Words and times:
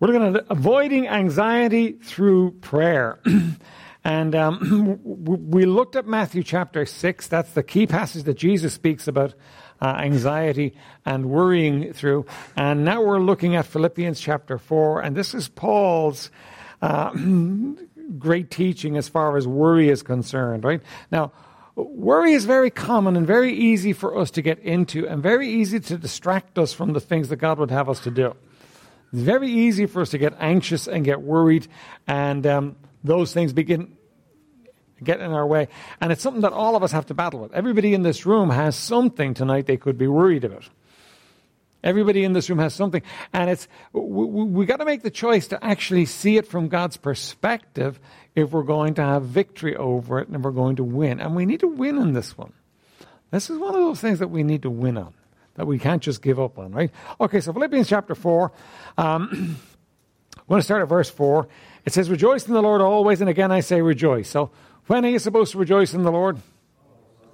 We're 0.00 0.08
looking 0.08 0.34
at 0.34 0.46
avoiding 0.48 1.08
anxiety 1.08 1.92
through 1.92 2.52
prayer. 2.62 3.20
and 4.04 4.34
um, 4.34 4.98
we 5.50 5.66
looked 5.66 5.94
at 5.94 6.06
Matthew 6.06 6.42
chapter 6.42 6.86
6. 6.86 7.26
That's 7.26 7.52
the 7.52 7.62
key 7.62 7.86
passage 7.86 8.22
that 8.22 8.38
Jesus 8.38 8.72
speaks 8.72 9.06
about 9.06 9.34
uh, 9.78 9.88
anxiety 9.98 10.74
and 11.04 11.26
worrying 11.26 11.92
through. 11.92 12.24
And 12.56 12.82
now 12.82 13.02
we're 13.02 13.20
looking 13.20 13.56
at 13.56 13.66
Philippians 13.66 14.18
chapter 14.18 14.56
4. 14.56 15.02
And 15.02 15.14
this 15.14 15.34
is 15.34 15.48
Paul's 15.48 16.30
uh, 16.80 17.12
great 18.18 18.50
teaching 18.50 18.96
as 18.96 19.06
far 19.06 19.36
as 19.36 19.46
worry 19.46 19.90
is 19.90 20.02
concerned, 20.02 20.64
right? 20.64 20.80
Now, 21.12 21.32
worry 21.74 22.32
is 22.32 22.46
very 22.46 22.70
common 22.70 23.18
and 23.18 23.26
very 23.26 23.52
easy 23.52 23.92
for 23.92 24.16
us 24.16 24.30
to 24.30 24.40
get 24.40 24.60
into 24.60 25.06
and 25.06 25.22
very 25.22 25.46
easy 25.46 25.78
to 25.78 25.98
distract 25.98 26.58
us 26.58 26.72
from 26.72 26.94
the 26.94 27.00
things 27.00 27.28
that 27.28 27.36
God 27.36 27.58
would 27.58 27.70
have 27.70 27.90
us 27.90 28.00
to 28.00 28.10
do. 28.10 28.34
It's 29.12 29.22
very 29.22 29.48
easy 29.48 29.86
for 29.86 30.02
us 30.02 30.10
to 30.10 30.18
get 30.18 30.34
anxious 30.38 30.86
and 30.86 31.04
get 31.04 31.20
worried, 31.20 31.66
and 32.06 32.46
um, 32.46 32.76
those 33.02 33.32
things 33.32 33.52
begin 33.52 33.96
get 35.02 35.20
in 35.20 35.30
our 35.30 35.46
way. 35.46 35.68
And 36.00 36.12
it's 36.12 36.22
something 36.22 36.42
that 36.42 36.52
all 36.52 36.76
of 36.76 36.82
us 36.82 36.92
have 36.92 37.06
to 37.06 37.14
battle 37.14 37.40
with. 37.40 37.54
Everybody 37.54 37.94
in 37.94 38.02
this 38.02 38.26
room 38.26 38.50
has 38.50 38.76
something 38.76 39.32
tonight 39.32 39.66
they 39.66 39.78
could 39.78 39.96
be 39.96 40.06
worried 40.06 40.44
about. 40.44 40.68
Everybody 41.82 42.24
in 42.24 42.34
this 42.34 42.50
room 42.50 42.58
has 42.58 42.74
something, 42.74 43.00
and 43.32 43.48
it's 43.48 43.66
we, 43.94 44.26
we 44.26 44.66
got 44.66 44.76
to 44.76 44.84
make 44.84 45.02
the 45.02 45.10
choice 45.10 45.48
to 45.48 45.64
actually 45.64 46.04
see 46.04 46.36
it 46.36 46.46
from 46.46 46.68
God's 46.68 46.98
perspective 46.98 47.98
if 48.34 48.50
we're 48.50 48.62
going 48.62 48.94
to 48.94 49.02
have 49.02 49.22
victory 49.24 49.74
over 49.74 50.18
it 50.20 50.28
and 50.28 50.44
we're 50.44 50.50
going 50.50 50.76
to 50.76 50.84
win. 50.84 51.20
And 51.20 51.34
we 51.34 51.46
need 51.46 51.60
to 51.60 51.68
win 51.68 51.96
in 51.96 52.12
this 52.12 52.36
one. 52.36 52.52
This 53.30 53.48
is 53.48 53.58
one 53.58 53.74
of 53.74 53.80
those 53.80 54.00
things 54.00 54.18
that 54.18 54.28
we 54.28 54.42
need 54.42 54.62
to 54.62 54.70
win 54.70 54.98
on 54.98 55.14
that 55.60 55.66
we 55.66 55.78
can't 55.78 56.02
just 56.02 56.22
give 56.22 56.40
up 56.40 56.58
on, 56.58 56.72
right? 56.72 56.90
Okay, 57.20 57.40
so 57.42 57.52
Philippians 57.52 57.86
chapter 57.86 58.14
4. 58.14 58.50
Um, 58.96 59.58
I 60.38 60.42
want 60.48 60.60
to 60.60 60.64
start 60.64 60.80
at 60.80 60.88
verse 60.88 61.10
4. 61.10 61.46
It 61.84 61.92
says, 61.92 62.08
Rejoice 62.08 62.46
in 62.46 62.54
the 62.54 62.62
Lord 62.62 62.80
always, 62.80 63.20
and 63.20 63.28
again 63.28 63.52
I 63.52 63.60
say 63.60 63.82
rejoice. 63.82 64.30
So, 64.30 64.52
when 64.86 65.04
are 65.04 65.10
you 65.10 65.18
supposed 65.18 65.52
to 65.52 65.58
rejoice 65.58 65.92
in 65.92 66.02
the 66.02 66.10
Lord? 66.10 66.38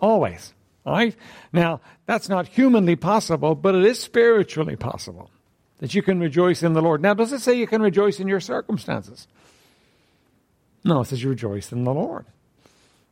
Always. 0.01 0.53
All 0.85 0.95
right? 0.95 1.15
Now, 1.53 1.81
that's 2.07 2.29
not 2.29 2.49
humanly 2.49 2.97
possible, 2.97 3.55
but 3.55 3.77
it 3.77 3.85
is 3.85 4.01
spiritually 4.01 4.75
possible 4.75 5.31
that 5.79 5.95
you 5.95 6.03
can 6.03 6.19
rejoice 6.19 6.65
in 6.65 6.73
the 6.73 6.83
Lord. 6.83 7.01
Now, 7.03 7.15
does 7.15 7.33
it 7.33 7.43
say 7.43 7.57
you 7.57 7.69
can 7.69 7.81
rejoice 7.81 8.19
in 8.19 8.27
your 8.27 8.41
circumstances? 8.41 9.29
No, 10.83 11.03
it 11.03 11.05
says 11.05 11.23
you 11.23 11.29
rejoice 11.29 11.71
in 11.71 11.85
the 11.85 11.95
Lord. 11.95 12.27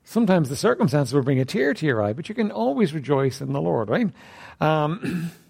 Sometimes 0.05 0.49
the 0.49 0.57
circumstances 0.57 1.15
will 1.15 1.23
bring 1.23 1.41
a 1.41 1.45
tear 1.45 1.75
to 1.75 1.87
your 1.87 2.03
eye, 2.03 2.13
but 2.13 2.29
you 2.29 2.35
can 2.35 2.51
always 2.51 2.93
rejoice 2.93 3.41
in 3.41 3.53
the 3.53 3.61
Lord, 3.61 3.89
right? 3.89 4.11
Um, 4.61 5.31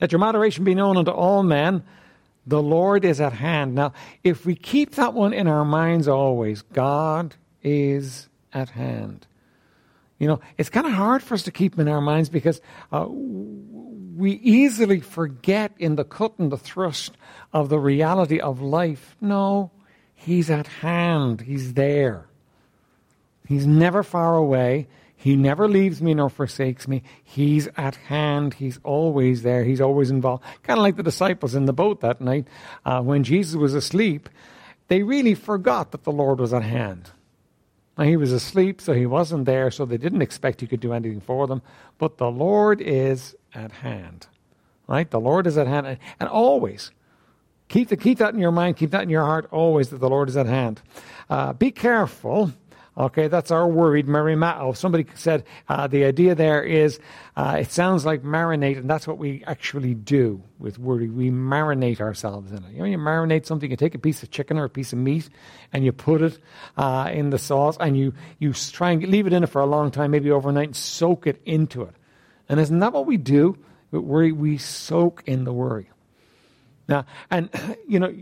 Let 0.00 0.12
your 0.12 0.18
moderation 0.18 0.64
be 0.64 0.74
known 0.74 0.96
unto 0.96 1.10
all 1.10 1.42
men. 1.42 1.82
The 2.46 2.62
Lord 2.62 3.04
is 3.04 3.20
at 3.20 3.34
hand. 3.34 3.74
Now, 3.74 3.92
if 4.24 4.46
we 4.46 4.54
keep 4.54 4.92
that 4.92 5.12
one 5.12 5.34
in 5.34 5.46
our 5.46 5.64
minds 5.64 6.08
always, 6.08 6.62
God 6.62 7.34
is 7.62 8.28
at 8.52 8.70
hand. 8.70 9.26
You 10.18 10.28
know, 10.28 10.40
it's 10.56 10.70
kind 10.70 10.86
of 10.86 10.92
hard 10.92 11.22
for 11.22 11.34
us 11.34 11.42
to 11.42 11.50
keep 11.50 11.78
in 11.78 11.88
our 11.88 12.00
minds 12.00 12.28
because 12.28 12.60
uh, 12.92 13.06
we 13.08 14.32
easily 14.32 15.00
forget 15.00 15.72
in 15.78 15.96
the 15.96 16.04
cut 16.04 16.38
and 16.38 16.50
the 16.50 16.58
thrust 16.58 17.12
of 17.52 17.68
the 17.68 17.78
reality 17.78 18.40
of 18.40 18.60
life. 18.60 19.16
No, 19.20 19.70
He's 20.14 20.50
at 20.50 20.66
hand. 20.66 21.42
He's 21.42 21.74
there. 21.74 22.26
He's 23.50 23.66
never 23.66 24.04
far 24.04 24.36
away. 24.36 24.86
He 25.16 25.34
never 25.34 25.66
leaves 25.66 26.00
me 26.00 26.14
nor 26.14 26.30
forsakes 26.30 26.86
me. 26.86 27.02
He's 27.24 27.68
at 27.76 27.96
hand. 27.96 28.54
He's 28.54 28.78
always 28.84 29.42
there. 29.42 29.64
He's 29.64 29.80
always 29.80 30.08
involved. 30.08 30.44
Kind 30.62 30.78
of 30.78 30.84
like 30.84 30.94
the 30.94 31.02
disciples 31.02 31.56
in 31.56 31.66
the 31.66 31.72
boat 31.72 32.00
that 32.00 32.20
night 32.20 32.46
uh, 32.86 33.02
when 33.02 33.24
Jesus 33.24 33.56
was 33.56 33.74
asleep. 33.74 34.28
They 34.86 35.02
really 35.02 35.34
forgot 35.34 35.90
that 35.90 36.04
the 36.04 36.12
Lord 36.12 36.38
was 36.38 36.54
at 36.54 36.62
hand. 36.62 37.10
Now, 37.98 38.04
he 38.04 38.16
was 38.16 38.30
asleep, 38.30 38.80
so 38.80 38.92
he 38.92 39.04
wasn't 39.04 39.46
there, 39.46 39.72
so 39.72 39.84
they 39.84 39.98
didn't 39.98 40.22
expect 40.22 40.60
he 40.60 40.68
could 40.68 40.78
do 40.78 40.92
anything 40.92 41.20
for 41.20 41.48
them. 41.48 41.60
But 41.98 42.18
the 42.18 42.30
Lord 42.30 42.80
is 42.80 43.34
at 43.52 43.72
hand. 43.72 44.28
Right? 44.86 45.10
The 45.10 45.18
Lord 45.18 45.48
is 45.48 45.58
at 45.58 45.66
hand. 45.66 45.98
And 46.20 46.28
always. 46.28 46.92
Keep, 47.66 47.88
the, 47.88 47.96
keep 47.96 48.18
that 48.18 48.32
in 48.32 48.38
your 48.38 48.52
mind, 48.52 48.76
keep 48.76 48.92
that 48.92 49.02
in 49.02 49.10
your 49.10 49.24
heart 49.24 49.48
always 49.50 49.88
that 49.88 49.98
the 49.98 50.08
Lord 50.08 50.28
is 50.28 50.36
at 50.36 50.46
hand. 50.46 50.82
Uh, 51.28 51.52
be 51.52 51.72
careful 51.72 52.52
Okay, 52.98 53.28
that's 53.28 53.50
our 53.50 53.68
worried 53.68 54.06
merimnao. 54.06 54.76
Somebody 54.76 55.06
said 55.14 55.44
uh, 55.68 55.86
the 55.86 56.04
idea 56.04 56.34
there 56.34 56.62
is 56.62 56.98
uh, 57.36 57.58
it 57.60 57.70
sounds 57.70 58.04
like 58.04 58.22
marinate, 58.22 58.78
and 58.78 58.90
that's 58.90 59.06
what 59.06 59.16
we 59.16 59.44
actually 59.46 59.94
do 59.94 60.42
with 60.58 60.78
worry. 60.78 61.08
We 61.08 61.30
marinate 61.30 62.00
ourselves 62.00 62.50
in 62.50 62.64
it. 62.64 62.72
You 62.72 62.80
know, 62.80 62.84
you 62.86 62.98
marinate 62.98 63.46
something. 63.46 63.70
You 63.70 63.76
take 63.76 63.94
a 63.94 63.98
piece 63.98 64.22
of 64.24 64.30
chicken 64.32 64.58
or 64.58 64.64
a 64.64 64.68
piece 64.68 64.92
of 64.92 64.98
meat, 64.98 65.30
and 65.72 65.84
you 65.84 65.92
put 65.92 66.20
it 66.20 66.38
uh, 66.76 67.10
in 67.12 67.30
the 67.30 67.38
sauce, 67.38 67.76
and 67.78 67.96
you 67.96 68.12
you 68.40 68.52
try 68.52 68.90
and 68.90 69.06
leave 69.06 69.26
it 69.26 69.32
in 69.32 69.44
it 69.44 69.48
for 69.48 69.60
a 69.60 69.66
long 69.66 69.92
time, 69.92 70.10
maybe 70.10 70.30
overnight, 70.32 70.66
and 70.66 70.76
soak 70.76 71.28
it 71.28 71.40
into 71.44 71.82
it. 71.82 71.94
And 72.48 72.58
isn't 72.58 72.80
that 72.80 72.92
what 72.92 73.06
we 73.06 73.16
do? 73.16 73.56
We 73.92 74.32
we 74.32 74.58
soak 74.58 75.22
in 75.26 75.44
the 75.44 75.52
worry. 75.52 75.88
Now, 76.88 77.06
and 77.30 77.48
you 77.88 78.00
know 78.00 78.12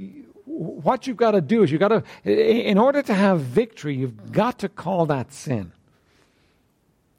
what 0.59 1.07
you've 1.07 1.17
got 1.17 1.33
to 1.33 1.41
do 1.41 1.63
is 1.63 1.71
you've 1.71 1.79
got 1.79 1.89
to, 1.89 2.03
in 2.25 2.79
order 2.79 3.01
to 3.01 3.15
have 3.15 3.41
victory, 3.41 3.95
you've 3.95 4.33
got 4.33 4.59
to 4.59 4.69
call 4.69 5.07
that 5.07 5.33
sin. 5.33 5.73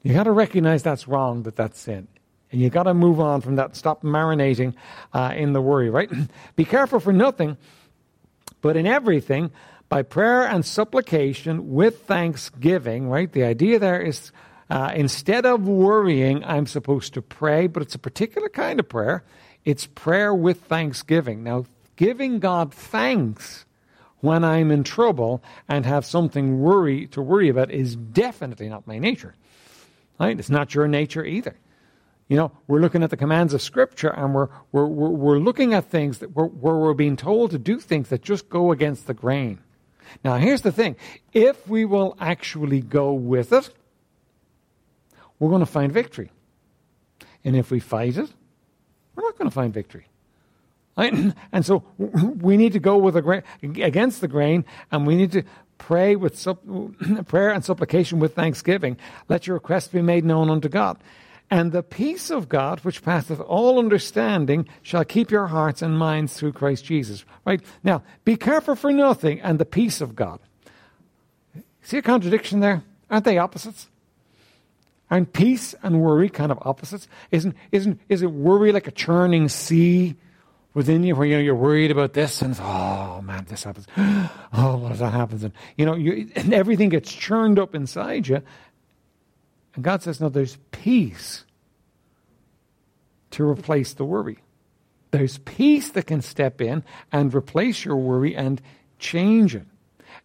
You've 0.02 0.14
got 0.14 0.24
to 0.24 0.32
recognize 0.32 0.82
that's 0.82 1.08
wrong, 1.08 1.44
that 1.44 1.56
that's 1.56 1.80
sin. 1.80 2.06
And 2.52 2.60
you've 2.60 2.72
got 2.72 2.82
to 2.82 2.94
move 2.94 3.18
on 3.18 3.40
from 3.40 3.56
that. 3.56 3.76
Stop 3.76 4.02
marinating 4.02 4.74
uh, 5.14 5.32
in 5.34 5.54
the 5.54 5.60
worry, 5.60 5.88
right? 5.88 6.10
Be 6.56 6.66
careful 6.66 7.00
for 7.00 7.12
nothing, 7.12 7.56
but 8.60 8.76
in 8.76 8.86
everything, 8.86 9.52
by 9.88 10.02
prayer 10.02 10.46
and 10.46 10.64
supplication 10.64 11.72
with 11.72 12.02
thanksgiving, 12.02 13.08
right? 13.08 13.32
The 13.32 13.44
idea 13.44 13.78
there 13.78 14.02
is 14.02 14.32
uh, 14.68 14.92
instead 14.94 15.46
of 15.46 15.66
worrying, 15.66 16.44
I'm 16.44 16.66
supposed 16.66 17.14
to 17.14 17.22
pray, 17.22 17.66
but 17.68 17.82
it's 17.82 17.94
a 17.94 17.98
particular 17.98 18.50
kind 18.50 18.78
of 18.78 18.88
prayer. 18.88 19.24
It's 19.64 19.86
prayer 19.86 20.34
with 20.34 20.62
thanksgiving. 20.64 21.42
Now, 21.42 21.64
giving 22.00 22.38
God 22.38 22.72
thanks 22.72 23.66
when 24.20 24.42
I'm 24.42 24.70
in 24.70 24.84
trouble 24.84 25.44
and 25.68 25.84
have 25.84 26.06
something 26.06 26.58
worry 26.58 27.06
to 27.08 27.20
worry 27.20 27.50
about 27.50 27.70
is 27.70 27.94
definitely 27.94 28.70
not 28.70 28.86
my 28.86 28.98
nature. 28.98 29.34
Right? 30.18 30.38
It's 30.38 30.48
not 30.48 30.74
your 30.74 30.88
nature 30.88 31.22
either. 31.22 31.54
You 32.26 32.38
know, 32.38 32.52
we're 32.66 32.80
looking 32.80 33.02
at 33.02 33.10
the 33.10 33.18
commands 33.18 33.52
of 33.52 33.60
Scripture 33.60 34.08
and 34.08 34.34
we're, 34.34 34.48
we're, 34.72 34.86
we're, 34.86 35.10
we're 35.10 35.38
looking 35.38 35.74
at 35.74 35.90
things 35.90 36.20
that 36.20 36.34
we're, 36.34 36.46
where 36.46 36.76
we're 36.76 36.94
being 36.94 37.18
told 37.18 37.50
to 37.50 37.58
do 37.58 37.78
things 37.78 38.08
that 38.08 38.22
just 38.22 38.48
go 38.48 38.72
against 38.72 39.06
the 39.06 39.14
grain. 39.14 39.58
Now, 40.24 40.36
here's 40.36 40.62
the 40.62 40.72
thing 40.72 40.96
if 41.34 41.68
we 41.68 41.84
will 41.84 42.16
actually 42.18 42.80
go 42.80 43.12
with 43.12 43.52
it, 43.52 43.68
we're 45.38 45.50
going 45.50 45.60
to 45.60 45.66
find 45.66 45.92
victory. 45.92 46.30
And 47.44 47.56
if 47.56 47.70
we 47.70 47.78
fight 47.78 48.16
it, 48.16 48.30
we're 49.14 49.22
not 49.22 49.36
going 49.36 49.50
to 49.50 49.54
find 49.54 49.74
victory. 49.74 50.06
And 51.52 51.64
so 51.64 51.84
we 51.98 52.56
need 52.56 52.72
to 52.74 52.80
go 52.80 52.96
with 52.96 53.22
grain, 53.22 53.42
against 53.62 54.20
the 54.20 54.28
grain, 54.28 54.64
and 54.90 55.06
we 55.06 55.16
need 55.16 55.32
to 55.32 55.42
pray 55.78 56.14
with 56.16 56.38
sup, 56.38 56.62
prayer 57.26 57.50
and 57.50 57.64
supplication 57.64 58.18
with 58.18 58.34
thanksgiving. 58.34 58.96
Let 59.28 59.46
your 59.46 59.54
request 59.54 59.92
be 59.92 60.02
made 60.02 60.24
known 60.24 60.50
unto 60.50 60.68
God. 60.68 60.98
And 61.50 61.72
the 61.72 61.82
peace 61.82 62.30
of 62.30 62.48
God, 62.48 62.80
which 62.80 63.02
passeth 63.02 63.40
all 63.40 63.80
understanding, 63.80 64.68
shall 64.82 65.04
keep 65.04 65.32
your 65.32 65.48
hearts 65.48 65.82
and 65.82 65.98
minds 65.98 66.34
through 66.34 66.52
Christ 66.52 66.84
Jesus. 66.84 67.24
Right? 67.44 67.60
Now, 67.82 68.04
be 68.24 68.36
careful 68.36 68.76
for 68.76 68.92
nothing 68.92 69.40
and 69.40 69.58
the 69.58 69.64
peace 69.64 70.00
of 70.00 70.14
God. 70.14 70.38
See 71.82 71.98
a 71.98 72.02
contradiction 72.02 72.60
there? 72.60 72.84
Aren't 73.10 73.24
they 73.24 73.38
opposites? 73.38 73.88
Aren't 75.10 75.32
peace 75.32 75.74
and 75.82 76.00
worry 76.00 76.28
kind 76.28 76.52
of 76.52 76.58
opposites? 76.62 77.08
Isn't, 77.32 77.56
isn't, 77.72 78.00
is 78.08 78.22
it 78.22 78.30
worry 78.30 78.70
like 78.70 78.86
a 78.86 78.92
churning 78.92 79.48
sea? 79.48 80.14
Within 80.74 81.02
you 81.02 81.14
where 81.14 81.26
you 81.26 81.34
know, 81.36 81.40
you're 81.40 81.54
worried 81.54 81.90
about 81.90 82.12
this 82.12 82.42
and 82.42 82.56
oh 82.60 83.20
man 83.22 83.46
this 83.48 83.64
happens. 83.64 83.86
Oh 84.52 84.76
what 84.76 84.98
that 84.98 85.12
happens? 85.12 85.44
And 85.44 85.52
you 85.76 85.86
know 85.86 85.94
you, 85.94 86.30
and 86.34 86.52
everything 86.52 86.88
gets 86.88 87.12
churned 87.12 87.58
up 87.58 87.74
inside 87.74 88.26
you. 88.28 88.42
And 89.74 89.84
god 89.84 90.02
says 90.02 90.20
no 90.20 90.28
there's 90.28 90.58
peace 90.70 91.44
to 93.32 93.44
replace 93.44 93.94
the 93.94 94.04
worry. 94.04 94.38
There's 95.12 95.38
peace 95.38 95.90
that 95.90 96.06
can 96.06 96.22
step 96.22 96.60
in 96.60 96.84
and 97.10 97.34
replace 97.34 97.84
your 97.84 97.96
worry 97.96 98.36
and 98.36 98.60
change 98.98 99.54
it 99.54 99.66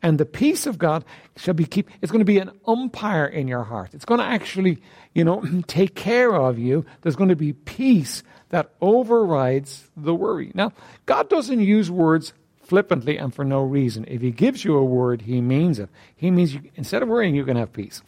and 0.01 0.18
the 0.18 0.25
peace 0.25 0.65
of 0.65 0.77
god 0.77 1.03
shall 1.36 1.53
be 1.53 1.65
keep 1.65 1.89
it's 2.01 2.12
going 2.12 2.19
to 2.19 2.25
be 2.25 2.39
an 2.39 2.51
umpire 2.68 3.25
in 3.25 3.47
your 3.47 3.63
heart 3.63 3.94
it's 3.94 4.06
going 4.06 4.19
to 4.19 4.25
actually 4.25 4.81
you 5.13 5.24
know 5.24 5.44
take 5.68 5.95
care 5.95 6.36
of 6.36 6.57
you 6.59 6.86
there's 7.01 7.15
going 7.15 7.30
to 7.30 7.36
be 7.36 7.53
peace 7.53 8.24
that 8.50 8.71
overrides 8.80 9.89
the 9.97 10.13
worry. 10.13 10.51
Now, 10.53 10.71
God 11.06 11.30
doesn't 11.30 11.59
use 11.59 11.89
words 11.89 12.33
flippantly 12.63 13.18
and 13.18 13.33
for 13.33 13.44
no 13.44 13.63
reason. 13.63 14.06
If 14.07 14.21
He 14.21 14.31
gives 14.31 14.63
you 14.63 14.77
a 14.77 14.83
word, 14.83 15.24
He 15.24 15.42
means 15.42 15.77
it. 15.77 15.89
He 16.15 16.31
means 16.31 16.53
you, 16.53 16.62
instead 16.75 17.01
of 17.03 17.09
worrying, 17.09 17.36
you 17.36 17.44
can 17.44 17.57
have 17.57 17.74
peace. 17.74 18.01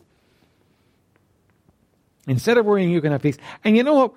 Instead 2.27 2.57
of 2.57 2.65
worrying, 2.65 2.91
you 2.91 3.01
can 3.01 3.11
have 3.11 3.21
peace. 3.21 3.37
And 3.63 3.75
you 3.75 3.83
know 3.83 3.93
what? 3.93 4.13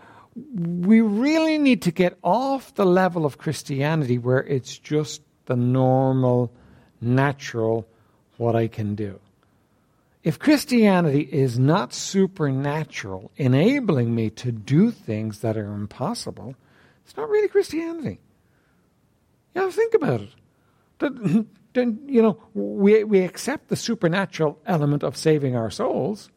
we 0.55 1.00
really 1.00 1.58
need 1.58 1.82
to 1.82 1.90
get 1.90 2.16
off 2.23 2.73
the 2.76 2.87
level 2.87 3.26
of 3.26 3.37
Christianity 3.37 4.16
where 4.16 4.38
it's 4.38 4.78
just 4.78 5.23
the 5.46 5.56
normal, 5.56 6.52
natural, 7.00 7.87
what 8.37 8.56
I 8.56 8.69
can 8.69 8.94
do. 8.94 9.20
If 10.23 10.38
Christianity 10.38 11.20
is 11.20 11.58
not 11.58 11.94
supernatural, 11.94 13.31
enabling 13.37 14.14
me 14.14 14.29
to 14.31 14.52
do 14.52 14.91
things 14.91 15.41
that 15.41 15.56
are 15.56 15.73
impossible, 15.73 16.55
it's 17.05 17.17
not 17.17 17.29
really 17.31 17.49
Christianity. 17.49 18.20
You 19.55 19.70
think 19.70 19.94
about 19.94 20.20
it. 20.20 20.31
Then, 20.99 22.00
you 22.06 22.23
know, 22.23 22.43
we, 22.55 23.02
we 23.05 23.20
accept 23.20 23.69
the 23.69 23.76
supernatural 23.76 24.58
element 24.67 25.02
of 25.02 25.17
saving 25.17 25.56
our 25.56 25.70
souls, 25.70 26.31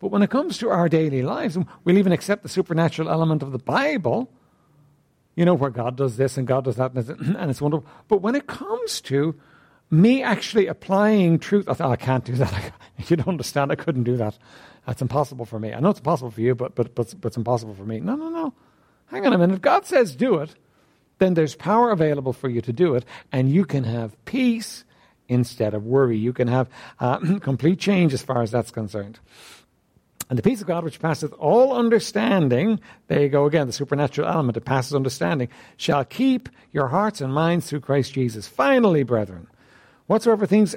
but 0.00 0.10
when 0.10 0.22
it 0.22 0.30
comes 0.30 0.58
to 0.58 0.70
our 0.70 0.88
daily 0.88 1.22
lives, 1.22 1.58
we'll 1.84 1.98
even 1.98 2.12
accept 2.12 2.42
the 2.42 2.48
supernatural 2.48 3.08
element 3.08 3.42
of 3.42 3.52
the 3.52 3.58
Bible, 3.58 4.30
you 5.34 5.44
know, 5.44 5.54
where 5.54 5.70
God 5.70 5.96
does 5.96 6.16
this 6.16 6.36
and 6.36 6.46
God 6.46 6.64
does 6.64 6.76
that, 6.76 6.92
and 6.92 7.50
it's 7.50 7.60
wonderful. 7.60 7.88
But 8.06 8.22
when 8.22 8.34
it 8.34 8.46
comes 8.46 9.00
to 9.02 9.34
me 9.90 10.22
actually 10.22 10.66
applying 10.66 11.38
truth, 11.38 11.68
I 11.68 11.74
thought, 11.74 11.90
I 11.90 11.96
can't 11.96 12.24
do 12.24 12.34
that. 12.34 12.72
you 13.08 13.16
don't 13.16 13.28
understand. 13.28 13.72
I 13.72 13.76
couldn't 13.76 14.04
do 14.04 14.16
that. 14.16 14.36
That's 14.86 15.02
impossible 15.02 15.44
for 15.44 15.58
me. 15.58 15.72
I 15.72 15.80
know 15.80 15.90
it's 15.90 16.00
impossible 16.00 16.30
for 16.30 16.40
you, 16.40 16.54
but, 16.54 16.74
but, 16.74 16.94
but, 16.94 17.14
but 17.20 17.28
it's 17.28 17.36
impossible 17.36 17.74
for 17.74 17.84
me. 17.84 18.00
No, 18.00 18.16
no, 18.16 18.28
no. 18.28 18.54
Hang 19.06 19.26
on 19.26 19.32
a 19.32 19.38
minute. 19.38 19.54
If 19.54 19.62
God 19.62 19.86
says 19.86 20.14
do 20.14 20.36
it, 20.36 20.54
then 21.18 21.34
there's 21.34 21.54
power 21.54 21.90
available 21.90 22.32
for 22.32 22.48
you 22.48 22.60
to 22.62 22.72
do 22.72 22.94
it, 22.94 23.04
and 23.32 23.50
you 23.50 23.64
can 23.64 23.84
have 23.84 24.22
peace 24.24 24.84
instead 25.28 25.74
of 25.74 25.84
worry. 25.84 26.16
You 26.16 26.32
can 26.32 26.48
have 26.48 26.68
uh, 27.00 27.38
complete 27.40 27.78
change 27.78 28.14
as 28.14 28.22
far 28.22 28.42
as 28.42 28.50
that's 28.50 28.70
concerned. 28.70 29.18
And 30.30 30.38
the 30.38 30.42
peace 30.42 30.60
of 30.60 30.66
God, 30.66 30.84
which 30.84 31.00
passeth 31.00 31.32
all 31.34 31.72
understanding, 31.72 32.80
there 33.06 33.22
you 33.22 33.28
go 33.30 33.46
again, 33.46 33.66
the 33.66 33.72
supernatural 33.72 34.28
element 34.28 34.54
that 34.54 34.66
passes 34.66 34.94
understanding, 34.94 35.48
shall 35.78 36.04
keep 36.04 36.50
your 36.72 36.88
hearts 36.88 37.22
and 37.22 37.32
minds 37.32 37.68
through 37.68 37.80
Christ 37.80 38.12
Jesus. 38.12 38.46
Finally, 38.46 39.04
brethren, 39.04 39.48
whatsoever 40.08 40.44
things 40.44 40.74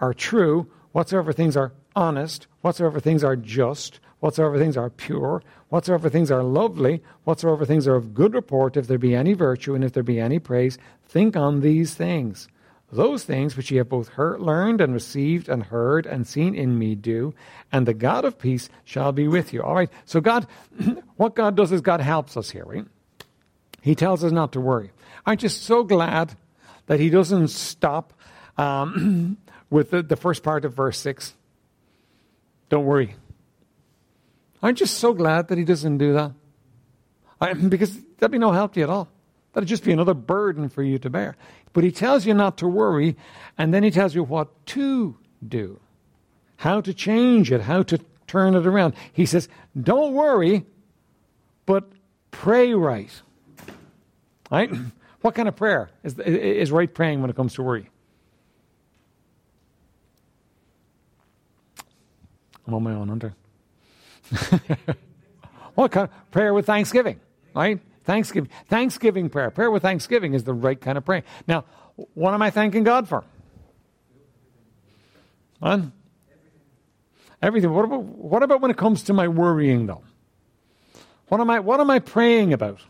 are 0.00 0.12
true, 0.12 0.70
whatsoever 0.92 1.32
things 1.32 1.56
are 1.56 1.72
honest, 1.96 2.46
whatsoever 2.60 3.00
things 3.00 3.24
are 3.24 3.36
just, 3.36 4.00
whatsoever 4.20 4.58
things 4.58 4.76
are 4.76 4.90
pure, 4.90 5.42
whatsoever 5.68 6.08
things 6.08 6.30
are 6.30 6.42
lovely, 6.42 7.02
whatsoever 7.24 7.64
things 7.64 7.88
are 7.88 7.96
of 7.96 8.14
good 8.14 8.34
report, 8.34 8.76
if 8.76 8.86
there 8.86 8.98
be 8.98 9.14
any 9.14 9.32
virtue 9.32 9.74
and 9.74 9.82
if 9.82 9.92
there 9.92 10.02
be 10.02 10.20
any 10.20 10.38
praise, 10.38 10.78
think 11.06 11.36
on 11.36 11.60
these 11.60 11.94
things. 11.94 12.48
Those 12.92 13.24
things 13.24 13.56
which 13.56 13.70
ye 13.70 13.78
have 13.78 13.88
both 13.88 14.08
heard, 14.08 14.40
learned 14.40 14.82
and 14.82 14.92
received 14.92 15.48
and 15.48 15.62
heard 15.62 16.04
and 16.04 16.26
seen 16.26 16.54
in 16.54 16.78
me 16.78 16.94
do, 16.94 17.32
and 17.72 17.86
the 17.86 17.94
God 17.94 18.26
of 18.26 18.38
peace 18.38 18.68
shall 18.84 19.12
be 19.12 19.26
with 19.26 19.54
you. 19.54 19.62
All 19.62 19.74
right, 19.74 19.90
so 20.04 20.20
God, 20.20 20.46
what 21.16 21.34
God 21.34 21.56
does 21.56 21.72
is 21.72 21.80
God 21.80 22.02
helps 22.02 22.36
us 22.36 22.50
here, 22.50 22.64
right? 22.66 22.84
He 23.80 23.94
tells 23.94 24.22
us 24.22 24.30
not 24.30 24.52
to 24.52 24.60
worry. 24.60 24.90
Aren't 25.24 25.42
you 25.42 25.48
so 25.48 25.84
glad 25.84 26.36
that 26.86 27.00
He 27.00 27.08
doesn't 27.08 27.48
stop 27.48 28.12
um, 28.56 29.38
with 29.70 29.90
the, 29.90 30.02
the 30.02 30.16
first 30.16 30.42
part 30.42 30.64
of 30.64 30.74
verse 30.74 30.98
6? 30.98 31.34
Don't 32.68 32.84
worry. 32.84 33.14
Aren't 34.62 34.80
you 34.80 34.86
so 34.86 35.12
glad 35.12 35.48
that 35.48 35.58
he 35.58 35.64
doesn't 35.64 35.98
do 35.98 36.12
that? 36.14 36.32
I, 37.40 37.52
because 37.68 37.98
that'd 38.18 38.30
be 38.30 38.38
no 38.38 38.52
help 38.52 38.74
to 38.74 38.80
you 38.80 38.84
at 38.84 38.90
all. 38.90 39.08
That'd 39.52 39.68
just 39.68 39.84
be 39.84 39.92
another 39.92 40.14
burden 40.14 40.68
for 40.68 40.82
you 40.82 40.98
to 41.00 41.10
bear. 41.10 41.36
But 41.72 41.84
he 41.84 41.90
tells 41.90 42.24
you 42.24 42.34
not 42.34 42.58
to 42.58 42.68
worry, 42.68 43.16
and 43.58 43.74
then 43.74 43.82
he 43.82 43.90
tells 43.90 44.14
you 44.14 44.22
what 44.22 44.66
to 44.66 45.16
do, 45.46 45.80
how 46.56 46.80
to 46.80 46.94
change 46.94 47.52
it, 47.52 47.62
how 47.62 47.82
to 47.82 47.98
turn 48.26 48.54
it 48.54 48.66
around. 48.66 48.94
He 49.12 49.26
says, 49.26 49.48
don't 49.78 50.14
worry, 50.14 50.64
but 51.66 51.90
pray 52.30 52.72
right. 52.72 53.10
Right? 54.50 54.70
What 55.22 55.36
kind 55.36 55.46
of 55.46 55.54
prayer 55.54 55.88
is, 56.02 56.18
is 56.18 56.72
right 56.72 56.92
praying 56.92 57.20
when 57.20 57.30
it 57.30 57.36
comes 57.36 57.54
to 57.54 57.62
worry? 57.62 57.88
On 62.74 62.82
my 62.82 62.92
own, 62.92 63.20
I? 63.22 64.94
what 65.74 65.92
kind 65.92 66.08
of 66.08 66.30
prayer 66.30 66.54
with 66.54 66.66
thanksgiving, 66.66 67.20
right? 67.54 67.80
Thanksgiving, 68.04 68.50
Thanksgiving 68.68 69.28
prayer. 69.28 69.50
Prayer 69.50 69.70
with 69.70 69.82
thanksgiving 69.82 70.34
is 70.34 70.44
the 70.44 70.54
right 70.54 70.80
kind 70.80 70.98
of 70.98 71.04
prayer. 71.04 71.22
Now, 71.46 71.64
what 72.14 72.34
am 72.34 72.42
I 72.42 72.50
thanking 72.50 72.84
God 72.84 73.08
for? 73.08 73.24
What? 75.60 75.82
Everything. 77.40 77.72
What 77.72 77.84
about, 77.84 78.02
what 78.02 78.42
about 78.42 78.60
when 78.60 78.70
it 78.70 78.76
comes 78.76 79.02
to 79.04 79.12
my 79.12 79.28
worrying, 79.28 79.86
though? 79.86 80.02
What 81.28 81.40
am 81.40 81.50
I, 81.50 81.60
what 81.60 81.80
am 81.80 81.90
I 81.90 81.98
praying 81.98 82.52
about? 82.52 82.80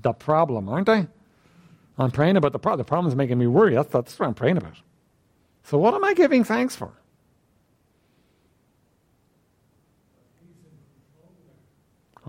The 0.00 0.12
problem, 0.12 0.68
aren't 0.68 0.88
I? 0.88 1.08
I'm 1.96 2.10
praying 2.10 2.36
about 2.36 2.52
the 2.52 2.58
problem. 2.58 2.78
The 2.78 2.88
problem 2.88 3.08
is 3.08 3.16
making 3.16 3.38
me 3.38 3.46
worry. 3.46 3.74
That's, 3.74 3.88
that's 3.88 4.18
what 4.18 4.26
I'm 4.26 4.34
praying 4.34 4.56
about. 4.56 4.74
So, 5.64 5.78
what 5.78 5.94
am 5.94 6.04
I 6.04 6.12
giving 6.12 6.44
thanks 6.44 6.76
for? 6.76 6.92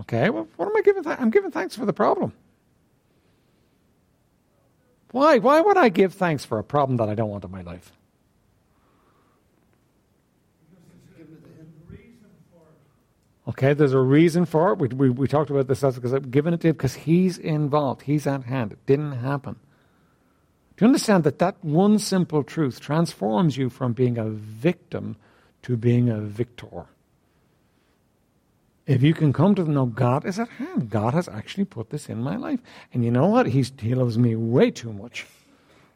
Okay, 0.00 0.28
well, 0.30 0.46
what 0.56 0.68
am 0.68 0.76
I 0.76 0.82
giving? 0.82 1.02
Th- 1.02 1.16
I'm 1.18 1.30
giving 1.30 1.50
thanks 1.50 1.74
for 1.74 1.86
the 1.86 1.92
problem. 1.92 2.32
Why? 5.12 5.38
Why 5.38 5.60
would 5.60 5.78
I 5.78 5.88
give 5.88 6.14
thanks 6.14 6.44
for 6.44 6.58
a 6.58 6.64
problem 6.64 6.98
that 6.98 7.08
I 7.08 7.14
don't 7.14 7.30
want 7.30 7.44
in 7.44 7.50
my 7.50 7.62
life? 7.62 7.92
Okay, 13.48 13.74
there's 13.74 13.92
a 13.92 14.00
reason 14.00 14.44
for 14.44 14.72
it. 14.72 14.78
We, 14.80 14.88
we, 14.88 15.10
we 15.10 15.28
talked 15.28 15.50
about 15.50 15.68
this 15.68 15.80
because 15.80 16.12
I've 16.12 16.32
given 16.32 16.52
it 16.52 16.60
to 16.62 16.68
him 16.68 16.72
because 16.74 16.94
he's 16.94 17.38
involved. 17.38 18.02
He's 18.02 18.26
at 18.26 18.44
hand. 18.44 18.72
It 18.72 18.84
didn't 18.86 19.12
happen. 19.12 19.56
Do 20.76 20.84
you 20.84 20.88
understand 20.88 21.24
that 21.24 21.38
that 21.38 21.56
one 21.64 21.98
simple 21.98 22.42
truth 22.42 22.80
transforms 22.80 23.56
you 23.56 23.70
from 23.70 23.92
being 23.92 24.18
a 24.18 24.28
victim 24.28 25.16
to 25.62 25.76
being 25.76 26.10
a 26.10 26.20
victor? 26.20 26.86
If 28.86 29.02
you 29.02 29.14
can 29.14 29.32
come 29.32 29.56
to 29.56 29.64
know 29.64 29.86
God 29.86 30.24
is 30.24 30.38
at 30.38 30.48
hand, 30.48 30.90
God 30.90 31.12
has 31.12 31.28
actually 31.28 31.64
put 31.64 31.90
this 31.90 32.08
in 32.08 32.22
my 32.22 32.36
life. 32.36 32.60
And 32.92 33.04
you 33.04 33.10
know 33.10 33.26
what? 33.26 33.46
He's, 33.46 33.72
he 33.80 33.94
loves 33.94 34.16
me 34.16 34.36
way 34.36 34.70
too 34.70 34.92
much 34.92 35.26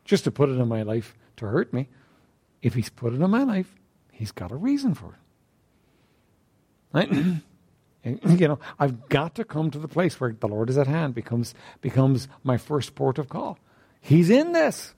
just 0.05 0.25
to 0.25 0.33
put 0.33 0.49
it 0.49 0.59
in 0.59 0.67
my 0.67 0.83
life 0.83 1.17
to 1.37 1.47
hurt 1.47 1.73
me. 1.73 1.89
If 2.63 2.75
He's 2.75 2.91
put 2.91 3.13
it 3.13 3.21
in 3.21 3.31
my 3.31 3.45
life, 3.45 3.77
He's 4.11 4.33
got 4.33 4.51
a 4.51 4.57
reason 4.57 4.95
for 4.95 5.07
it. 5.07 5.21
Right? 6.93 7.13
you 8.41 8.49
know, 8.49 8.59
I've 8.79 9.09
got 9.09 9.37
to 9.37 9.45
come 9.45 9.71
to 9.71 9.79
the 9.79 9.89
place 9.89 10.21
where 10.21 10.33
the 10.33 10.49
Lord 10.49 10.69
is 10.69 10.77
at 10.77 10.89
hand 10.89 11.15
becomes 11.15 11.55
becomes 11.81 12.27
my 12.43 12.57
first 12.57 12.97
port 12.97 13.19
of 13.19 13.29
call. 13.29 13.59
He's 14.01 14.31
in 14.31 14.53
this. 14.53 14.95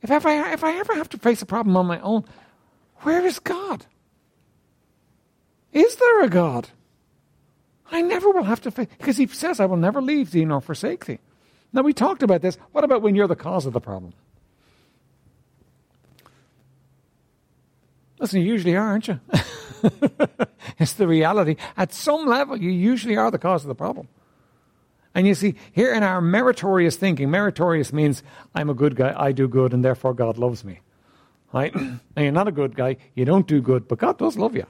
If 0.00 0.10
ever, 0.10 0.28
if 0.28 0.62
I 0.62 0.78
ever 0.78 0.94
have 0.94 1.08
to 1.10 1.18
face 1.18 1.42
a 1.42 1.46
problem 1.46 1.76
on 1.76 1.86
my 1.86 2.00
own, 2.00 2.24
where 2.98 3.24
is 3.24 3.38
God? 3.38 3.86
Is 5.72 5.96
there 5.96 6.22
a 6.22 6.28
God? 6.28 6.68
I 7.90 8.00
never 8.00 8.30
will 8.30 8.44
have 8.44 8.60
to 8.62 8.70
face, 8.70 8.88
because 8.98 9.16
he 9.16 9.26
says, 9.26 9.60
I 9.60 9.66
will 9.66 9.76
never 9.76 10.00
leave 10.00 10.30
thee 10.30 10.44
nor 10.44 10.60
forsake 10.60 11.06
thee. 11.06 11.18
Now, 11.72 11.82
we 11.82 11.92
talked 11.92 12.22
about 12.22 12.42
this. 12.42 12.58
What 12.72 12.84
about 12.84 13.02
when 13.02 13.14
you're 13.14 13.26
the 13.26 13.36
cause 13.36 13.66
of 13.66 13.72
the 13.72 13.80
problem? 13.80 14.12
Listen, 18.18 18.40
you 18.40 18.46
usually 18.46 18.76
are, 18.76 18.86
aren't 18.86 19.08
you? 19.08 19.20
it's 20.78 20.92
the 20.92 21.08
reality. 21.08 21.56
At 21.76 21.92
some 21.92 22.26
level, 22.26 22.56
you 22.56 22.70
usually 22.70 23.16
are 23.16 23.30
the 23.30 23.38
cause 23.38 23.64
of 23.64 23.68
the 23.68 23.74
problem. 23.74 24.08
And 25.14 25.26
you 25.26 25.34
see, 25.34 25.56
here 25.72 25.92
in 25.92 26.02
our 26.02 26.20
meritorious 26.20 26.96
thinking, 26.96 27.30
meritorious 27.30 27.92
means 27.92 28.22
I'm 28.54 28.70
a 28.70 28.74
good 28.74 28.96
guy, 28.96 29.14
I 29.16 29.32
do 29.32 29.48
good, 29.48 29.74
and 29.74 29.84
therefore 29.84 30.14
God 30.14 30.38
loves 30.38 30.64
me. 30.64 30.80
Right? 31.52 31.74
now, 31.74 31.98
you're 32.16 32.32
not 32.32 32.48
a 32.48 32.52
good 32.52 32.76
guy, 32.76 32.96
you 33.14 33.24
don't 33.24 33.46
do 33.46 33.60
good, 33.60 33.88
but 33.88 33.98
God 33.98 34.18
does 34.18 34.38
love 34.38 34.54
you. 34.54 34.66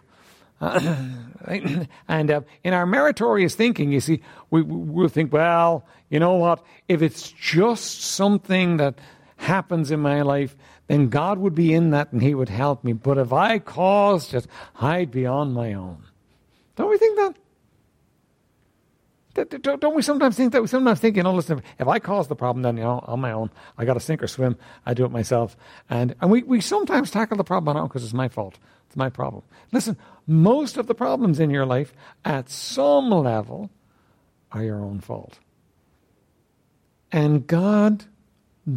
and 2.08 2.30
uh, 2.30 2.40
in 2.62 2.72
our 2.72 2.86
meritorious 2.86 3.56
thinking, 3.56 3.90
you 3.90 4.00
see, 4.00 4.22
we, 4.50 4.62
we'll 4.62 5.08
think, 5.08 5.32
well, 5.32 5.84
you 6.08 6.20
know 6.20 6.34
what? 6.34 6.64
If 6.86 7.02
it's 7.02 7.32
just 7.32 8.02
something 8.02 8.76
that 8.76 8.94
happens 9.38 9.90
in 9.90 9.98
my 9.98 10.22
life, 10.22 10.56
then 10.86 11.08
God 11.08 11.38
would 11.38 11.54
be 11.54 11.74
in 11.74 11.90
that 11.90 12.12
and 12.12 12.22
He 12.22 12.34
would 12.34 12.48
help 12.48 12.84
me. 12.84 12.92
But 12.92 13.18
if 13.18 13.32
I 13.32 13.58
caused 13.58 14.34
it, 14.34 14.46
I'd 14.80 15.10
be 15.10 15.26
on 15.26 15.52
my 15.52 15.72
own. 15.72 16.04
Don't 16.76 16.90
we 16.90 16.98
think 16.98 17.16
that? 17.16 17.34
Don't 19.34 19.94
we 19.94 20.02
sometimes 20.02 20.36
think 20.36 20.52
that? 20.52 20.60
We 20.60 20.68
sometimes 20.68 21.00
think, 21.00 21.16
you 21.16 21.22
know, 21.22 21.32
listen, 21.32 21.62
if 21.78 21.88
I 21.88 21.98
cause 21.98 22.28
the 22.28 22.36
problem, 22.36 22.62
then, 22.62 22.76
you 22.76 22.82
know, 22.82 23.02
on 23.06 23.20
my 23.20 23.32
own, 23.32 23.50
I 23.78 23.86
got 23.86 23.94
to 23.94 24.00
sink 24.00 24.22
or 24.22 24.26
swim. 24.26 24.56
I 24.84 24.92
do 24.92 25.04
it 25.06 25.10
myself. 25.10 25.56
And, 25.88 26.14
and 26.20 26.30
we, 26.30 26.42
we 26.42 26.60
sometimes 26.60 27.10
tackle 27.10 27.38
the 27.38 27.44
problem 27.44 27.68
on 27.70 27.76
our 27.76 27.82
own 27.82 27.88
because 27.88 28.04
it's 28.04 28.12
my 28.12 28.28
fault. 28.28 28.58
It's 28.88 28.96
my 28.96 29.08
problem. 29.08 29.42
Listen, 29.72 29.96
most 30.26 30.76
of 30.76 30.86
the 30.86 30.94
problems 30.94 31.40
in 31.40 31.48
your 31.48 31.64
life, 31.64 31.94
at 32.26 32.50
some 32.50 33.08
level, 33.10 33.70
are 34.52 34.62
your 34.62 34.80
own 34.80 35.00
fault. 35.00 35.38
And 37.10 37.46
God 37.46 38.04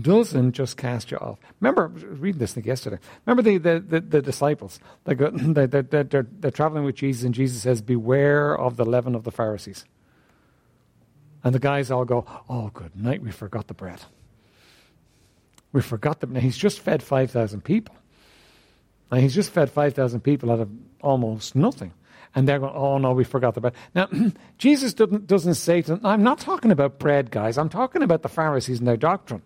doesn't 0.01 0.53
just 0.53 0.77
cast 0.77 1.11
you 1.11 1.17
off. 1.17 1.37
Remember, 1.59 1.87
reading 1.87 2.39
this 2.39 2.53
thing 2.53 2.63
yesterday. 2.63 2.97
Remember 3.25 3.43
the, 3.43 3.57
the, 3.57 3.79
the, 3.79 4.01
the 4.01 4.21
disciples. 4.21 4.79
Go, 5.05 5.31
they, 5.31 5.65
they, 5.65 5.81
they're, 5.81 6.03
they're 6.03 6.51
traveling 6.51 6.85
with 6.85 6.95
Jesus, 6.95 7.23
and 7.23 7.33
Jesus 7.33 7.61
says, 7.61 7.81
Beware 7.81 8.57
of 8.57 8.77
the 8.77 8.85
leaven 8.85 9.15
of 9.15 9.23
the 9.23 9.31
Pharisees. 9.31 9.85
And 11.45 11.55
the 11.55 11.59
guys 11.59 11.91
all 11.91 12.03
go, 12.03 12.25
Oh, 12.49 12.69
good 12.73 12.95
night, 12.95 13.21
we 13.21 13.31
forgot 13.31 13.67
the 13.67 13.73
bread. 13.73 14.01
We 15.71 15.81
forgot 15.81 16.19
the. 16.21 16.27
Now, 16.27 16.39
he's 16.39 16.57
just 16.57 16.79
fed 16.79 17.03
5,000 17.03 17.61
people. 17.61 17.95
Now, 19.11 19.19
he's 19.19 19.35
just 19.35 19.51
fed 19.51 19.69
5,000 19.69 20.21
people 20.21 20.51
out 20.51 20.59
of 20.59 20.69
almost 21.01 21.55
nothing. 21.55 21.93
And 22.33 22.47
they're 22.47 22.59
going, 22.59 22.73
oh 22.73 22.97
no, 22.97 23.13
we 23.13 23.23
forgot 23.23 23.53
the 23.53 23.61
bread. 23.61 23.73
Now, 23.93 24.09
Jesus 24.57 24.93
doesn't, 24.93 25.27
doesn't 25.27 25.55
say 25.55 25.81
to 25.81 25.95
them, 25.95 26.05
I'm 26.05 26.23
not 26.23 26.39
talking 26.39 26.71
about 26.71 26.97
bread, 26.97 27.29
guys. 27.29 27.57
I'm 27.57 27.69
talking 27.69 28.03
about 28.03 28.23
the 28.23 28.29
Pharisees 28.29 28.79
and 28.79 28.87
their 28.87 28.97
doctrine. 28.97 29.41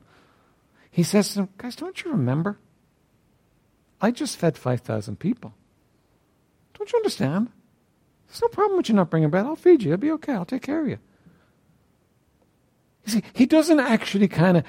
He 0.89 1.03
says 1.03 1.29
to 1.29 1.35
them, 1.35 1.49
guys, 1.57 1.75
don't 1.75 2.03
you 2.03 2.11
remember? 2.11 2.57
I 4.01 4.11
just 4.11 4.37
fed 4.37 4.57
5,000 4.57 5.19
people. 5.19 5.53
Don't 6.77 6.91
you 6.91 6.97
understand? 6.97 7.49
There's 8.27 8.41
no 8.41 8.47
problem 8.47 8.77
with 8.77 8.89
you 8.89 8.95
not 8.95 9.09
bringing 9.09 9.29
bread. 9.29 9.45
I'll 9.45 9.55
feed 9.55 9.83
you. 9.83 9.93
It'll 9.93 10.01
be 10.01 10.11
okay. 10.11 10.33
I'll 10.33 10.45
take 10.45 10.61
care 10.61 10.81
of 10.81 10.87
you. 10.87 10.99
See, 13.09 13.23
he 13.33 13.45
doesn't 13.45 13.79
actually 13.79 14.27
kind 14.27 14.57
of, 14.57 14.63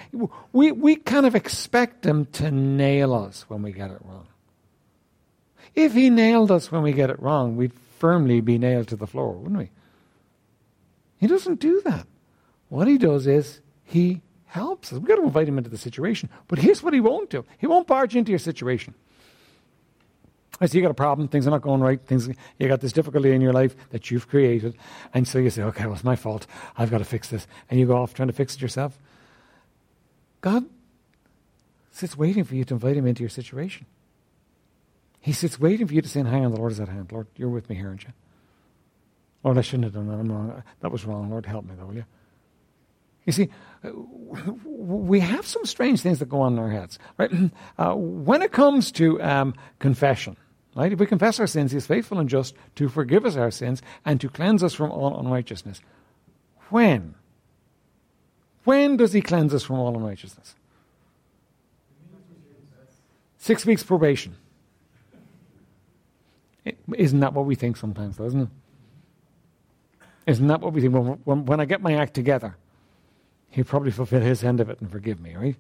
we, 0.53 0.73
we 0.73 0.97
kind 0.97 1.27
of 1.27 1.35
expect 1.35 2.07
him 2.07 2.27
to 2.33 2.51
nail 2.51 3.13
us 3.13 3.45
when 3.49 3.63
we 3.63 3.73
get 3.73 3.91
it 3.91 3.99
wrong. 4.05 4.27
If 5.75 5.93
he 5.95 6.11
nailed 6.11 6.51
us 6.51 6.73
when 6.73 6.83
we 6.83 6.93
get 6.93 7.11
it 7.11 7.21
wrong, 7.21 7.57
we'd 7.57 7.73
firmly 7.99 8.41
be 8.41 8.59
nailed 8.59 8.89
to 8.89 8.97
the 8.97 9.07
floor, 9.07 9.33
wouldn't 9.33 9.59
we? 9.59 9.71
He 11.19 11.27
doesn't 11.27 11.61
do 11.61 11.81
that. 11.85 12.07
What 12.69 12.89
he 12.89 12.99
does 12.99 13.27
is 13.27 13.61
he 13.85 14.23
helps 14.47 14.93
us. 14.93 14.99
We've 14.99 15.09
got 15.09 15.17
to 15.17 15.23
invite 15.23 15.49
him 15.49 15.59
into 15.59 15.71
the 15.71 15.79
situation. 15.79 16.29
But 16.49 16.59
here's 16.59 16.83
what 16.83 16.95
he 16.95 17.01
won't 17.01 17.31
do 17.31 17.45
he 17.59 17.67
won't 17.67 17.87
barge 17.87 18.17
into 18.17 18.31
your 18.31 18.39
situation. 18.39 18.95
I 20.61 20.67
see 20.67 20.79
you 20.79 20.83
got 20.83 20.91
a 20.91 20.95
problem, 20.95 21.29
things 21.29 21.47
are 21.47 21.51
not 21.51 21.63
going 21.63 21.81
right, 21.81 22.01
things 22.05 22.29
you 22.59 22.69
got 22.69 22.81
this 22.81 22.93
difficulty 22.93 23.33
in 23.33 23.41
your 23.41 23.55
life 23.55 23.75
that 23.91 24.11
you've 24.11 24.29
created, 24.29 24.77
and 25.15 25.27
so 25.27 25.39
you 25.39 25.49
say, 25.49 25.63
Okay, 25.63 25.85
well 25.87 25.95
it's 25.95 26.05
my 26.05 26.17
fault. 26.17 26.47
I've 26.77 26.91
got 26.91 26.99
to 26.99 27.05
fix 27.05 27.29
this. 27.29 27.47
And 27.71 27.81
you 27.81 27.87
go 27.87 27.97
off 27.97 28.13
trying 28.13 28.29
to 28.29 28.35
fix 28.35 28.55
it 28.57 28.61
yourself. 28.61 28.99
God 30.41 30.67
sits 31.91 32.17
waiting 32.17 32.45
for 32.45 32.55
you 32.55 32.65
to 32.65 32.75
invite 32.75 32.97
him 32.97 33.07
into 33.07 33.23
your 33.23 33.31
situation. 33.31 33.87
He 35.21 35.33
sits 35.33 35.61
waiting 35.61 35.87
for 35.87 35.95
you 35.95 36.03
to 36.03 36.09
say, 36.09 36.23
Hang 36.23 36.45
on, 36.45 36.53
the 36.53 36.59
Lord 36.59 36.73
is 36.73 36.81
at 36.81 36.89
hand. 36.89 37.13
Lord, 37.13 37.27
you're 37.37 37.49
with 37.49 37.69
me 37.69 37.77
here, 37.77 37.89
aren't 37.89 38.05
you? 38.05 38.13
Lord, 39.43 39.59
I 39.59 39.63
shouldn't 39.63 39.85
have 39.85 39.95
done 39.95 40.09
that. 40.09 40.15
I'm 40.15 40.31
wrong. 40.31 40.63
That 40.81 40.93
was 40.93 41.05
wrong. 41.05 41.31
Lord, 41.31 41.47
help 41.47 41.65
me, 41.65 41.75
though, 41.79 41.87
will 41.87 41.95
you? 41.95 42.05
You 43.27 43.33
see, 43.33 43.49
we 44.65 45.21
have 45.21 45.47
some 45.47 45.65
strange 45.65 46.01
things 46.01 46.19
that 46.19 46.29
go 46.29 46.41
on 46.41 46.55
in 46.55 46.59
our 46.59 46.71
heads. 46.71 46.99
Right? 47.17 47.31
Uh, 47.79 47.95
when 47.95 48.43
it 48.43 48.53
comes 48.53 48.93
to 48.93 49.21
um, 49.23 49.55
confession, 49.79 50.37
right? 50.75 50.93
If 50.93 50.99
we 50.99 51.07
confess 51.07 51.41
our 51.41 51.47
sins, 51.47 51.73
He 51.73 51.79
is 51.79 51.87
faithful 51.87 52.19
and 52.19 52.29
just 52.29 52.55
to 52.77 52.89
forgive 52.89 53.25
us 53.25 53.37
our 53.37 53.51
sins 53.51 53.83
and 54.05 54.21
to 54.21 54.29
cleanse 54.29 54.63
us 54.63 54.75
from 54.75 54.91
all 54.91 55.19
unrighteousness. 55.19 55.81
When? 56.71 57.15
When 58.65 58.97
does 58.97 59.13
He 59.13 59.21
cleanse 59.21 59.55
us 59.55 59.65
from 59.65 59.79
all 59.79 59.97
unrighteousness? 59.97 60.55
Six 63.39 63.65
weeks 63.65 63.83
probation. 63.83 64.37
Isn't 66.95 67.21
that 67.21 67.33
what 67.33 67.47
we 67.47 67.55
think 67.55 67.77
sometimes, 67.77 68.17
though, 68.17 68.27
isn't 68.27 68.43
it? 68.43 68.49
Isn't 70.27 70.47
that 70.49 70.61
what 70.61 70.73
we 70.73 70.83
think? 70.83 70.93
When, 70.93 71.07
when, 71.25 71.47
when 71.47 71.61
I 71.61 71.65
get 71.65 71.81
my 71.81 71.95
act 71.95 72.15
together, 72.15 72.57
he'll 73.49 73.65
probably 73.65 73.91
fulfill 73.91 74.21
his 74.21 74.45
end 74.45 74.61
of 74.61 74.69
it 74.69 74.81
and 74.81 74.91
forgive 74.91 75.21
me, 75.21 75.35
right? 75.35 75.57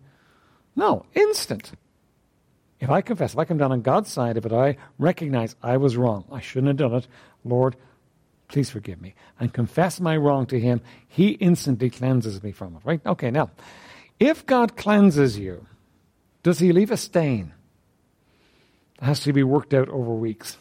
No, 0.77 1.07
instant. 1.15 1.73
If 2.81 2.89
I 2.89 3.03
confess, 3.03 3.35
if 3.35 3.39
I 3.39 3.45
come 3.45 3.59
down 3.59 3.73
on 3.73 3.83
God's 3.83 4.11
side 4.11 4.39
of 4.39 4.47
it, 4.47 4.53
I 4.53 4.79
recognize 4.99 5.55
I 5.63 5.77
was 5.77 5.99
wrong. 5.99 6.25
I 6.33 6.41
shouldn't 6.41 6.69
have 6.69 6.77
done 6.79 6.95
it. 6.95 7.07
Lord, 7.45 7.77
please 8.49 8.71
forgive 8.71 9.01
me. 9.03 9.15
And 9.39 9.53
confess 9.53 10.01
my 10.01 10.17
wrong 10.17 10.47
to 10.47 10.59
Him. 10.59 10.81
He 11.07 11.31
instantly 11.33 11.91
cleanses 11.91 12.43
me 12.43 12.53
from 12.53 12.77
it, 12.77 12.83
right? 12.85 13.01
Okay, 13.05 13.31
now, 13.31 13.51
if 14.19 14.47
God 14.47 14.77
cleanses 14.77 15.39
you, 15.39 15.67
does 16.43 16.59
He 16.59 16.73
leave 16.73 16.91
a 16.91 16.97
stain? 16.97 17.53
It 19.01 19.05
has 19.05 19.21
to 19.21 19.33
be 19.35 19.43
worked 19.43 19.75
out 19.75 19.91
over 19.91 20.15
weeks. 20.15 20.57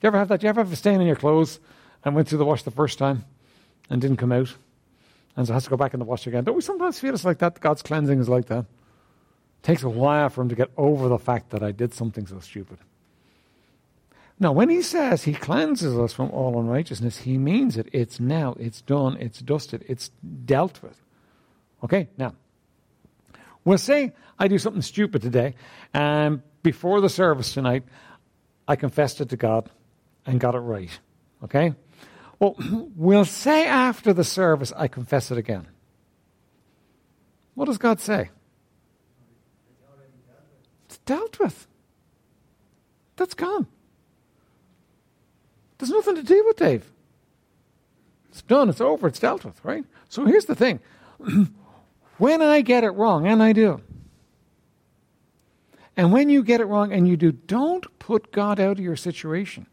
Do 0.00 0.06
you 0.06 0.08
ever 0.08 0.18
have 0.18 0.28
that? 0.28 0.40
Do 0.40 0.46
you 0.46 0.48
ever 0.48 0.62
have 0.62 0.72
a 0.72 0.76
stain 0.76 1.00
in 1.00 1.06
your 1.06 1.16
clothes 1.16 1.60
and 2.04 2.16
went 2.16 2.26
through 2.26 2.38
the 2.38 2.44
wash 2.44 2.64
the 2.64 2.72
first 2.72 2.98
time 2.98 3.24
and 3.88 4.00
didn't 4.00 4.16
come 4.16 4.32
out? 4.32 4.52
And 5.36 5.46
so 5.46 5.52
it 5.52 5.54
has 5.54 5.64
to 5.64 5.70
go 5.70 5.76
back 5.76 5.94
in 5.94 6.00
the 6.00 6.04
wash 6.04 6.26
again. 6.26 6.42
Don't 6.42 6.56
we 6.56 6.60
sometimes 6.60 6.98
feel 6.98 7.14
it's 7.14 7.24
like 7.24 7.38
that? 7.38 7.60
God's 7.60 7.82
cleansing 7.82 8.18
is 8.18 8.28
like 8.28 8.46
that. 8.46 8.66
Takes 9.62 9.82
a 9.82 9.88
while 9.88 10.28
for 10.28 10.42
him 10.42 10.48
to 10.48 10.54
get 10.54 10.70
over 10.76 11.08
the 11.08 11.18
fact 11.18 11.50
that 11.50 11.62
I 11.62 11.70
did 11.70 11.94
something 11.94 12.26
so 12.26 12.40
stupid. 12.40 12.78
Now, 14.40 14.50
when 14.50 14.70
he 14.70 14.82
says 14.82 15.22
he 15.22 15.34
cleanses 15.34 15.96
us 15.96 16.12
from 16.12 16.30
all 16.30 16.58
unrighteousness, 16.58 17.18
he 17.18 17.38
means 17.38 17.76
it. 17.76 17.88
It's 17.92 18.18
now, 18.18 18.56
it's 18.58 18.80
done, 18.80 19.16
it's 19.20 19.38
dusted, 19.38 19.84
it's 19.88 20.10
dealt 20.44 20.82
with. 20.82 21.00
Okay, 21.84 22.08
now, 22.18 22.34
we'll 23.64 23.78
say 23.78 24.12
I 24.38 24.48
do 24.48 24.58
something 24.58 24.82
stupid 24.82 25.22
today, 25.22 25.54
and 25.94 26.42
before 26.64 27.00
the 27.00 27.08
service 27.08 27.54
tonight, 27.54 27.84
I 28.66 28.74
confessed 28.74 29.20
it 29.20 29.28
to 29.28 29.36
God 29.36 29.70
and 30.26 30.40
got 30.40 30.56
it 30.56 30.60
right. 30.60 30.90
Okay? 31.44 31.74
Well, 32.40 32.56
we'll 32.96 33.24
say 33.24 33.66
after 33.66 34.12
the 34.12 34.24
service, 34.24 34.72
I 34.76 34.88
confess 34.88 35.30
it 35.30 35.38
again. 35.38 35.68
What 37.54 37.66
does 37.66 37.78
God 37.78 38.00
say? 38.00 38.30
Dealt 41.12 41.38
with. 41.38 41.66
That's 43.16 43.34
gone. 43.34 43.66
There's 45.76 45.90
nothing 45.90 46.14
to 46.14 46.22
deal 46.22 46.42
with, 46.46 46.56
Dave. 46.56 46.90
It's 48.30 48.40
done, 48.40 48.70
it's 48.70 48.80
over, 48.80 49.08
it's 49.08 49.18
dealt 49.18 49.44
with, 49.44 49.62
right? 49.62 49.84
So 50.08 50.24
here's 50.24 50.46
the 50.46 50.54
thing. 50.54 50.80
when 52.16 52.40
I 52.40 52.62
get 52.62 52.82
it 52.82 52.92
wrong, 52.92 53.26
and 53.26 53.42
I 53.42 53.52
do, 53.52 53.82
and 55.98 56.14
when 56.14 56.30
you 56.30 56.42
get 56.42 56.62
it 56.62 56.64
wrong 56.64 56.94
and 56.94 57.06
you 57.06 57.18
do, 57.18 57.32
don't 57.32 57.86
put 57.98 58.32
God 58.32 58.58
out 58.58 58.78
of 58.78 58.80
your 58.80 58.96
situation. 58.96 59.66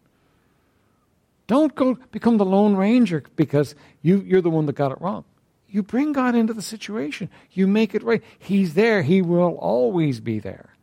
Don't 1.47 1.73
go 1.73 1.97
become 2.11 2.37
the 2.37 2.43
Lone 2.43 2.75
Ranger 2.75 3.23
because 3.37 3.75
you, 4.01 4.19
you're 4.27 4.41
the 4.41 4.49
one 4.49 4.65
that 4.65 4.73
got 4.73 4.91
it 4.91 4.99
wrong. 4.99 5.23
You 5.69 5.83
bring 5.83 6.11
God 6.11 6.35
into 6.35 6.53
the 6.53 6.61
situation. 6.61 7.29
You 7.53 7.65
make 7.65 7.95
it 7.95 8.03
right. 8.03 8.21
He's 8.37 8.73
there. 8.73 9.03
He 9.03 9.21
will 9.21 9.55
always 9.55 10.19
be 10.19 10.39
there. 10.39 10.73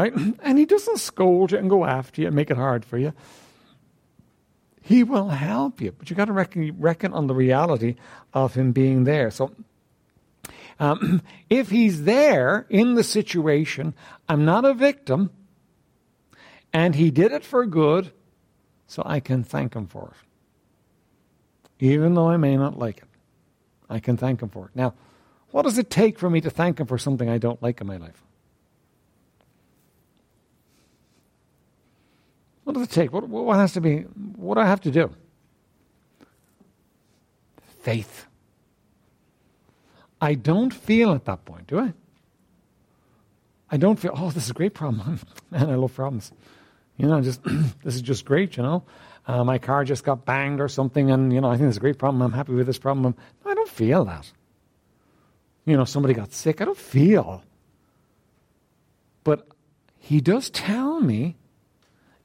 Right? 0.00 0.14
And 0.42 0.58
He 0.58 0.64
doesn't 0.64 0.98
scold 0.98 1.52
you 1.52 1.58
and 1.58 1.68
go 1.68 1.84
after 1.84 2.22
you 2.22 2.26
and 2.28 2.36
make 2.36 2.50
it 2.50 2.56
hard 2.56 2.84
for 2.84 2.96
you. 2.96 3.12
He 4.80 5.04
will 5.04 5.28
help 5.28 5.80
you. 5.80 5.92
But 5.92 6.08
you 6.08 6.16
got 6.16 6.24
to 6.24 6.32
reckon, 6.32 6.74
reckon 6.80 7.12
on 7.12 7.26
the 7.26 7.34
reality 7.34 7.96
of 8.32 8.54
Him 8.54 8.72
being 8.72 9.04
there. 9.04 9.30
So 9.30 9.52
um, 10.78 11.22
if 11.50 11.70
He's 11.70 12.04
there 12.04 12.66
in 12.70 12.94
the 12.94 13.04
situation, 13.04 13.94
I'm 14.28 14.46
not 14.46 14.64
a 14.64 14.72
victim, 14.72 15.30
and 16.72 16.94
He 16.94 17.10
did 17.10 17.32
it 17.32 17.44
for 17.44 17.66
good 17.66 18.10
so 18.86 19.02
I 19.04 19.20
can 19.20 19.44
thank 19.44 19.74
Him 19.74 19.86
for 19.86 20.14
it. 21.78 21.84
Even 21.84 22.14
though 22.14 22.28
I 22.28 22.38
may 22.38 22.56
not 22.56 22.78
like 22.78 22.98
it, 22.98 23.08
I 23.90 24.00
can 24.00 24.16
thank 24.16 24.40
Him 24.42 24.48
for 24.48 24.66
it. 24.66 24.70
Now, 24.74 24.94
what 25.50 25.62
does 25.62 25.76
it 25.76 25.90
take 25.90 26.18
for 26.18 26.30
me 26.30 26.40
to 26.40 26.48
thank 26.50 26.80
Him 26.80 26.86
for 26.86 26.96
something 26.96 27.28
I 27.28 27.36
don't 27.38 27.62
like 27.62 27.82
in 27.82 27.86
my 27.86 27.98
life? 27.98 28.24
What 32.70 32.74
does 32.74 32.82
it 32.84 32.90
take? 32.90 33.12
What, 33.12 33.28
what 33.28 33.56
has 33.56 33.72
to 33.72 33.80
be? 33.80 34.02
What 34.36 34.54
do 34.54 34.60
I 34.60 34.66
have 34.66 34.80
to 34.82 34.92
do? 34.92 35.10
Faith. 37.80 38.26
I 40.20 40.34
don't 40.34 40.72
feel 40.72 41.10
at 41.12 41.24
that 41.24 41.44
point, 41.44 41.66
do 41.66 41.80
I? 41.80 41.92
I 43.72 43.76
don't 43.76 43.98
feel, 43.98 44.12
oh, 44.14 44.30
this 44.30 44.44
is 44.44 44.50
a 44.50 44.54
great 44.54 44.72
problem. 44.72 45.18
Man, 45.50 45.68
I 45.68 45.74
love 45.74 45.92
problems. 45.96 46.30
You 46.96 47.08
know, 47.08 47.20
just 47.20 47.42
this 47.82 47.96
is 47.96 48.02
just 48.02 48.24
great. 48.24 48.56
You 48.56 48.62
know, 48.62 48.84
uh, 49.26 49.42
my 49.42 49.58
car 49.58 49.84
just 49.84 50.04
got 50.04 50.24
banged 50.24 50.60
or 50.60 50.68
something, 50.68 51.10
and 51.10 51.32
you 51.32 51.40
know, 51.40 51.50
I 51.50 51.56
think 51.56 51.66
it's 51.70 51.78
a 51.78 51.80
great 51.80 51.98
problem. 51.98 52.22
I'm 52.22 52.32
happy 52.32 52.52
with 52.52 52.68
this 52.68 52.78
problem. 52.78 53.16
I 53.44 53.54
don't 53.54 53.68
feel 53.68 54.04
that. 54.04 54.30
You 55.64 55.76
know, 55.76 55.84
somebody 55.84 56.14
got 56.14 56.32
sick. 56.32 56.60
I 56.60 56.66
don't 56.66 56.78
feel. 56.78 57.42
But 59.24 59.48
he 59.98 60.20
does 60.20 60.50
tell 60.50 61.00
me, 61.00 61.34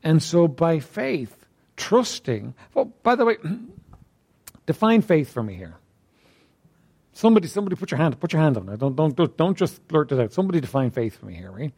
and 0.06 0.22
so 0.22 0.48
by 0.48 0.80
faith, 0.80 1.36
trusting. 1.76 2.54
Well, 2.76 2.86
by 3.04 3.16
the 3.16 3.26
way, 3.26 3.38
define 4.68 5.02
faith 5.02 5.34
for 5.34 5.44
me 5.44 5.56
here. 5.56 5.76
Somebody, 7.12 7.48
somebody, 7.48 7.76
put 7.76 7.92
your 7.92 7.98
hand, 7.98 8.20
put 8.20 8.32
your 8.32 8.42
hand 8.42 8.56
on 8.56 8.70
it. 8.70 8.78
Don't, 8.78 8.96
don't, 8.96 9.38
don't 9.38 9.58
just 9.58 9.86
blurt 9.88 10.12
it 10.12 10.20
out. 10.20 10.32
Somebody 10.32 10.60
define 10.60 10.92
faith 10.92 11.18
for 11.18 11.26
me 11.26 11.34
here, 11.34 11.50
right? 11.50 11.74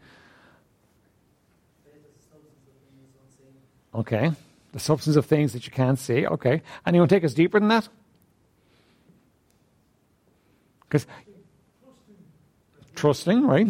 Okay. 3.96 4.32
The 4.74 4.80
substance 4.80 5.16
of 5.16 5.26
things 5.26 5.54
that 5.54 5.66
you 5.66 5.72
can't 5.72 5.98
see. 5.98 6.28
Okay. 6.28 6.62
To 6.86 7.08
take 7.08 7.24
us 7.24 7.34
deeper 7.34 7.60
than 7.60 7.70
that? 7.70 7.88
Because 10.82 11.08
trusting, 12.96 13.46
right? 13.46 13.68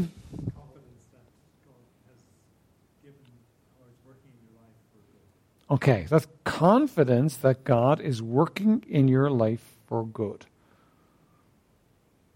Okay, 5.69 6.05
that's 6.09 6.27
confidence 6.45 7.37
that 7.37 7.63
God 7.63 7.99
is 7.99 8.21
working 8.21 8.83
in 8.87 9.07
your 9.07 9.29
life 9.29 9.77
for 9.85 10.05
good. 10.05 10.45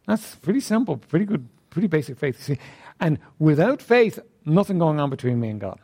That's 0.06 0.36
pretty 0.36 0.60
simple, 0.60 0.98
pretty 0.98 1.26
good, 1.26 1.48
pretty 1.70 1.88
basic 1.88 2.18
faith. 2.18 2.42
See, 2.42 2.58
and 3.00 3.20
without 3.40 3.82
faith, 3.82 4.20
nothing 4.46 4.80
going 4.80 5.00
on 5.00 5.10
between 5.10 5.40
me 5.40 5.50
and 5.50 5.62
God. 5.62 5.80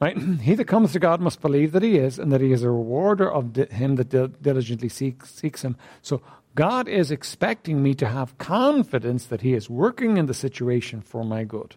Right? 0.00 0.16
He 0.42 0.54
that 0.54 0.66
comes 0.66 0.92
to 0.92 0.98
God 0.98 1.20
must 1.20 1.40
believe 1.40 1.72
that 1.72 1.82
He 1.82 1.96
is, 1.96 2.18
and 2.18 2.30
that 2.30 2.42
He 2.42 2.52
is 2.52 2.62
a 2.62 2.70
rewarder 2.70 3.32
of 3.32 3.56
him 3.56 3.96
that 3.96 4.42
diligently 4.42 4.90
seeks, 4.90 5.30
seeks 5.30 5.62
Him. 5.62 5.76
So 6.02 6.20
God 6.54 6.88
is 6.88 7.10
expecting 7.10 7.82
me 7.82 7.94
to 7.94 8.08
have 8.08 8.36
confidence 8.36 9.24
that 9.26 9.40
He 9.40 9.54
is 9.54 9.70
working 9.70 10.18
in 10.18 10.26
the 10.26 10.34
situation 10.34 11.00
for 11.00 11.24
my 11.24 11.44
good. 11.44 11.76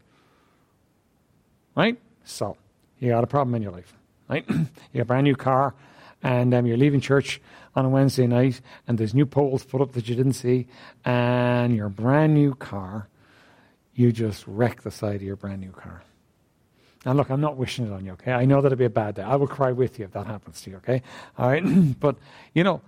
Right? 1.75 1.97
So, 2.23 2.57
you 2.99 3.09
got 3.09 3.23
a 3.23 3.27
problem 3.27 3.55
in 3.55 3.61
your 3.61 3.71
life. 3.71 3.93
Right? 4.29 4.45
you 4.49 4.67
got 4.95 5.01
a 5.01 5.05
brand 5.05 5.25
new 5.25 5.35
car, 5.35 5.73
and 6.23 6.53
um, 6.53 6.65
you're 6.65 6.77
leaving 6.77 7.01
church 7.01 7.41
on 7.75 7.85
a 7.85 7.89
Wednesday 7.89 8.27
night, 8.27 8.61
and 8.87 8.97
there's 8.97 9.13
new 9.13 9.25
poles 9.25 9.63
put 9.63 9.81
up 9.81 9.93
that 9.93 10.07
you 10.07 10.15
didn't 10.15 10.33
see, 10.33 10.67
and 11.03 11.75
your 11.75 11.89
brand 11.89 12.33
new 12.33 12.55
car, 12.55 13.07
you 13.93 14.11
just 14.11 14.45
wreck 14.47 14.81
the 14.81 14.91
side 14.91 15.15
of 15.15 15.21
your 15.23 15.35
brand 15.35 15.61
new 15.61 15.71
car. 15.71 16.03
Now, 17.05 17.13
look, 17.13 17.29
I'm 17.29 17.41
not 17.41 17.55
wishing 17.55 17.85
it 17.85 17.93
on 17.93 18.03
you, 18.03 18.13
okay? 18.13 18.31
I 18.31 18.45
know 18.45 18.61
that'll 18.61 18.77
be 18.77 18.85
a 18.85 18.89
bad 18.89 19.15
day. 19.15 19.21
I 19.21 19.35
will 19.35 19.47
cry 19.47 19.71
with 19.71 19.99
you 19.99 20.05
if 20.05 20.11
that 20.13 20.25
happens 20.25 20.61
to 20.61 20.71
you, 20.71 20.77
okay? 20.77 21.03
All 21.37 21.47
right? 21.47 21.63
but, 21.99 22.15
you 22.53 22.63
know, 22.63 22.81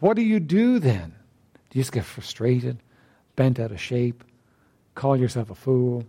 what 0.00 0.14
do 0.16 0.22
you 0.22 0.40
do 0.40 0.80
then? 0.80 1.14
Do 1.70 1.78
you 1.78 1.82
just 1.82 1.92
get 1.92 2.04
frustrated, 2.04 2.78
bent 3.36 3.60
out 3.60 3.70
of 3.70 3.80
shape, 3.80 4.24
call 4.96 5.16
yourself 5.16 5.50
a 5.50 5.54
fool, 5.54 6.04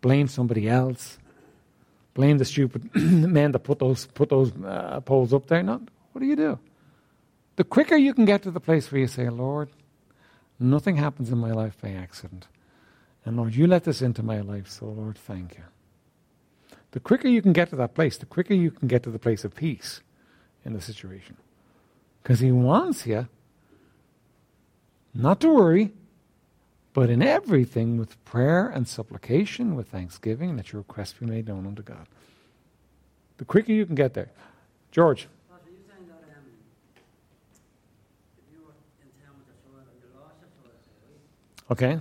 blame 0.00 0.28
somebody 0.28 0.68
else, 0.68 1.18
blame 2.14 2.38
the 2.38 2.44
stupid 2.44 2.94
men 2.94 3.52
that 3.52 3.60
put 3.60 3.78
those, 3.78 4.06
put 4.06 4.28
those 4.30 4.52
uh, 4.64 5.00
poles 5.00 5.34
up 5.34 5.46
there? 5.46 5.62
No, 5.62 5.80
what 6.12 6.20
do 6.20 6.26
you 6.26 6.36
do? 6.36 6.58
The 7.56 7.64
quicker 7.64 7.96
you 7.96 8.14
can 8.14 8.24
get 8.24 8.42
to 8.42 8.50
the 8.50 8.60
place 8.60 8.90
where 8.90 9.00
you 9.00 9.06
say, 9.06 9.28
Lord, 9.28 9.68
nothing 10.58 10.96
happens 10.96 11.30
in 11.30 11.38
my 11.38 11.52
life 11.52 11.76
by 11.80 11.90
accident. 11.90 12.48
And 13.24 13.36
Lord, 13.36 13.54
you 13.54 13.66
let 13.66 13.84
this 13.84 14.02
into 14.02 14.22
my 14.22 14.40
life, 14.40 14.68
so 14.68 14.86
Lord, 14.86 15.16
thank 15.16 15.56
you. 15.56 15.64
The 16.92 17.00
quicker 17.00 17.28
you 17.28 17.42
can 17.42 17.52
get 17.52 17.70
to 17.70 17.76
that 17.76 17.94
place, 17.94 18.16
the 18.16 18.26
quicker 18.26 18.54
you 18.54 18.70
can 18.70 18.86
get 18.86 19.02
to 19.04 19.10
the 19.10 19.18
place 19.18 19.44
of 19.44 19.54
peace 19.54 20.00
in 20.64 20.72
the 20.72 20.80
situation. 20.80 21.36
Because 22.22 22.40
He 22.40 22.52
wants 22.52 23.06
you 23.06 23.28
not 25.14 25.40
to 25.40 25.48
worry, 25.48 25.92
but 26.94 27.10
in 27.10 27.20
everything 27.22 27.98
with 27.98 28.24
prayer 28.24 28.68
and 28.68 28.88
supplication, 28.88 29.74
with 29.74 29.88
thanksgiving, 29.88 30.56
that 30.56 30.72
your 30.72 30.80
requests 30.80 31.12
be 31.14 31.26
made 31.26 31.48
known 31.48 31.66
unto 31.66 31.82
God. 31.82 32.06
The 33.36 33.44
quicker 33.44 33.72
you 33.72 33.84
can 33.84 33.96
get 33.96 34.14
there. 34.14 34.30
George. 34.92 35.26
Okay. 41.70 41.98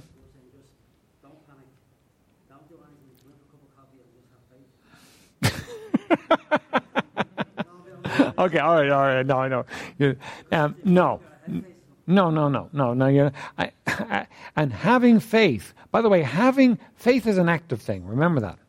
okay, 8.38 8.60
all 8.60 8.76
right, 8.76 8.92
all 8.92 9.02
right. 9.02 9.26
No, 9.26 9.40
I 9.40 9.48
know. 9.48 9.66
Um, 10.52 10.76
no. 10.84 11.22
No, 12.05 12.29
no, 12.29 12.50
no, 12.50 12.69
no, 12.74 12.93
no. 12.93 13.07
You 13.07 13.31
I, 13.57 13.72
I, 13.88 14.27
and 14.55 14.74
having 14.74 15.19
faith, 15.19 15.74
by 15.91 16.01
the 16.01 16.10
way, 16.10 16.22
having 16.22 16.77
faith 16.95 17.25
is 17.27 17.38
an 17.38 17.48
active 17.50 17.81
thing. 17.81 18.05
Remember 18.05 18.41
that. 18.41 18.60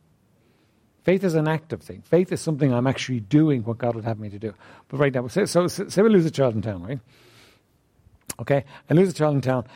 Faith 1.02 1.24
is 1.24 1.34
an 1.34 1.48
active 1.48 1.82
thing. 1.82 2.02
Faith 2.02 2.32
is 2.32 2.40
something 2.40 2.72
I'm 2.72 2.86
actually 2.86 3.20
doing 3.20 3.62
what 3.64 3.76
God 3.76 3.94
would 3.94 4.04
have 4.04 4.18
me 4.18 4.30
to 4.30 4.38
do. 4.38 4.54
But 4.88 4.98
right 4.98 5.12
now, 5.12 5.26
so, 5.28 5.44
so 5.44 5.66
say 5.68 6.00
we 6.00 6.08
lose 6.08 6.24
a 6.24 6.30
child 6.30 6.54
in 6.54 6.62
town, 6.62 6.82
right? 6.82 7.00
Okay, 8.40 8.64
I 8.88 8.94
lose 8.94 9.10
a 9.10 9.12
child 9.12 9.34
in 9.34 9.40
town, 9.42 9.66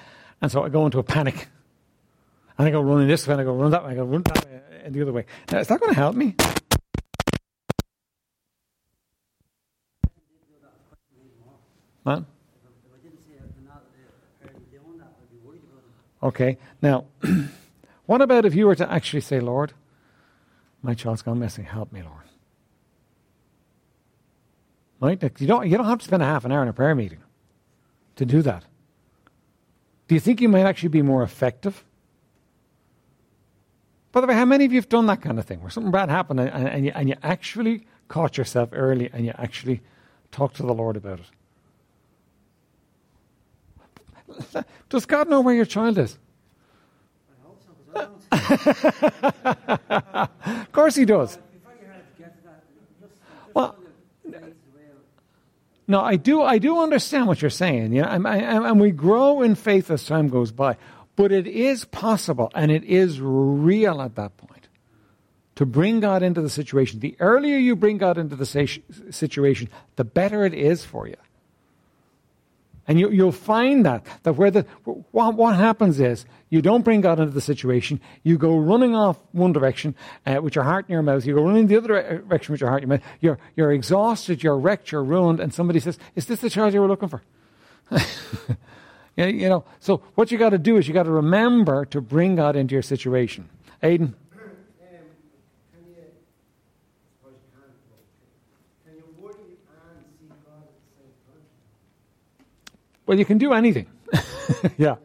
and 0.41 0.51
so 0.51 0.63
I 0.63 0.69
go 0.69 0.87
into 0.87 0.99
a 0.99 1.03
panic. 1.03 1.49
And 2.57 2.67
I 2.67 2.71
go 2.71 2.81
running 2.81 3.09
this 3.09 3.27
way, 3.27 3.35
and 3.35 3.41
I 3.43 3.45
go 3.45 3.55
run 3.55 3.71
that 3.73 3.85
way, 3.85 3.93
I 3.93 3.95
go 3.95 4.05
run 4.05 4.23
that 4.23 4.47
way, 4.47 4.61
and 4.85 4.95
the 4.95 5.03
other 5.03 5.13
way. 5.13 5.27
Now, 5.53 5.59
is 5.59 5.69
that 5.69 5.79
going 5.79 5.93
to 5.93 5.99
help 5.99 6.17
me? 6.17 6.35
Huh? 12.07 12.23
Okay, 16.29 16.59
now, 16.83 17.07
what 18.07 18.21
about 18.21 18.45
if 18.45 18.55
you 18.55 18.67
were 18.67 18.75
to 18.75 18.93
actually 18.93 19.23
say, 19.23 19.41
Lord, 19.41 19.73
my 20.83 20.93
child's 20.93 21.23
gone 21.23 21.39
missing, 21.39 21.65
help 21.65 21.91
me, 21.91 22.03
Lord? 22.03 22.27
Right? 25.01 25.41
You 25.41 25.47
don't, 25.47 25.67
you 25.67 25.79
don't 25.79 25.87
have 25.87 26.01
to 26.01 26.05
spend 26.05 26.23
a 26.23 26.27
half 26.27 26.45
an 26.45 26.53
hour 26.53 26.63
in 26.63 26.69
a 26.69 26.75
prayer 26.75 26.95
meeting 26.95 27.21
to 28.17 28.27
do 28.27 28.43
that. 28.43 28.65
Do 30.07 30.15
you 30.15 30.21
think 30.21 30.43
you 30.43 30.51
might 30.51 30.67
actually 30.67 30.91
be 30.91 31.01
more 31.01 31.23
effective? 31.23 31.83
By 34.13 34.21
the 34.21 34.27
way, 34.27 34.35
how 34.35 34.45
many 34.45 34.67
of 34.67 34.73
you 34.73 34.79
have 34.79 34.91
done 34.91 35.07
that 35.07 35.23
kind 35.23 35.39
of 35.39 35.47
thing 35.47 35.63
where 35.63 35.71
something 35.71 35.93
bad 35.93 36.11
happened 36.11 36.41
and, 36.41 36.69
and, 36.69 36.85
you, 36.85 36.93
and 36.95 37.09
you 37.09 37.15
actually 37.23 37.87
caught 38.09 38.37
yourself 38.37 38.69
early 38.73 39.09
and 39.15 39.25
you 39.25 39.33
actually 39.39 39.81
talked 40.31 40.57
to 40.57 40.63
the 40.63 40.75
Lord 40.75 40.99
about 40.99 41.21
it? 41.21 41.27
Does 44.89 45.07
God 45.07 45.29
know 45.29 45.41
where 45.41 45.55
your 45.55 45.65
child 45.65 45.99
is? 45.99 46.19
of 48.31 50.29
course 50.73 50.95
he 50.95 51.05
does. 51.05 51.39
Well, 53.55 53.77
no, 55.87 56.03
I 56.03 56.17
do. 56.17 56.43
I 56.43 56.59
do 56.59 56.81
understand 56.81 57.27
what 57.27 57.41
you're 57.41 57.51
saying. 57.51 57.95
Yeah, 57.95 58.15
and, 58.15 58.27
and 58.27 58.81
we 58.81 58.91
grow 58.91 59.43
in 59.43 59.55
faith 59.55 59.91
as 59.91 60.05
time 60.05 60.29
goes 60.29 60.53
by, 60.53 60.77
but 61.17 61.33
it 61.33 61.47
is 61.47 61.87
possible 61.87 62.51
and 62.55 62.71
it 62.71 62.85
is 62.85 63.21
real 63.21 64.03
at 64.03 64.15
that 64.17 64.37
point 64.37 64.69
to 65.57 65.67
bring 65.67 65.99
God 65.99 66.23
into 66.23 66.41
the 66.41 66.51
situation. 66.51 67.01
The 67.01 67.17
earlier 67.19 67.57
you 67.57 67.75
bring 67.75 67.99
God 67.99 68.17
into 68.17 68.37
the 68.37 68.47
situation, 68.47 69.69
the 69.97 70.05
better 70.05 70.45
it 70.45 70.55
is 70.55 70.85
for 70.85 71.09
you. 71.09 71.17
And 72.89 72.99
you, 72.99 73.11
will 73.11 73.33
find 73.33 73.85
that, 73.85 74.07
that 74.23 74.33
where 74.33 74.51
the, 74.51 74.63
what, 75.13 75.35
what, 75.35 75.55
happens 75.55 76.01
is 76.01 76.25
you 76.49 76.63
don't 76.63 76.83
bring 76.83 77.03
God 77.03 77.21
into 77.21 77.33
the 77.33 77.41
situation. 77.43 78.01
You 78.23 78.39
go 78.39 78.57
running 78.57 78.95
off 78.95 79.19
one 79.33 79.53
direction 79.53 79.95
uh, 80.25 80.41
with 80.43 80.55
your 80.55 80.65
heart 80.65 80.87
in 80.89 80.95
your 80.95 81.03
mouth. 81.03 81.27
You 81.27 81.35
go 81.35 81.43
running 81.43 81.67
the 81.67 81.77
other 81.77 82.23
direction 82.27 82.53
with 82.53 82.63
your 82.63 82.71
heart 82.71 82.83
in 82.83 82.89
your 82.89 82.99
mouth. 82.99 83.07
You're, 83.21 83.39
you're 83.57 83.73
exhausted, 83.73 84.43
you're 84.43 84.59
wrecked, 84.59 84.91
you're 84.91 85.05
ruined. 85.05 85.39
And 85.39 85.53
somebody 85.53 85.81
says, 85.81 85.99
Is 86.17 86.25
this 86.25 86.41
the 86.41 86.49
child 86.49 86.73
you 86.73 86.81
were 86.81 86.89
looking 86.89 87.11
for? 87.11 87.23
you 89.17 89.49
know, 89.51 89.65
so 89.81 90.03
what 90.15 90.33
you 90.33 90.39
got 90.39 90.51
to 90.51 90.59
do 90.59 90.79
is 90.79 90.89
you 90.89 90.95
got 90.95 91.03
to 91.03 91.11
remember 91.11 91.85
to 91.87 92.01
bring 92.01 92.37
God 92.37 92.57
into 92.57 92.75
your 92.75 92.83
situation. 92.83 93.51
Aiden? 93.83 94.15
Well, 103.09 103.19
you 103.19 103.25
can 103.25 103.39
do 103.39 103.55
anything. 103.55 103.87
yeah. 104.77 104.97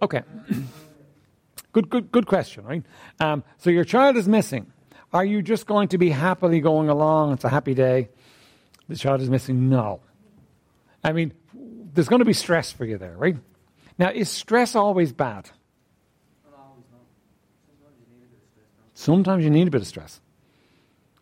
Okay. 0.00 0.22
good, 1.72 1.90
good, 1.90 2.12
good 2.12 2.26
question, 2.28 2.64
right? 2.64 2.84
Um, 3.18 3.42
so 3.56 3.68
your 3.68 3.82
child 3.82 4.16
is 4.16 4.28
missing. 4.28 4.72
Are 5.12 5.24
you 5.24 5.42
just 5.42 5.66
going 5.66 5.88
to 5.88 5.98
be 5.98 6.10
happily 6.10 6.60
going 6.60 6.88
along? 6.88 7.32
It's 7.32 7.42
a 7.42 7.48
happy 7.48 7.74
day. 7.74 8.10
The 8.88 8.94
child 8.94 9.20
is 9.20 9.28
missing. 9.28 9.68
No. 9.68 9.98
I 11.02 11.10
mean, 11.10 11.32
there's 11.94 12.08
going 12.08 12.20
to 12.20 12.26
be 12.26 12.32
stress 12.32 12.70
for 12.70 12.84
you 12.84 12.96
there, 12.96 13.16
right? 13.16 13.36
Now, 13.98 14.12
is 14.12 14.30
stress 14.30 14.76
always 14.76 15.12
bad? 15.12 15.50
Sometimes 18.94 19.42
you 19.42 19.50
need 19.50 19.66
a 19.66 19.70
bit 19.72 19.80
of 19.80 19.88
stress. 19.88 20.20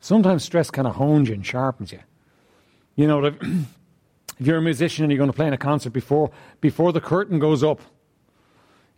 Sometimes 0.00 0.44
stress 0.44 0.70
kind 0.70 0.86
of 0.86 0.94
hones 0.94 1.28
you 1.28 1.34
and 1.34 1.44
sharpens 1.44 1.92
you. 1.92 2.00
You 2.94 3.06
know, 3.06 3.24
if, 3.24 3.36
you're 4.38 4.58
a 4.58 4.62
musician 4.62 5.04
and 5.04 5.12
you're 5.12 5.18
going 5.18 5.30
to 5.30 5.36
play 5.36 5.46
in 5.46 5.52
a 5.52 5.58
concert 5.58 5.90
before, 5.90 6.30
before 6.60 6.92
the 6.92 7.00
curtain 7.00 7.38
goes 7.38 7.62
up, 7.62 7.80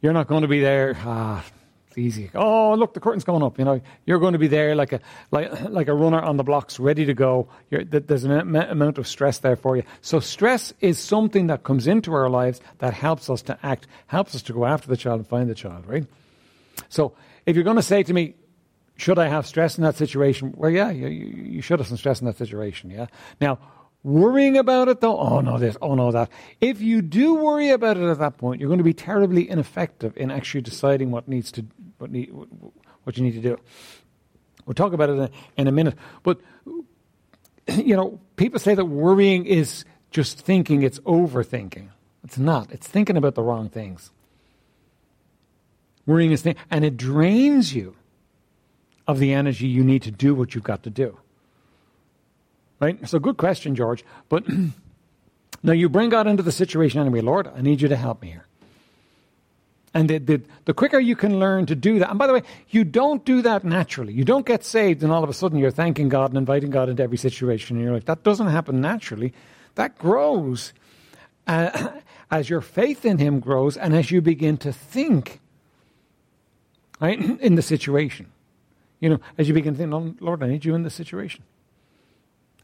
you're 0.00 0.12
not 0.12 0.28
going 0.28 0.42
to 0.42 0.48
be 0.48 0.61
there, 0.61 0.96
ah, 1.04 1.44
it's 1.88 1.98
easy. 1.98 2.30
Oh, 2.34 2.74
look, 2.74 2.94
the 2.94 3.00
curtain's 3.00 3.24
going 3.24 3.42
up. 3.42 3.58
You 3.58 3.64
know, 3.64 3.80
you're 4.06 4.18
going 4.18 4.34
to 4.34 4.38
be 4.38 4.46
there 4.46 4.74
like 4.74 4.92
a, 4.92 5.00
like, 5.30 5.50
like 5.70 5.88
a 5.88 5.94
runner 5.94 6.20
on 6.20 6.37
the 6.37 6.44
blocks, 6.44 6.78
ready 6.78 7.04
to 7.06 7.14
go. 7.14 7.48
You're, 7.70 7.84
there's 7.84 8.24
an 8.24 8.56
amount 8.56 8.98
of 8.98 9.08
stress 9.08 9.38
there 9.38 9.56
for 9.56 9.76
you. 9.76 9.82
So 10.00 10.20
stress 10.20 10.72
is 10.80 10.98
something 10.98 11.48
that 11.48 11.64
comes 11.64 11.87
into 11.87 12.12
our 12.12 12.28
lives 12.28 12.61
that 12.78 12.94
helps 12.94 13.30
us 13.30 13.42
to 13.42 13.58
act, 13.62 13.87
helps 14.06 14.34
us 14.34 14.42
to 14.42 14.52
go 14.52 14.66
after 14.66 14.88
the 14.88 14.96
child 14.96 15.20
and 15.20 15.28
find 15.28 15.48
the 15.48 15.54
child, 15.54 15.87
right? 15.87 16.06
So 16.88 17.14
if 17.46 17.56
you're 17.56 17.64
going 17.64 17.76
to 17.76 17.82
say 17.82 18.02
to 18.02 18.12
me, 18.12 18.34
should 18.98 19.18
I 19.18 19.28
have 19.28 19.46
stress 19.46 19.78
in 19.78 19.84
that 19.84 19.96
situation? 19.96 20.52
Well, 20.54 20.70
yeah, 20.70 20.90
you, 20.90 21.08
you 21.08 21.62
should 21.62 21.78
have 21.80 21.88
some 21.88 21.96
stress 21.96 22.20
in 22.20 22.26
that 22.26 22.37
situation, 22.37 22.90
yeah. 22.90 23.06
Now, 23.40 23.58
Worrying 24.04 24.56
about 24.56 24.88
it 24.88 25.00
though, 25.00 25.18
oh 25.18 25.40
no, 25.40 25.58
this, 25.58 25.76
oh 25.82 25.94
no, 25.94 26.12
that. 26.12 26.30
If 26.61 26.80
you 26.80 27.02
do 27.02 27.34
worry 27.34 27.70
about 27.70 27.96
it 27.96 28.04
at 28.04 28.18
that 28.18 28.38
point, 28.38 28.61
you're 28.61 28.68
going 28.68 28.78
to 28.78 28.84
be 28.84 28.94
terribly 28.94 29.50
ineffective 29.50 30.16
in 30.16 30.30
actually 30.30 30.61
deciding 30.61 31.11
what 31.11 31.26
needs 31.26 31.50
to, 31.52 31.66
what, 31.98 32.11
need, 32.11 32.32
what 33.04 33.16
you 33.16 33.24
need 33.24 33.34
to 33.34 33.40
do. 33.40 33.58
We'll 34.64 34.74
talk 34.74 34.92
about 34.92 35.11
it 35.11 35.12
in 35.14 35.20
a, 35.20 35.30
in 35.56 35.66
a 35.66 35.72
minute. 35.72 35.94
But, 36.22 36.40
you 37.66 37.96
know, 37.96 38.20
people 38.37 38.61
say 38.61 38.74
that 38.74 38.84
worrying 38.84 39.46
is 39.46 39.84
just 40.11 40.38
thinking, 40.38 40.84
it's 40.84 41.00
overthinking. 41.00 41.88
It's 42.22 42.38
not. 42.38 42.70
It's 42.70 42.87
thinking 42.87 43.16
about 43.16 43.34
the 43.34 43.42
wrong 43.42 43.68
things. 43.68 44.11
Worrying 46.06 46.30
is 46.30 46.42
thinking, 46.42 46.62
and 46.70 46.84
it 46.84 46.96
drains 46.96 47.74
you 47.74 47.96
of 49.09 49.18
the 49.18 49.33
energy 49.33 49.66
you 49.66 49.83
need 49.83 50.03
to 50.03 50.11
do 50.11 50.35
what 50.35 50.55
you've 50.55 50.62
got 50.62 50.83
to 50.85 50.90
do. 50.90 51.18
Right? 52.79 53.09
So, 53.09 53.18
good 53.18 53.38
question, 53.38 53.75
George. 53.75 54.05
But 54.29 54.44
now 55.62 55.73
you 55.73 55.88
bring 55.88 56.11
God 56.11 56.29
into 56.29 56.44
the 56.44 56.53
situation 56.53 57.01
anyway. 57.01 57.23
Lord, 57.23 57.49
I 57.49 57.62
need 57.62 57.81
you 57.81 57.88
to 57.88 57.97
help 57.97 58.23
me 58.23 58.29
here. 58.29 58.44
And 59.94 60.09
the, 60.09 60.18
the, 60.18 60.42
the, 60.66 60.75
quicker 60.75 61.01
you 61.01 61.16
can 61.16 61.40
learn 61.40 61.64
to 61.66 61.75
do 61.75 61.99
that, 61.99 62.11
and 62.11 62.18
by 62.18 62.27
the 62.27 62.35
way, 62.35 62.42
you 62.68 62.85
don't 62.85 63.25
do 63.25 63.40
that 63.42 63.64
naturally. 63.64 64.12
You 64.12 64.23
don't 64.23 64.44
get 64.44 64.62
saved 64.62 65.03
and 65.03 65.11
all 65.11 65.25
of 65.25 65.31
a 65.31 65.33
sudden 65.33 65.59
you're 65.59 65.71
thanking 65.71 66.11
God 66.11 66.31
and 66.31 66.37
inviting 66.37 66.71
God 66.71 66.90
into 66.90 67.03
every 67.03 67.16
situation 67.16 67.79
in 67.79 67.83
your 67.83 67.94
life. 67.94 68.05
That 68.05 68.23
doesn't 68.23 68.49
happen 68.49 68.83
naturally. 68.83 69.33
That 69.77 69.99
grows 69.99 70.75
uh, 71.47 71.88
as 72.31 72.51
your 72.51 72.61
faith 72.61 73.07
in 73.07 73.16
Him 73.16 73.40
grows 73.40 73.79
and 73.79 73.97
as 73.97 74.11
you 74.11 74.21
begin 74.21 74.59
to 74.59 74.73
think 74.73 75.40
right, 77.01 77.18
in 77.40 77.55
the 77.55 77.62
situation. 77.62 78.31
You 79.00 79.11
know, 79.11 79.20
as 79.37 79.48
you 79.48 79.54
begin 79.54 79.74
to 79.74 79.78
think, 79.78 80.20
Lord, 80.20 80.42
I 80.42 80.48
need 80.48 80.64
you 80.64 80.74
in 80.74 80.82
this 80.82 80.94
situation. 80.94 81.44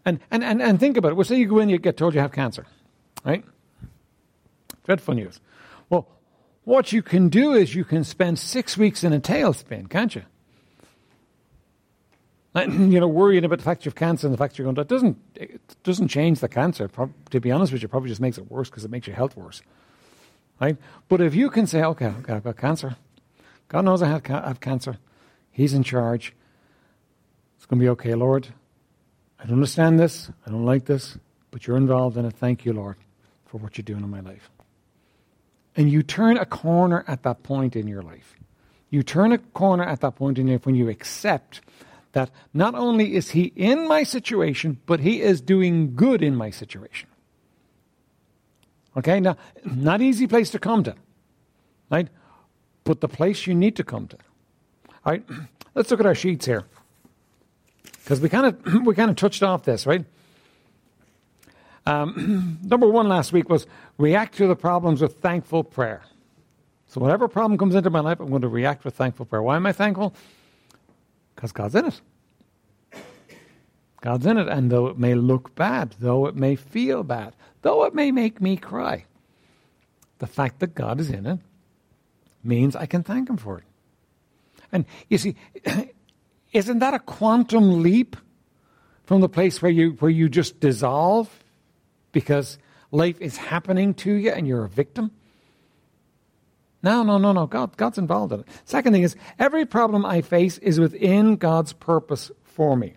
And, 0.05 0.21
and, 0.31 0.45
and, 0.45 0.61
and 0.61 0.81
think 0.81 0.97
about 0.97 1.13
it. 1.13 1.15
Well, 1.15 1.25
say 1.25 1.37
you 1.37 1.47
go 1.47 1.59
in, 1.59 1.69
you 1.69 1.79
get 1.79 1.97
told 1.97 2.15
you 2.15 2.21
have 2.21 2.33
cancer, 2.33 2.67
right? 3.25 3.45
Dreadful 4.85 5.15
news. 5.15 5.41
Well, 5.89 6.09
what 6.65 6.93
you 6.93 7.03
can 7.03 7.29
do 7.29 7.53
is 7.53 7.75
you 7.75 7.85
can 7.85 8.05
spend 8.05 8.39
six 8.39 8.77
weeks 8.77 9.05
in 9.05 9.13
a 9.13 9.21
tailspin, 9.21 9.89
can't 9.89 10.15
you? 10.15 10.23
You 12.55 13.01
know, 13.01 13.09
worrying 13.09 13.45
about 13.45 13.59
the 13.59 13.65
fact 13.65 13.85
you 13.85 13.91
have 13.91 13.97
cancer 13.97 14.29
and 14.29 14.35
the 14.35 14.39
fact 14.39 14.59
you're 14.59 14.65
going 14.65 14.77
to, 14.77 14.83
it 14.83 14.89
doesn't, 14.89 15.19
it 15.35 15.61
doesn't 15.83 16.07
change 16.07 16.39
the 16.39 16.49
cancer. 16.49 16.89
To 17.31 17.41
be 17.41 17.51
honest 17.51 17.73
with 17.73 17.83
you, 17.83 17.87
it 17.87 17.91
probably 17.91 18.11
just 18.11 18.21
makes 18.21 18.39
it 18.39 18.49
worse 18.49 18.71
because 18.71 18.85
it 18.85 18.93
makes 18.93 19.09
your 19.09 19.17
health 19.17 19.37
worse. 19.37 19.61
Right? 20.61 20.77
But 21.09 21.21
if 21.21 21.35
you 21.35 21.51
can 21.51 21.67
say, 21.67 21.83
okay, 21.83 22.07
okay 22.07 22.35
I've 22.35 22.45
got 22.45 22.57
cancer. 22.57 22.97
God 23.69 23.85
knows 23.85 24.03
I 24.03 24.09
have 24.09 24.61
cancer. 24.61 24.99
He's 25.55 25.73
in 25.73 25.85
charge. 25.85 26.35
It's 27.57 27.65
going 27.65 27.79
to 27.79 27.85
be 27.85 27.89
okay, 27.91 28.15
Lord. 28.15 28.49
I 29.39 29.45
don't 29.45 29.55
understand 29.55 30.01
this. 30.01 30.31
I 30.45 30.51
don't 30.51 30.67
like 30.67 30.85
this. 30.85 31.17
But 31.53 31.67
you're 31.67 31.77
involved 31.77 32.17
in 32.17 32.25
it. 32.25 32.35
Thank 32.35 32.65
you, 32.65 32.73
Lord, 32.73 32.97
for 33.47 33.59
what 33.59 33.79
you're 33.79 33.85
doing 33.85 34.03
in 34.03 34.11
my 34.11 34.21
life. 34.21 34.51
And 35.77 35.91
you 35.91 36.03
turn 36.03 36.37
a 36.37 36.45
corner 36.45 37.05
at 37.07 37.23
that 37.23 37.45
point 37.45 37.77
in 37.77 37.87
your 37.87 38.03
life. 38.03 38.35
You 38.91 39.05
turn 39.05 39.31
a 39.31 39.39
corner 39.39 39.85
at 39.85 40.01
that 40.01 40.17
point 40.17 40.39
in 40.39 40.49
your 40.49 40.57
life 40.57 40.67
when 40.67 40.75
you 40.75 40.89
accept 40.89 41.61
that 42.13 42.31
not 42.53 42.75
only 42.75 43.15
is 43.15 43.31
He 43.31 43.53
in 43.55 43.87
my 43.87 44.03
situation, 44.03 44.81
but 44.87 45.01
He 45.01 45.21
is 45.21 45.41
doing 45.41 45.95
good 45.95 46.21
in 46.21 46.35
my 46.35 46.51
situation. 46.51 47.09
Okay, 48.97 49.21
now, 49.21 49.37
not 49.65 50.03
easy 50.03 50.27
place 50.27 50.51
to 50.51 50.59
come 50.59 50.83
to, 50.85 50.97
right? 51.91 52.09
But 52.83 53.01
the 53.01 53.09
place 53.09 53.47
you 53.47 53.55
need 53.55 53.77
to 53.77 53.85
come 53.85 54.09
to. 54.09 54.19
All 55.05 55.13
right, 55.13 55.25
let's 55.75 55.91
look 55.91 56.01
at 56.01 56.07
our 56.07 56.15
sheets 56.15 56.47
here. 56.47 56.65
Because 58.05 58.21
we 58.21 58.29
kind 58.29 58.47
of 58.47 58.75
we 58.87 58.95
kind 58.95 59.11
of 59.11 59.17
touched 59.17 59.43
off 59.43 59.65
this, 59.65 59.87
right? 59.87 60.05
Um, 61.87 62.59
number 62.63 62.89
one 62.89 63.09
last 63.09 63.33
week 63.33 63.49
was 63.49 63.67
react 63.99 64.37
to 64.37 64.47
the 64.47 64.57
problems 64.57 65.03
with 65.03 65.19
thankful 65.19 65.65
prayer. 65.65 66.03
So 66.87 67.01
whatever 67.01 67.29
problem 67.29 67.59
comes 67.59 67.75
into 67.75 67.91
my 67.91 68.01
life, 68.01 68.21
I'm 68.21 68.31
going 68.31 68.43
to 68.43 68.49
react 68.49 68.85
with 68.85 68.95
thankful 68.95 69.27
prayer. 69.27 69.43
Why 69.43 69.57
am 69.57 69.67
I 69.67 69.73
thankful? 69.73 70.15
Because 71.35 71.53
God's 71.53 71.75
in 71.75 71.87
it. 71.87 72.01
God's 74.01 74.27
in 74.27 74.37
it, 74.37 74.49
and 74.49 74.71
though 74.71 74.87
it 74.89 74.99
may 74.99 75.15
look 75.15 75.55
bad, 75.55 75.97
though 75.99 76.27
it 76.27 76.37
may 76.37 76.57
feel 76.57 77.03
bad, 77.03 77.35
though 77.63 77.85
it 77.85 77.95
may 77.95 78.11
make 78.11 78.41
me 78.41 78.57
cry, 78.57 79.07
the 80.19 80.27
fact 80.27 80.61
that 80.61 80.75
God 80.75 81.01
is 81.01 81.11
in 81.11 81.27
it 81.27 81.39
means 82.43 82.77
I 82.77 82.87
can 82.87 83.03
thank 83.03 83.31
Him 83.31 83.39
for 83.39 83.59
it. 83.59 83.65
And 84.75 84.85
you 85.09 85.19
see, 85.19 85.37
isn't 86.53 86.81
that 86.81 86.93
a 86.93 86.99
quantum 86.99 87.83
leap 87.83 88.17
from 89.05 89.21
the 89.21 89.29
place 89.29 89.63
where 89.63 89.71
you 89.71 89.93
where 90.01 90.11
you 90.11 90.29
just 90.29 90.61
dissolve 90.61 91.31
because 92.13 92.59
life 92.91 93.21
is 93.21 93.37
happening 93.37 93.95
to 93.95 94.13
you 94.13 94.31
and 94.33 94.47
you're 94.47 94.65
a 94.65 94.69
victim? 94.69 95.13
No, 96.83 97.03
no, 97.03 97.17
no, 97.17 97.33
no. 97.33 97.47
God, 97.47 97.77
God's 97.79 97.97
involved 97.97 98.33
in 98.33 98.41
it. 98.41 98.49
Second 98.67 98.93
thing 98.93 99.05
is, 99.05 99.17
every 99.39 99.65
problem 99.65 100.05
I 100.05 100.21
face 100.21 100.59
is 100.59 100.79
within 100.79 101.37
God's 101.37 101.73
purpose 101.73 102.31
for 102.43 102.77
me. 102.77 102.95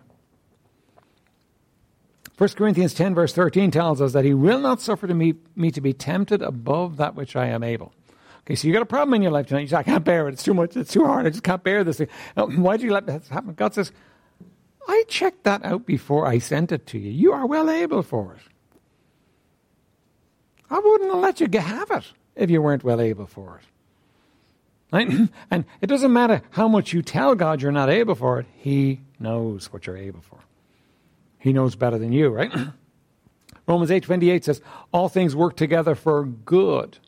1 2.36 2.50
Corinthians 2.50 2.92
10, 2.92 3.14
verse 3.14 3.32
13 3.32 3.70
tells 3.70 4.02
us 4.02 4.12
that 4.12 4.24
He 4.24 4.34
will 4.34 4.60
not 4.60 4.80
suffer 4.80 5.06
to 5.06 5.14
me, 5.14 5.34
me 5.56 5.70
to 5.70 5.80
be 5.80 5.92
tempted 5.92 6.42
above 6.42 6.98
that 6.98 7.14
which 7.14 7.34
I 7.34 7.46
am 7.46 7.62
able. 7.62 7.92
Okay, 8.48 8.54
so 8.54 8.66
you 8.66 8.72
got 8.72 8.80
a 8.80 8.86
problem 8.86 9.12
in 9.12 9.20
your 9.20 9.30
life 9.30 9.46
tonight. 9.46 9.60
You 9.60 9.66
say, 9.66 9.76
I 9.76 9.82
can't 9.82 10.02
bear 10.02 10.26
it. 10.26 10.32
It's 10.32 10.42
too 10.42 10.54
much. 10.54 10.74
It's 10.74 10.90
too 10.90 11.04
hard. 11.04 11.26
I 11.26 11.28
just 11.28 11.42
can't 11.42 11.62
bear 11.62 11.84
this 11.84 11.98
thing. 11.98 12.08
Why 12.34 12.78
did 12.78 12.84
you 12.84 12.92
let 12.92 13.04
this 13.04 13.28
happen? 13.28 13.52
God 13.52 13.74
says, 13.74 13.92
I 14.88 15.04
checked 15.06 15.44
that 15.44 15.66
out 15.66 15.84
before 15.84 16.26
I 16.26 16.38
sent 16.38 16.72
it 16.72 16.86
to 16.86 16.98
you. 16.98 17.10
You 17.10 17.32
are 17.32 17.46
well 17.46 17.68
able 17.68 18.02
for 18.02 18.32
it. 18.32 18.40
I 20.70 20.78
wouldn't 20.78 21.12
have 21.12 21.20
let 21.20 21.40
you 21.42 21.60
have 21.60 21.90
it 21.90 22.04
if 22.36 22.48
you 22.48 22.62
weren't 22.62 22.84
well 22.84 23.02
able 23.02 23.26
for 23.26 23.60
it. 23.60 23.66
Right? 24.90 25.28
And 25.50 25.66
it 25.82 25.88
doesn't 25.88 26.14
matter 26.14 26.40
how 26.48 26.68
much 26.68 26.94
you 26.94 27.02
tell 27.02 27.34
God 27.34 27.60
you're 27.60 27.70
not 27.70 27.90
able 27.90 28.14
for 28.14 28.40
it, 28.40 28.46
He 28.56 29.02
knows 29.20 29.70
what 29.74 29.86
you're 29.86 29.98
able 29.98 30.22
for. 30.22 30.38
He 31.38 31.52
knows 31.52 31.76
better 31.76 31.98
than 31.98 32.12
you, 32.12 32.30
right? 32.30 32.50
Romans 33.66 33.90
8:28 33.90 34.42
says, 34.42 34.62
"All 34.90 35.10
things 35.10 35.36
work 35.36 35.54
together 35.54 35.94
for 35.94 36.24
good 36.24 36.98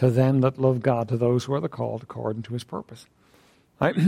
to 0.00 0.10
them 0.10 0.40
that 0.40 0.58
love 0.58 0.82
God, 0.82 1.08
to 1.08 1.16
those 1.16 1.44
who 1.44 1.54
are 1.54 1.60
the 1.60 1.68
called 1.68 2.02
according 2.02 2.42
to 2.42 2.52
His 2.52 2.64
purpose." 2.64 3.06
Right? 3.80 3.96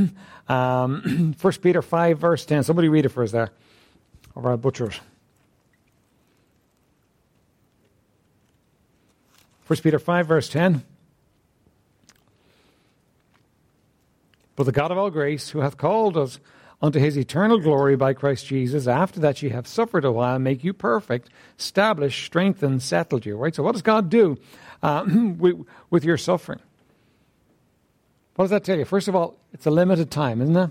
Um, 0.49 1.35
1 1.41 1.53
Peter 1.63 1.81
5 1.81 2.19
verse 2.19 2.45
10. 2.45 2.65
Somebody 2.65 2.89
read 2.89 3.07
it 3.07 3.11
for 3.11 3.23
us 3.23 3.31
there. 3.31 3.51
Or 4.35 4.51
I'll 4.51 4.57
butcher 4.57 4.87
it. 4.87 5.01
1 9.67 9.79
Peter 9.79 9.99
5, 9.99 10.27
verse 10.27 10.49
10. 10.51 10.83
But 14.57 14.65
the 14.65 14.73
God 14.73 14.91
of 14.91 14.99
all 14.99 15.11
grace, 15.11 15.49
who 15.49 15.61
hath 15.61 15.79
called 15.79 16.17
us 16.17 16.39
unto 16.83 16.99
his 16.99 17.17
eternal 17.17 17.59
glory 17.59 17.97
by 17.97 18.13
Christ 18.13 18.45
Jesus, 18.47 18.87
after 18.87 19.21
that 19.21 19.41
ye 19.41 19.51
have 19.51 19.67
suffered 19.67 20.05
a 20.05 20.13
while, 20.13 20.39
make 20.39 20.63
you 20.63 20.75
perfect, 20.75 21.31
establish, 21.59 22.23
strengthen, 22.25 22.81
settle 22.81 23.21
you. 23.21 23.37
Right? 23.37 23.55
So, 23.55 23.63
what 23.63 23.73
does 23.73 23.83
God 23.83 24.11
do 24.11 24.37
uh, 24.83 25.05
with, 25.91 26.05
your 26.05 26.17
suffering? 26.17 26.61
What 28.35 28.45
does 28.45 28.51
that 28.51 28.65
tell 28.65 28.79
you? 28.79 28.85
First 28.85 29.09
of 29.09 29.15
all, 29.15 29.37
it's 29.53 29.67
a 29.67 29.71
limited 29.71 30.11
time, 30.11 30.41
isn't 30.41 30.57
it? 30.57 30.71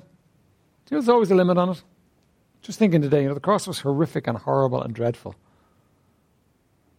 There's 0.88 1.10
always 1.10 1.32
a 1.32 1.36
limit 1.36 1.58
on 1.58 1.70
it. 1.70 1.84
Just 2.62 2.78
thinking 2.78 3.02
today, 3.02 3.22
you 3.22 3.28
know, 3.28 3.34
the 3.34 3.40
cross 3.40 3.66
was 3.68 3.80
horrific 3.80 4.28
and 4.28 4.38
horrible 4.38 4.82
and 4.82 4.94
dreadful. 4.94 5.36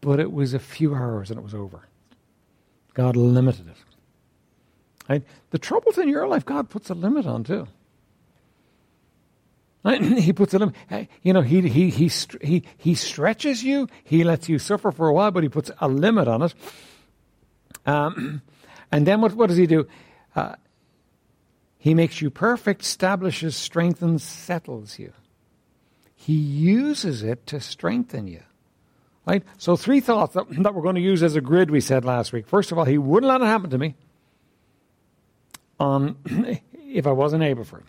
But 0.01 0.18
it 0.18 0.33
was 0.33 0.55
a 0.55 0.59
few 0.59 0.94
hours 0.94 1.31
and 1.31 1.38
it 1.38 1.42
was 1.42 1.55
over. 1.55 1.83
God 2.94 3.16
limited 3.16 3.68
it. 3.68 3.77
Right? 5.09 5.22
The 5.51 5.59
troubles 5.59 5.98
in 5.98 6.09
your 6.09 6.27
life, 6.27 6.44
God 6.44 6.70
puts 6.70 6.90
a 6.90 6.94
limit 6.94 7.27
on 7.27 7.44
too. 7.44 7.68
He 9.85 10.33
puts 10.33 10.55
a 10.55 10.59
limit. 10.59 10.75
You 11.22 11.33
know, 11.33 11.42
he, 11.42 11.61
he, 11.68 11.90
he, 11.90 12.11
he, 12.40 12.62
he 12.79 12.94
stretches 12.94 13.64
you. 13.64 13.88
He 14.05 14.25
lets 14.25 14.48
you 14.48 14.59
suffer 14.59 14.92
for 14.92 15.09
a 15.09 15.12
while, 15.12 15.33
but 15.33 15.42
he 15.42 15.48
puts 15.48 15.70
a 15.81 15.88
limit 15.88 16.29
on 16.29 16.42
it. 16.42 16.55
Um, 17.86 18.42
and 18.92 19.06
then 19.06 19.20
what, 19.20 19.34
what 19.34 19.48
does 19.48 19.56
he 19.56 19.66
do? 19.66 19.86
Uh, 20.34 20.56
he 21.78 21.94
makes 21.94 22.22
you 22.22 22.30
perfect, 22.30 22.82
establishes, 22.82 23.56
strengthens, 23.56 24.22
settles 24.22 24.98
you. 24.98 25.12
He 26.14 26.34
uses 26.34 27.22
it 27.22 27.46
to 27.48 27.60
strengthen 27.60 28.28
you. 28.28 28.42
Right? 29.26 29.42
So, 29.58 29.76
three 29.76 30.00
thoughts 30.00 30.34
that, 30.34 30.46
that 30.62 30.74
we're 30.74 30.82
going 30.82 30.96
to 30.96 31.00
use 31.00 31.22
as 31.22 31.36
a 31.36 31.40
grid, 31.40 31.70
we 31.70 31.80
said 31.80 32.04
last 32.04 32.32
week. 32.32 32.46
First 32.46 32.72
of 32.72 32.78
all, 32.78 32.84
he 32.84 32.98
wouldn't 32.98 33.28
let 33.28 33.40
it 33.40 33.46
happen 33.46 33.70
to 33.70 33.78
me 33.78 33.94
um, 35.80 36.16
if 36.74 37.06
I 37.06 37.12
wasn't 37.12 37.42
able 37.42 37.64
for 37.64 37.78
it. 37.78 37.86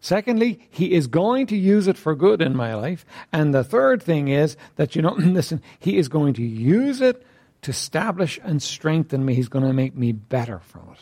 Secondly, 0.00 0.68
he 0.70 0.92
is 0.92 1.06
going 1.06 1.46
to 1.48 1.56
use 1.56 1.88
it 1.88 1.96
for 1.96 2.14
good 2.14 2.42
in 2.42 2.54
my 2.54 2.74
life. 2.74 3.04
And 3.32 3.54
the 3.54 3.64
third 3.64 4.02
thing 4.02 4.28
is 4.28 4.56
that, 4.76 4.94
you 4.94 5.02
know, 5.02 5.12
listen, 5.18 5.62
he 5.78 5.96
is 5.96 6.08
going 6.08 6.34
to 6.34 6.42
use 6.42 7.00
it 7.00 7.24
to 7.62 7.70
establish 7.70 8.38
and 8.42 8.62
strengthen 8.62 9.24
me. 9.24 9.34
He's 9.34 9.48
going 9.48 9.64
to 9.64 9.72
make 9.72 9.94
me 9.94 10.12
better 10.12 10.60
from 10.60 10.90
it. 10.92 10.98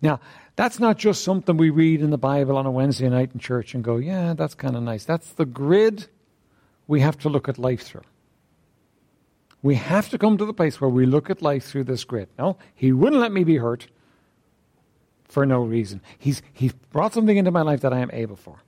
Now, 0.00 0.20
that's 0.56 0.78
not 0.78 0.98
just 0.98 1.24
something 1.24 1.56
we 1.56 1.70
read 1.70 2.00
in 2.02 2.10
the 2.10 2.18
Bible 2.18 2.56
on 2.56 2.66
a 2.66 2.70
Wednesday 2.70 3.08
night 3.08 3.30
in 3.32 3.40
church 3.40 3.74
and 3.74 3.82
go, 3.82 3.96
yeah, 3.96 4.34
that's 4.34 4.54
kind 4.54 4.76
of 4.76 4.82
nice. 4.82 5.04
That's 5.04 5.32
the 5.32 5.46
grid 5.46 6.08
we 6.86 7.00
have 7.00 7.18
to 7.20 7.28
look 7.28 7.48
at 7.48 7.58
life 7.58 7.82
through. 7.82 8.02
We 9.62 9.76
have 9.76 10.10
to 10.10 10.18
come 10.18 10.36
to 10.38 10.44
the 10.44 10.52
place 10.52 10.80
where 10.80 10.90
we 10.90 11.06
look 11.06 11.30
at 11.30 11.40
life 11.40 11.64
through 11.64 11.84
this 11.84 12.04
grid. 12.04 12.28
No, 12.38 12.58
He 12.74 12.92
wouldn't 12.92 13.20
let 13.20 13.32
me 13.32 13.44
be 13.44 13.56
hurt 13.56 13.86
for 15.28 15.46
no 15.46 15.62
reason. 15.62 16.02
He's, 16.18 16.42
he's 16.52 16.72
brought 16.72 17.14
something 17.14 17.36
into 17.36 17.52
my 17.52 17.62
life 17.62 17.80
that 17.82 17.92
I 17.92 18.00
am 18.00 18.10
able 18.12 18.36
for. 18.36 18.58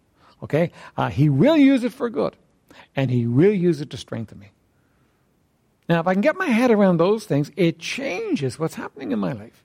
Okay? 0.43 0.71
Uh, 0.97 1.11
he 1.11 1.29
will 1.29 1.57
use 1.57 1.85
it 1.85 1.93
for 1.93 2.09
good, 2.09 2.37
and 2.95 3.11
He 3.11 3.27
will 3.27 3.53
use 3.53 3.81
it 3.81 3.91
to 3.91 3.97
strengthen 3.97 4.39
me. 4.39 4.51
Now, 5.89 6.01
if 6.01 6.07
I 6.07 6.15
can 6.15 6.23
get 6.23 6.37
my 6.37 6.47
head 6.47 6.71
around 6.71 6.97
those 6.97 7.27
things, 7.27 7.51
it 7.57 7.79
changes 7.79 8.59
what's 8.59 8.75
happening 8.75 9.13
in 9.13 9.19
my 9.19 9.33
life. 9.33 9.63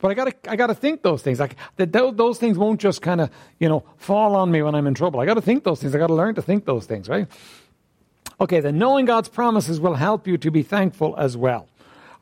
But 0.00 0.10
I 0.10 0.14
got 0.14 0.24
to 0.24 0.50
I 0.50 0.56
got 0.56 0.68
to 0.68 0.74
think 0.74 1.02
those 1.02 1.22
things. 1.22 1.38
Like 1.38 1.56
that 1.76 1.92
those 1.92 2.38
things 2.38 2.56
won't 2.56 2.80
just 2.80 3.02
kind 3.02 3.20
of 3.20 3.30
you 3.58 3.68
know 3.68 3.84
fall 3.98 4.34
on 4.34 4.50
me 4.50 4.62
when 4.62 4.74
I'm 4.74 4.86
in 4.86 4.94
trouble. 4.94 5.20
I 5.20 5.26
got 5.26 5.34
to 5.34 5.42
think 5.42 5.64
those 5.64 5.80
things. 5.80 5.94
I 5.94 5.98
got 5.98 6.06
to 6.06 6.14
learn 6.14 6.34
to 6.36 6.42
think 6.42 6.64
those 6.64 6.86
things, 6.86 7.08
right? 7.08 7.26
Okay, 8.40 8.60
then 8.60 8.78
knowing 8.78 9.04
God's 9.04 9.28
promises 9.28 9.78
will 9.78 9.94
help 9.94 10.26
you 10.26 10.38
to 10.38 10.50
be 10.50 10.62
thankful 10.62 11.14
as 11.18 11.36
well. 11.36 11.68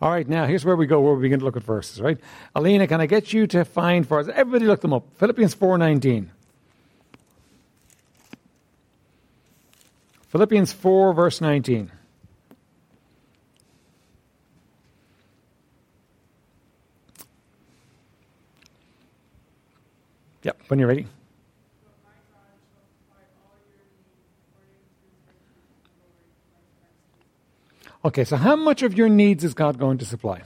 All 0.00 0.10
right, 0.10 0.28
now 0.28 0.46
here's 0.46 0.64
where 0.64 0.76
we 0.76 0.86
go, 0.86 1.00
where 1.00 1.14
we 1.14 1.22
begin 1.22 1.40
to 1.40 1.44
look 1.44 1.56
at 1.56 1.62
verses, 1.62 2.00
right? 2.00 2.18
Alina, 2.54 2.86
can 2.86 3.00
I 3.00 3.06
get 3.06 3.32
you 3.32 3.46
to 3.48 3.64
find 3.64 4.06
for 4.06 4.20
us? 4.20 4.28
Everybody 4.32 4.66
look 4.66 4.80
them 4.80 4.92
up. 4.92 5.04
Philippians 5.16 5.54
4.19. 5.56 6.28
Philippians 10.28 10.72
4, 10.72 11.12
verse 11.14 11.40
19. 11.40 11.90
Yep, 20.48 20.62
when 20.68 20.78
you're 20.78 20.88
ready. 20.88 21.06
Okay, 28.02 28.24
so 28.24 28.38
how 28.38 28.56
much 28.56 28.82
of 28.82 28.96
your 28.96 29.10
needs 29.10 29.44
is 29.44 29.52
God 29.52 29.78
going 29.78 29.98
to 29.98 30.06
supply? 30.06 30.40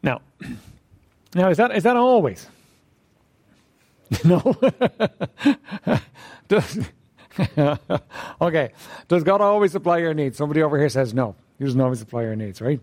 Now, 0.00 0.20
now 1.34 1.50
is 1.50 1.56
that 1.56 1.74
is 1.76 1.82
that 1.82 1.96
always? 1.96 2.46
no. 4.24 4.38
Does, 6.46 6.78
okay. 8.40 8.70
Does 9.08 9.24
God 9.24 9.40
always 9.40 9.72
supply 9.72 9.98
your 9.98 10.14
needs? 10.14 10.36
Somebody 10.36 10.62
over 10.62 10.78
here 10.78 10.88
says 10.88 11.12
no. 11.12 11.34
He 11.58 11.64
doesn't 11.64 11.80
always 11.80 11.98
supply 11.98 12.22
your 12.22 12.36
needs, 12.36 12.60
right? 12.60 12.78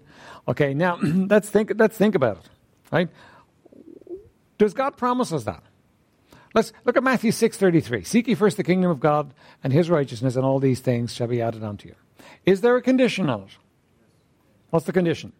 Okay. 0.45 0.73
Now 0.73 0.99
let's 1.01 1.49
think. 1.49 1.71
Let's 1.77 1.95
think 1.95 2.15
about 2.15 2.39
it, 2.39 2.49
right? 2.91 3.07
Does 4.59 4.75
God 4.75 4.95
promise 4.97 5.33
us 5.33 5.45
that? 5.45 5.63
Let's 6.53 6.73
look 6.85 6.97
at 6.97 7.03
Matthew 7.03 7.31
six 7.31 7.57
thirty 7.57 7.79
three. 7.79 8.03
Seek 8.03 8.27
ye 8.27 8.35
first 8.35 8.57
the 8.57 8.63
kingdom 8.63 8.91
of 8.91 8.99
God 8.99 9.33
and 9.63 9.73
His 9.73 9.89
righteousness, 9.89 10.35
and 10.35 10.45
all 10.45 10.59
these 10.59 10.81
things 10.81 11.13
shall 11.13 11.27
be 11.27 11.41
added 11.41 11.63
unto 11.63 11.87
you. 11.87 11.95
Is 12.45 12.61
there 12.61 12.75
a 12.75 12.81
condition 12.81 13.29
on 13.29 13.43
it? 13.43 13.57
What's 14.69 14.85
the 14.85 14.93
condition? 14.93 15.31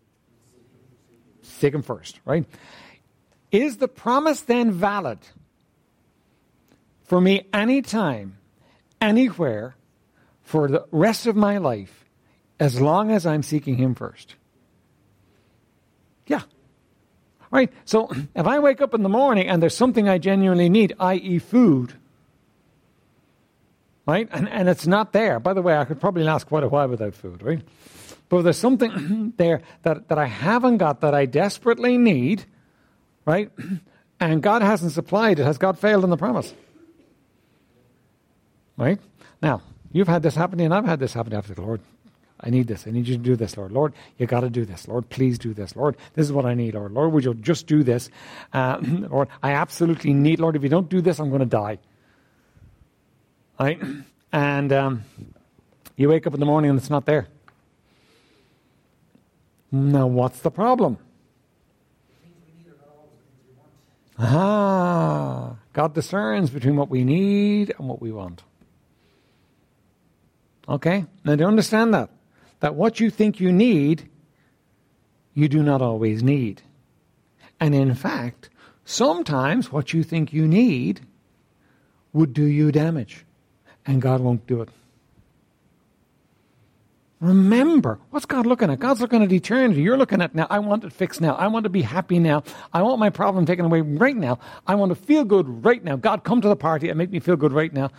Seek 1.41 1.73
Him 1.73 1.82
first, 1.82 2.19
right? 2.25 2.45
Is 3.51 3.77
the 3.77 3.88
promise 3.88 4.41
then 4.41 4.71
valid 4.71 5.19
for 7.03 7.19
me 7.19 7.47
anytime, 7.51 8.38
anywhere, 9.01 9.75
for 10.43 10.67
the 10.67 10.86
rest 10.91 11.25
of 11.25 11.36
my 11.36 11.58
life, 11.58 12.05
as 12.60 12.79
long 12.79 13.12
as 13.12 13.25
I'm 13.25 13.43
seeking 13.43 13.77
Him 13.77 13.95
first? 13.95 14.36
Yeah. 16.27 16.43
Right? 17.51 17.71
So 17.85 18.09
if 18.35 18.45
I 18.45 18.59
wake 18.59 18.81
up 18.81 18.93
in 18.93 19.03
the 19.03 19.09
morning 19.09 19.47
and 19.47 19.62
there's 19.62 19.75
something 19.75 20.07
I 20.07 20.17
genuinely 20.17 20.69
need, 20.69 20.93
i.e., 20.99 21.39
food, 21.39 21.93
right? 24.05 24.27
And, 24.31 24.49
and 24.49 24.69
it's 24.69 24.88
not 24.88 25.13
there. 25.13 25.39
By 25.39 25.53
the 25.53 25.62
way, 25.62 25.77
I 25.77 25.85
could 25.85 25.99
probably 25.99 26.23
last 26.23 26.47
quite 26.47 26.63
a 26.63 26.67
while 26.67 26.88
without 26.88 27.15
food, 27.15 27.43
right? 27.43 27.62
But 28.29 28.38
if 28.38 28.43
there's 28.43 28.57
something 28.57 29.33
there 29.38 29.62
that, 29.83 30.07
that 30.07 30.17
I 30.17 30.25
haven't 30.25 30.77
got 30.77 31.01
that 31.01 31.13
I 31.13 31.25
desperately 31.25 31.97
need, 31.97 32.45
right? 33.25 33.51
And 34.21 34.43
God 34.43 34.62
hasn't 34.62 34.91
supplied 34.91 35.39
it. 35.39 35.45
Has 35.45 35.57
God 35.57 35.79
failed 35.79 36.03
in 36.03 36.09
the 36.09 36.17
promise? 36.17 36.53
Right? 38.75 38.99
Now, 39.41 39.62
you've 39.93 40.09
had 40.09 40.23
this 40.23 40.35
happen, 40.35 40.59
and 40.59 40.73
I've 40.73 40.83
had 40.83 40.99
this 40.99 41.13
happen 41.13 41.31
after 41.31 41.53
the 41.53 41.62
Lord. 41.62 41.79
I 42.41 42.49
need 42.49 42.67
this. 42.67 42.88
I 42.88 42.91
need 42.91 43.08
you 43.08 43.17
to 43.17 43.21
do 43.21 43.36
this, 43.36 43.58
Lord. 43.58 43.71
Lord, 43.71 43.93
you 44.17 44.25
got 44.25 44.41
to 44.41 44.49
do 44.49 44.63
this. 44.63 44.88
Lord, 44.88 45.10
please 45.10 45.38
do 45.38 45.54
this. 45.54 45.75
Lord, 45.75 45.97
this 46.13 46.25
is 46.25 46.32
what 46.32 46.45
I 46.45 46.54
need, 46.54 46.73
Lord. 46.73 46.93
Lord, 46.93 47.12
would 47.12 47.25
you 47.25 47.34
just 47.34 47.67
do 47.67 47.84
this? 47.84 48.10
Uh, 48.54 48.80
Lord, 48.82 49.28
I 49.43 49.52
absolutely 49.52 50.13
need, 50.13 50.39
Lord, 50.39 50.56
if 50.56 50.63
you 50.63 50.69
don't 50.69 50.89
do 50.89 51.02
this, 51.02 51.19
I'm 51.19 51.30
going 51.30 51.41
to 51.41 51.45
die. 51.45 51.80
Right? 53.60 53.82
And 54.32 54.71
um, 54.71 55.04
you 55.97 56.08
wake 56.08 56.25
up 56.28 56.34
in 56.34 56.39
the 56.39 56.45
morning 56.45 56.69
and 56.69 56.80
it's 56.80 56.89
not 56.89 57.06
there. 57.06 57.28
Now, 59.71 60.08
what's 60.08 60.39
the 60.39 60.52
problem? 60.52 60.97
Ah, 64.17 65.56
God 65.73 65.93
discerns 65.93 66.49
between 66.49 66.75
what 66.75 66.89
we 66.89 67.04
need 67.04 67.73
and 67.78 67.88
what 67.88 68.02
we 68.02 68.12
want. 68.12 68.43
Okay? 70.67 71.06
Now, 71.23 71.36
do 71.36 71.43
you 71.43 71.47
understand 71.47 71.93
that? 71.93 72.10
That 72.59 72.75
what 72.75 72.99
you 72.99 73.09
think 73.09 73.39
you 73.39 73.51
need, 73.51 74.09
you 75.33 75.47
do 75.47 75.63
not 75.63 75.81
always 75.81 76.21
need. 76.21 76.61
And 77.59 77.73
in 77.75 77.93
fact, 77.93 78.49
sometimes 78.85 79.71
what 79.71 79.93
you 79.93 80.03
think 80.03 80.33
you 80.33 80.47
need 80.47 81.01
would 82.13 82.33
do 82.33 82.43
you 82.43 82.71
damage 82.71 83.25
and 83.85 84.01
God 84.01 84.21
won't 84.21 84.45
do 84.47 84.61
it. 84.61 84.69
Remember, 87.19 87.99
what's 88.11 88.25
God 88.25 88.45
looking 88.45 88.69
at? 88.69 88.79
God's 88.79 89.01
looking 89.01 89.21
at 89.21 89.31
eternity. 89.31 89.81
You're 89.81 89.97
looking 89.97 90.21
at 90.21 90.33
now. 90.33 90.47
I 90.49 90.59
want 90.59 90.85
it 90.85 90.93
fixed 90.93 91.19
now. 91.19 91.35
I 91.35 91.47
want 91.47 91.65
to 91.65 91.69
be 91.69 91.81
happy 91.81 92.17
now. 92.17 92.43
I 92.71 92.81
want 92.81 92.99
my 92.99 93.09
problem 93.09 93.45
taken 93.45 93.65
away 93.65 93.81
right 93.81 94.15
now. 94.15 94.39
I 94.65 94.75
want 94.75 94.91
to 94.91 94.95
feel 94.95 95.25
good 95.25 95.65
right 95.65 95.83
now. 95.83 95.97
God, 95.97 96.23
come 96.23 96.39
to 96.39 96.47
the 96.47 96.55
party 96.55 96.87
and 96.87 96.97
make 96.97 97.09
me 97.09 97.19
feel 97.19 97.35
good 97.35 97.51
right 97.51 97.73
now. 97.73 97.91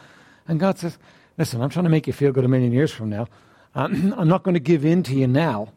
And 0.48 0.58
God 0.58 0.78
says, 0.78 0.96
Listen, 1.36 1.62
I'm 1.62 1.70
trying 1.70 1.84
to 1.84 1.90
make 1.90 2.06
you 2.06 2.12
feel 2.12 2.32
good 2.32 2.44
a 2.44 2.48
million 2.48 2.72
years 2.72 2.92
from 2.92 3.10
now. 3.10 3.26
Um, 3.74 4.14
I'm 4.18 4.28
not 4.28 4.42
going 4.42 4.54
to 4.54 4.60
give 4.60 4.84
in 4.84 5.02
to 5.04 5.14
you 5.14 5.26
now, 5.26 5.72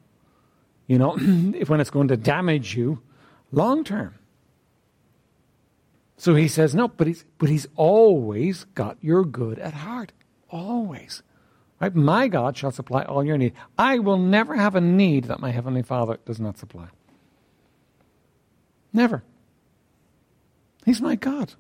you 0.88 0.98
know, 0.98 1.16
if 1.20 1.70
when 1.70 1.80
it's 1.80 1.90
going 1.90 2.08
to 2.10 2.18
damage 2.18 2.76
you 2.76 3.02
long 3.52 3.84
term. 3.84 4.16
So 6.18 6.36
he 6.36 6.48
says, 6.48 6.74
no, 6.74 6.88
but 6.88 7.08
he's, 7.08 7.26
but 7.38 7.50
he's 7.50 7.68
always 7.76 8.66
got 8.76 8.98
your 9.02 9.26
good 9.26 9.60
at 9.60 9.74
heart. 9.74 10.14
Always. 10.50 11.22
Right? 11.82 11.94
My 11.94 12.30
God 12.30 12.56
shall 12.56 12.72
supply 12.72 13.04
all 13.04 13.26
your 13.26 13.38
need. 13.38 13.54
I 13.78 14.00
will 14.00 14.18
never 14.18 14.56
have 14.56 14.76
a 14.76 14.82
need 14.82 15.26
that 15.26 15.42
my 15.42 15.52
Heavenly 15.52 15.82
Father 15.82 16.18
does 16.26 16.40
not 16.40 16.58
supply. 16.58 16.88
Never. 18.94 19.24
He's 20.86 21.02
my 21.02 21.16
God. 21.16 21.56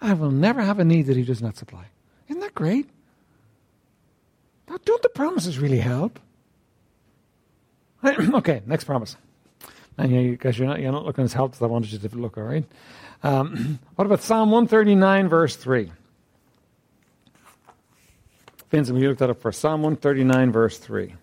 I 0.00 0.14
will 0.14 0.30
never 0.30 0.62
have 0.62 0.78
a 0.78 0.84
need 0.84 1.06
that 1.06 1.16
He 1.16 1.24
does 1.24 1.42
not 1.42 1.56
supply. 1.56 1.86
Isn't 2.28 2.40
that 2.40 2.54
great? 2.54 2.88
Don't 4.66 5.02
the 5.02 5.08
promises 5.08 5.58
really 5.58 5.78
help? 5.78 6.18
okay, 8.04 8.62
next 8.66 8.84
promise. 8.84 9.16
And 9.98 10.10
you 10.10 10.36
guys, 10.36 10.58
you're 10.58 10.68
not, 10.68 10.80
you're 10.80 10.92
not 10.92 11.04
looking 11.04 11.24
as 11.24 11.32
helpful 11.32 11.64
as 11.64 11.68
I 11.68 11.72
wanted 11.72 11.92
you 11.92 11.98
to 11.98 12.16
look, 12.16 12.38
all 12.38 12.44
right? 12.44 12.64
Um, 13.22 13.78
what 13.96 14.06
about 14.06 14.22
Psalm 14.22 14.50
139, 14.50 15.28
verse 15.28 15.56
3? 15.56 15.92
Vincent, 18.70 18.94
will 18.94 19.02
you 19.02 19.10
look 19.10 19.18
that 19.18 19.30
up 19.30 19.40
for 19.40 19.52
Psalm 19.52 19.82
139, 19.82 20.50
verse 20.50 20.78
3? 20.78 21.14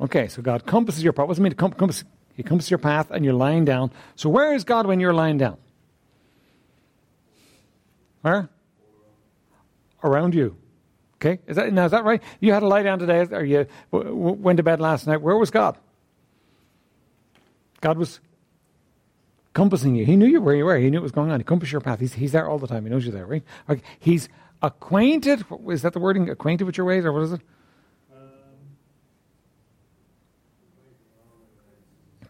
Okay, 0.00 0.28
so 0.28 0.40
God 0.40 0.64
compasses 0.66 1.04
your 1.04 1.12
path. 1.12 1.26
What 1.26 1.34
does 1.34 1.38
it 1.38 1.42
mean 1.42 1.52
to 1.52 1.56
compass? 1.56 2.04
He 2.34 2.42
compasses 2.42 2.70
your 2.70 2.78
path 2.78 3.10
and 3.10 3.24
you're 3.24 3.34
lying 3.34 3.64
down. 3.64 3.90
So 4.16 4.30
where 4.30 4.54
is 4.54 4.64
God 4.64 4.86
when 4.86 4.98
you're 4.98 5.12
lying 5.12 5.36
down? 5.36 5.58
Where? 8.22 8.48
Around 10.02 10.34
you. 10.34 10.56
Okay, 11.16 11.40
is 11.46 11.56
that 11.56 11.70
now 11.74 11.84
is 11.84 11.90
that 11.90 12.04
right? 12.04 12.22
You 12.40 12.54
had 12.54 12.60
to 12.60 12.66
lie 12.66 12.82
down 12.82 12.98
today, 12.98 13.26
or 13.30 13.44
you 13.44 13.66
w- 13.92 14.10
w- 14.10 14.36
went 14.36 14.56
to 14.56 14.62
bed 14.62 14.80
last 14.80 15.06
night. 15.06 15.20
Where 15.20 15.36
was 15.36 15.50
God? 15.50 15.76
God 17.82 17.98
was 17.98 18.20
compassing 19.52 19.96
you. 19.96 20.06
He 20.06 20.16
knew 20.16 20.26
you 20.26 20.40
where 20.40 20.54
you 20.54 20.64
were. 20.64 20.78
He 20.78 20.88
knew 20.88 20.98
what 20.98 21.02
was 21.02 21.12
going 21.12 21.30
on. 21.30 21.40
He 21.40 21.44
compassed 21.44 21.72
your 21.72 21.82
path. 21.82 22.00
He's, 22.00 22.14
he's 22.14 22.32
there 22.32 22.48
all 22.48 22.58
the 22.58 22.66
time. 22.66 22.84
He 22.84 22.90
knows 22.90 23.04
you're 23.04 23.12
there, 23.12 23.26
right? 23.26 23.42
Okay. 23.68 23.82
He's 23.98 24.30
acquainted. 24.62 25.44
Is 25.68 25.82
that 25.82 25.92
the 25.92 26.00
wording? 26.00 26.30
Acquainted 26.30 26.64
with 26.64 26.78
your 26.78 26.86
ways, 26.86 27.04
or 27.04 27.12
what 27.12 27.22
is 27.24 27.32
it? 27.32 27.42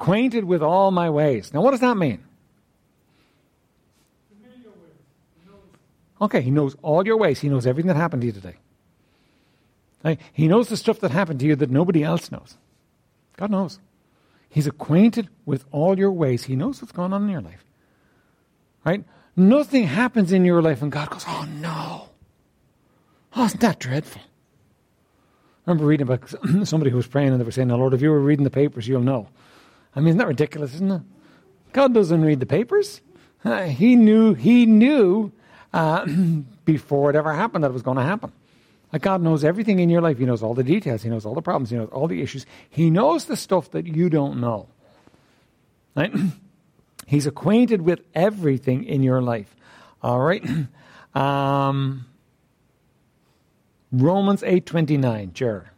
Acquainted 0.01 0.45
with 0.45 0.63
all 0.63 0.91
my 0.91 1.11
ways. 1.11 1.53
Now, 1.53 1.61
what 1.61 1.73
does 1.73 1.81
that 1.81 1.95
mean? 1.95 2.25
Okay, 6.23 6.41
He 6.41 6.51
knows 6.51 6.75
all 6.81 7.07
your 7.07 7.19
ways. 7.19 7.41
He 7.41 7.51
knows 7.51 7.67
everything 7.67 7.89
that 7.89 7.97
happened 7.97 8.23
to 8.23 8.27
you 8.27 8.33
today. 8.33 8.57
He 10.33 10.49
knows 10.49 10.69
the 10.69 10.79
stuff 10.79 11.01
that 11.01 11.11
happened 11.11 11.41
to 11.41 11.47
you 11.47 11.55
that 11.57 11.71
nobody 11.71 12.03
else 12.03 12.33
knows. 12.33 12.57
God 13.37 13.51
knows. 13.51 13.79
He's 14.49 14.67
acquainted 14.67 15.29
with 15.45 15.67
all 15.71 15.99
your 15.99 16.11
ways. 16.11 16.45
He 16.45 16.57
knows 16.57 16.81
what's 16.81 16.93
going 16.93 17.13
on 17.13 17.25
in 17.25 17.29
your 17.29 17.43
life. 17.43 17.63
Right? 18.85 19.05
Nothing 19.37 19.85
happens 19.85 20.33
in 20.33 20.47
your 20.47 20.63
life 20.63 20.81
and 20.81 20.91
God 20.91 21.11
goes, 21.11 21.25
oh 21.29 21.47
no. 21.47 22.09
Oh, 23.37 23.45
isn't 23.45 23.61
that 23.61 23.79
dreadful? 23.79 24.23
I 24.23 25.71
remember 25.71 25.85
reading 25.87 26.09
about 26.09 26.33
somebody 26.67 26.91
who 26.91 26.97
was 26.97 27.07
praying 27.07 27.33
and 27.33 27.41
they 27.41 27.45
were 27.45 27.53
saying, 27.53 27.69
Lord, 27.69 27.93
if 27.93 28.01
you 28.01 28.11
were 28.11 28.21
reading 28.21 28.45
the 28.45 28.51
papers, 28.51 28.89
you'll 28.89 29.03
know. 29.03 29.29
I 29.95 30.01
mean, 30.01 30.09
isn't 30.09 30.19
that 30.19 30.27
ridiculous, 30.27 30.75
isn't 30.75 30.91
it? 30.91 31.03
God 31.73 31.95
doesn't 31.95 32.23
read 32.23 32.41
the 32.41 32.47
papers. 32.47 33.01
Uh, 33.45 33.65
he 33.65 33.97
knew, 33.97 34.35
he 34.35 34.67
knew 34.67 35.33
uh, 35.73 36.07
before 36.65 37.11
it 37.11 37.17
ever 37.17 37.33
happened 37.33 37.65
that 37.65 37.71
it 37.71 37.75
was 37.75 37.83
going 37.83 37.97
to 37.97 38.03
happen. 38.03 38.33
Like 38.93 39.03
God 39.03 39.23
knows 39.23 39.45
everything 39.45 39.79
in 39.79 39.89
your 39.89 40.01
life. 40.01 40.19
He 40.19 40.25
knows 40.25 40.43
all 40.43 40.55
the 40.55 40.65
details. 40.65 41.03
He 41.03 41.09
knows 41.09 41.25
all 41.25 41.35
the 41.35 41.43
problems. 41.43 41.71
He 41.71 41.77
knows 41.77 41.91
all 41.91 42.09
the 42.09 42.23
issues. 42.23 42.45
He 42.69 42.91
knows 42.91 43.27
the 43.27 43.37
stuff 43.37 43.71
that 43.71 43.87
you 43.87 44.11
don't 44.11 44.41
know. 44.41 44.69
Right? 45.95 46.13
He's 47.07 47.27
acquainted 47.27 47.83
with 47.83 48.01
everything 48.15 48.85
in 48.85 49.03
your 49.03 49.21
life. 49.23 49.55
All 50.03 50.21
right. 50.21 50.45
Um, 51.13 52.07
Romans 53.91 54.43
8:29, 54.43 55.33
Jared. 55.33 55.70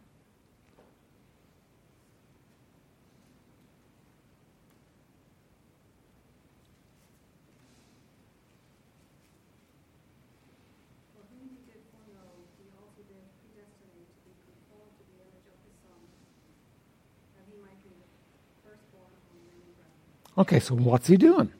Okay, 20.37 20.59
so 20.59 20.75
what's 20.75 21.07
he 21.07 21.17
doing? 21.17 21.51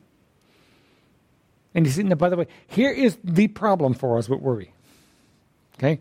And 1.75 1.85
he's 1.85 1.97
now, 1.97 2.15
by 2.15 2.29
the 2.29 2.37
way, 2.37 2.47
here 2.67 2.91
is 2.91 3.17
the 3.23 3.47
problem 3.47 3.93
for 3.93 4.17
us 4.17 4.29
with 4.29 4.39
worry. 4.39 4.73
Okay? 5.75 5.99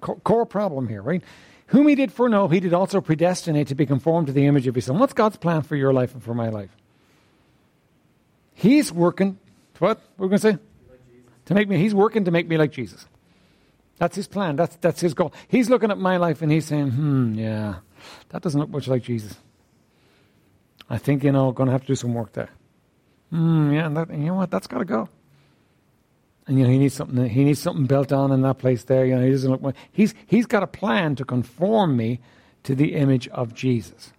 Core 0.00 0.46
problem 0.46 0.88
here, 0.88 1.02
right? 1.02 1.22
Whom 1.66 1.86
he 1.86 1.94
did 1.94 2.12
foreknow, 2.12 2.48
he 2.48 2.60
did 2.60 2.72
also 2.72 3.00
predestinate 3.00 3.68
to 3.68 3.74
be 3.74 3.86
conformed 3.86 4.26
to 4.28 4.32
the 4.32 4.46
image 4.46 4.66
of 4.66 4.74
his 4.74 4.86
son. 4.86 4.98
What's 4.98 5.12
God's 5.12 5.36
plan 5.36 5.62
for 5.62 5.76
your 5.76 5.92
life 5.92 6.14
and 6.14 6.22
for 6.22 6.34
my 6.34 6.48
life? 6.48 6.70
He's 8.54 8.90
working, 8.90 9.38
what? 9.78 10.00
We're 10.16 10.28
going 10.28 10.40
to 10.40 10.52
say? 10.52 10.58
to 11.50 11.54
make 11.54 11.68
me, 11.68 11.78
he's 11.78 11.94
working 11.94 12.24
to 12.24 12.30
make 12.30 12.46
me 12.46 12.56
like 12.56 12.70
Jesus. 12.70 13.06
That's 13.98 14.14
his 14.14 14.28
plan. 14.28 14.54
That's, 14.54 14.76
that's 14.76 15.00
his 15.00 15.14
goal. 15.14 15.32
He's 15.48 15.68
looking 15.68 15.90
at 15.90 15.98
my 15.98 16.16
life 16.16 16.42
and 16.42 16.52
he's 16.52 16.66
saying, 16.66 16.92
hmm, 16.92 17.34
yeah, 17.34 17.76
that 18.28 18.40
doesn't 18.40 18.58
look 18.58 18.70
much 18.70 18.86
like 18.86 19.02
Jesus. 19.02 19.34
I 20.90 20.98
think, 20.98 21.22
you 21.22 21.32
know, 21.32 21.52
going 21.52 21.68
to 21.68 21.72
have 21.72 21.82
to 21.82 21.86
do 21.86 21.94
some 21.94 22.12
work 22.12 22.32
there. 22.32 22.50
Mm, 23.32 23.72
yeah, 23.72 23.86
and, 23.86 23.96
that, 23.96 24.10
you 24.10 24.18
know 24.18 24.34
what? 24.34 24.50
That's 24.50 24.66
got 24.66 24.78
to 24.78 24.84
go. 24.84 25.08
And 26.46 26.58
you 26.58 26.64
know, 26.64 26.70
he 26.70 26.78
needs 26.78 26.94
something. 26.94 27.28
He 27.28 27.44
needs 27.44 27.60
something 27.60 27.86
built 27.86 28.12
on 28.12 28.32
in 28.32 28.42
that 28.42 28.58
place 28.58 28.82
there. 28.82 29.06
You 29.06 29.14
know, 29.14 29.24
he 29.24 29.30
doesn't 29.30 29.62
look. 29.62 29.74
He's 29.92 30.14
he's 30.26 30.46
got 30.46 30.64
a 30.64 30.66
plan 30.66 31.14
to 31.16 31.24
conform 31.24 31.96
me 31.96 32.18
to 32.64 32.74
the 32.74 32.94
image 32.94 33.28
of 33.28 33.54
Jesus. 33.54 34.12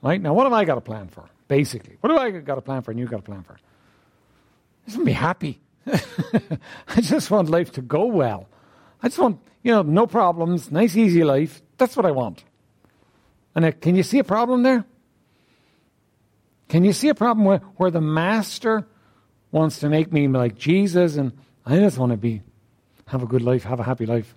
Right 0.00 0.22
now, 0.22 0.32
what 0.32 0.44
have 0.44 0.54
I 0.54 0.64
got 0.64 0.78
a 0.78 0.80
plan 0.80 1.08
for? 1.08 1.28
Basically, 1.48 1.98
what 2.00 2.10
have 2.10 2.18
I 2.18 2.30
got 2.30 2.56
a 2.56 2.62
plan 2.62 2.80
for? 2.80 2.92
And 2.92 3.00
you 3.00 3.06
got 3.06 3.20
a 3.20 3.22
plan 3.22 3.42
for? 3.42 3.58
Just 4.86 4.96
to 4.96 5.04
be 5.04 5.12
happy. 5.12 5.60
I 5.86 7.00
just 7.02 7.30
want 7.30 7.50
life 7.50 7.72
to 7.72 7.82
go 7.82 8.06
well. 8.06 8.48
I 9.02 9.08
just 9.08 9.18
want 9.18 9.38
you 9.62 9.72
know 9.72 9.82
no 9.82 10.06
problems, 10.06 10.70
nice 10.70 10.96
easy 10.96 11.24
life. 11.24 11.60
That's 11.76 11.94
what 11.94 12.06
I 12.06 12.10
want. 12.12 12.42
And 13.54 13.66
uh, 13.66 13.72
can 13.72 13.96
you 13.96 14.02
see 14.02 14.18
a 14.18 14.24
problem 14.24 14.62
there? 14.62 14.86
Can 16.68 16.84
you 16.84 16.92
see 16.92 17.08
a 17.08 17.14
problem 17.14 17.44
where, 17.44 17.58
where 17.76 17.90
the 17.90 18.00
master 18.00 18.86
wants 19.52 19.80
to 19.80 19.88
make 19.88 20.12
me 20.12 20.26
like 20.28 20.56
Jesus 20.56 21.16
and 21.16 21.32
I 21.64 21.78
just 21.78 21.98
want 21.98 22.12
to 22.12 22.16
be, 22.16 22.42
have 23.06 23.22
a 23.22 23.26
good 23.26 23.42
life, 23.42 23.64
have 23.64 23.80
a 23.80 23.84
happy 23.84 24.06
life? 24.06 24.34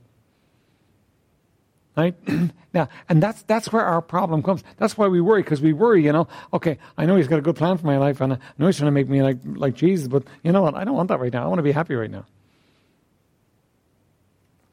Right? 1.95 2.15
now, 2.73 2.89
and 3.09 3.23
that's, 3.23 3.41
that's 3.43 3.71
where 3.71 3.83
our 3.83 4.01
problem 4.01 4.43
comes. 4.43 4.63
That's 4.77 4.97
why 4.97 5.07
we 5.07 5.19
worry, 5.19 5.41
because 5.41 5.61
we 5.61 5.73
worry, 5.73 6.05
you 6.05 6.11
know, 6.11 6.27
okay, 6.53 6.77
I 6.97 7.05
know 7.05 7.15
he's 7.15 7.27
got 7.27 7.39
a 7.39 7.41
good 7.41 7.55
plan 7.55 7.77
for 7.77 7.87
my 7.87 7.97
life 7.97 8.21
and 8.21 8.33
I 8.33 8.37
know 8.57 8.67
he's 8.67 8.77
trying 8.77 8.87
to 8.87 8.91
make 8.91 9.09
me 9.09 9.23
like, 9.23 9.37
like 9.43 9.73
Jesus, 9.73 10.07
but 10.07 10.23
you 10.43 10.51
know 10.51 10.61
what? 10.61 10.75
I 10.75 10.83
don't 10.83 10.95
want 10.95 11.09
that 11.09 11.19
right 11.19 11.33
now. 11.33 11.43
I 11.43 11.47
want 11.47 11.59
to 11.59 11.63
be 11.63 11.71
happy 11.71 11.95
right 11.95 12.11
now. 12.11 12.25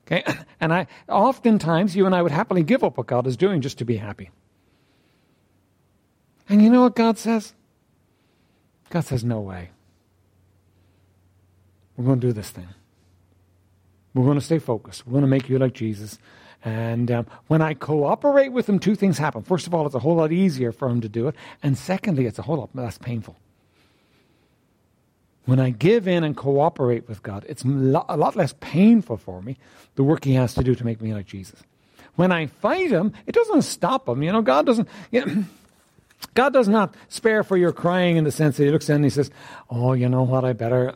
Okay? 0.07 0.23
And 0.61 0.73
I, 0.73 0.87
oftentimes, 1.11 1.95
you 1.95 2.07
and 2.07 2.15
I 2.15 2.23
would 2.23 2.33
happily 2.33 2.63
give 2.63 2.85
up 2.85 2.97
what 2.97 3.07
God 3.07 3.27
is 3.27 3.37
doing 3.37 3.61
just 3.61 3.79
to 3.79 3.85
be 3.85 3.99
happy. 3.99 4.31
And 6.49 6.63
you 6.63 6.71
know 6.71 6.83
what 6.83 6.95
God 6.95 7.19
says? 7.19 7.55
God 8.91 9.05
says, 9.05 9.25
No 9.25 9.41
way. 9.41 9.71
We're 11.97 12.05
going 12.05 12.21
to 12.21 12.27
do 12.27 12.33
this 12.33 12.51
thing. 12.51 12.69
We're 14.15 14.25
going 14.25 14.39
to 14.39 14.45
stay 14.45 14.59
focused. 14.59 15.07
We're 15.07 15.13
going 15.13 15.23
to 15.23 15.29
make 15.29 15.49
you 15.49 15.59
like 15.59 15.75
Jesus. 15.75 16.19
And 16.65 17.11
um, 17.11 17.27
when 17.49 17.61
I 17.61 17.75
cooperate 17.75 18.51
with 18.51 18.69
him, 18.69 18.79
two 18.79 18.95
things 18.95 19.19
happen. 19.19 19.43
First 19.43 19.67
of 19.67 19.75
all, 19.75 19.87
it's 19.87 19.95
a 19.95 20.01
whole 20.01 20.17
lot 20.17 20.33
easier 20.33 20.73
for 20.73 20.89
him 20.89 21.01
to 21.03 21.09
do 21.09 21.29
it. 21.29 21.35
And 21.63 21.77
secondly, 21.77 22.27
it's 22.27 22.39
a 22.39 22.43
whole 22.43 22.57
lot 22.57 22.71
less 22.75 22.97
painful. 22.99 23.37
When 25.45 25.61
I 25.61 25.71
give 25.71 26.09
in 26.09 26.25
and 26.25 26.35
cooperate 26.35 27.07
with 27.07 27.23
God, 27.23 27.45
it's 27.49 27.65
a 27.65 27.69
lot 27.69 28.35
less 28.35 28.55
painful 28.61 29.19
for 29.19 29.43
me, 29.43 29.59
the 29.95 30.03
work 30.03 30.25
he 30.25 30.35
has 30.35 30.55
to 30.55 30.65
do 30.65 30.75
to 30.75 30.85
make 30.85 31.03
me 31.03 31.13
like 31.13 31.27
Jesus. 31.27 31.63
When 32.17 32.33
I 32.33 32.47
fight 32.47 32.91
him, 32.91 33.13
it 33.27 33.35
doesn't 33.35 33.63
stop 33.63 34.09
him. 34.09 34.23
You 34.23 34.33
know, 34.33 34.41
God 34.41 34.65
doesn't. 34.65 34.89
You 35.11 35.27
know, 35.27 35.45
God 36.35 36.53
does 36.53 36.69
not 36.69 36.95
spare 37.09 37.45
for 37.45 37.57
your 37.57 37.73
crying 37.73 38.17
in 38.17 38.25
the 38.25 38.33
sense 38.33 38.57
that 38.57 38.65
He 38.65 38.71
looks 38.71 38.89
in 38.89 38.97
and 38.97 39.05
He 39.05 39.11
says, 39.11 39.31
"Oh, 39.71 39.93
you 39.93 40.09
know 40.09 40.23
what? 40.23 40.45
I 40.45 40.53
better." 40.53 40.95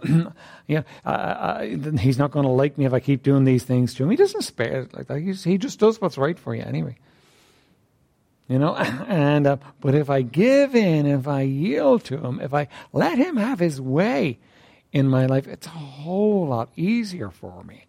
yeah, 0.67 0.83
uh, 1.05 1.09
uh, 1.09 1.63
He's 1.99 2.19
not 2.19 2.31
going 2.31 2.45
to 2.45 2.51
like 2.51 2.79
me 2.79 2.87
if 2.87 2.93
I 2.93 3.01
keep 3.01 3.23
doing 3.23 3.45
these 3.45 3.63
things 3.63 3.95
to 3.95 4.05
Him. 4.05 4.11
He 4.11 4.17
doesn't 4.17 4.43
spare 4.43 4.87
like 4.93 5.07
that. 5.07 5.21
He's, 5.21 5.45
he 5.45 5.59
just 5.59 5.79
does 5.79 6.01
what's 6.01 6.19
right 6.19 6.39
for 6.39 6.55
you 6.55 6.63
anyway. 6.63 6.97
You 8.49 8.59
know, 8.59 8.75
and 8.77 9.47
uh, 9.47 9.57
but 9.81 9.95
if 9.95 10.11
I 10.11 10.23
give 10.23 10.75
in, 10.75 11.07
if 11.07 11.29
I 11.29 11.43
yield 11.43 12.05
to 12.05 12.19
Him, 12.19 12.41
if 12.41 12.55
I 12.55 12.69
let 12.93 13.19
Him 13.19 13.37
have 13.37 13.59
His 13.59 13.81
way 13.81 14.39
in 14.93 15.09
my 15.09 15.27
life, 15.27 15.47
it's 15.47 15.67
a 15.67 15.71
whole 15.71 16.49
lot 16.49 16.71
easier 16.75 17.31
for 17.31 17.63
me. 17.65 17.87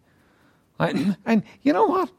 I, 0.78 1.16
and 1.26 1.42
you 1.62 1.72
know 1.72 1.86
what? 1.86 2.10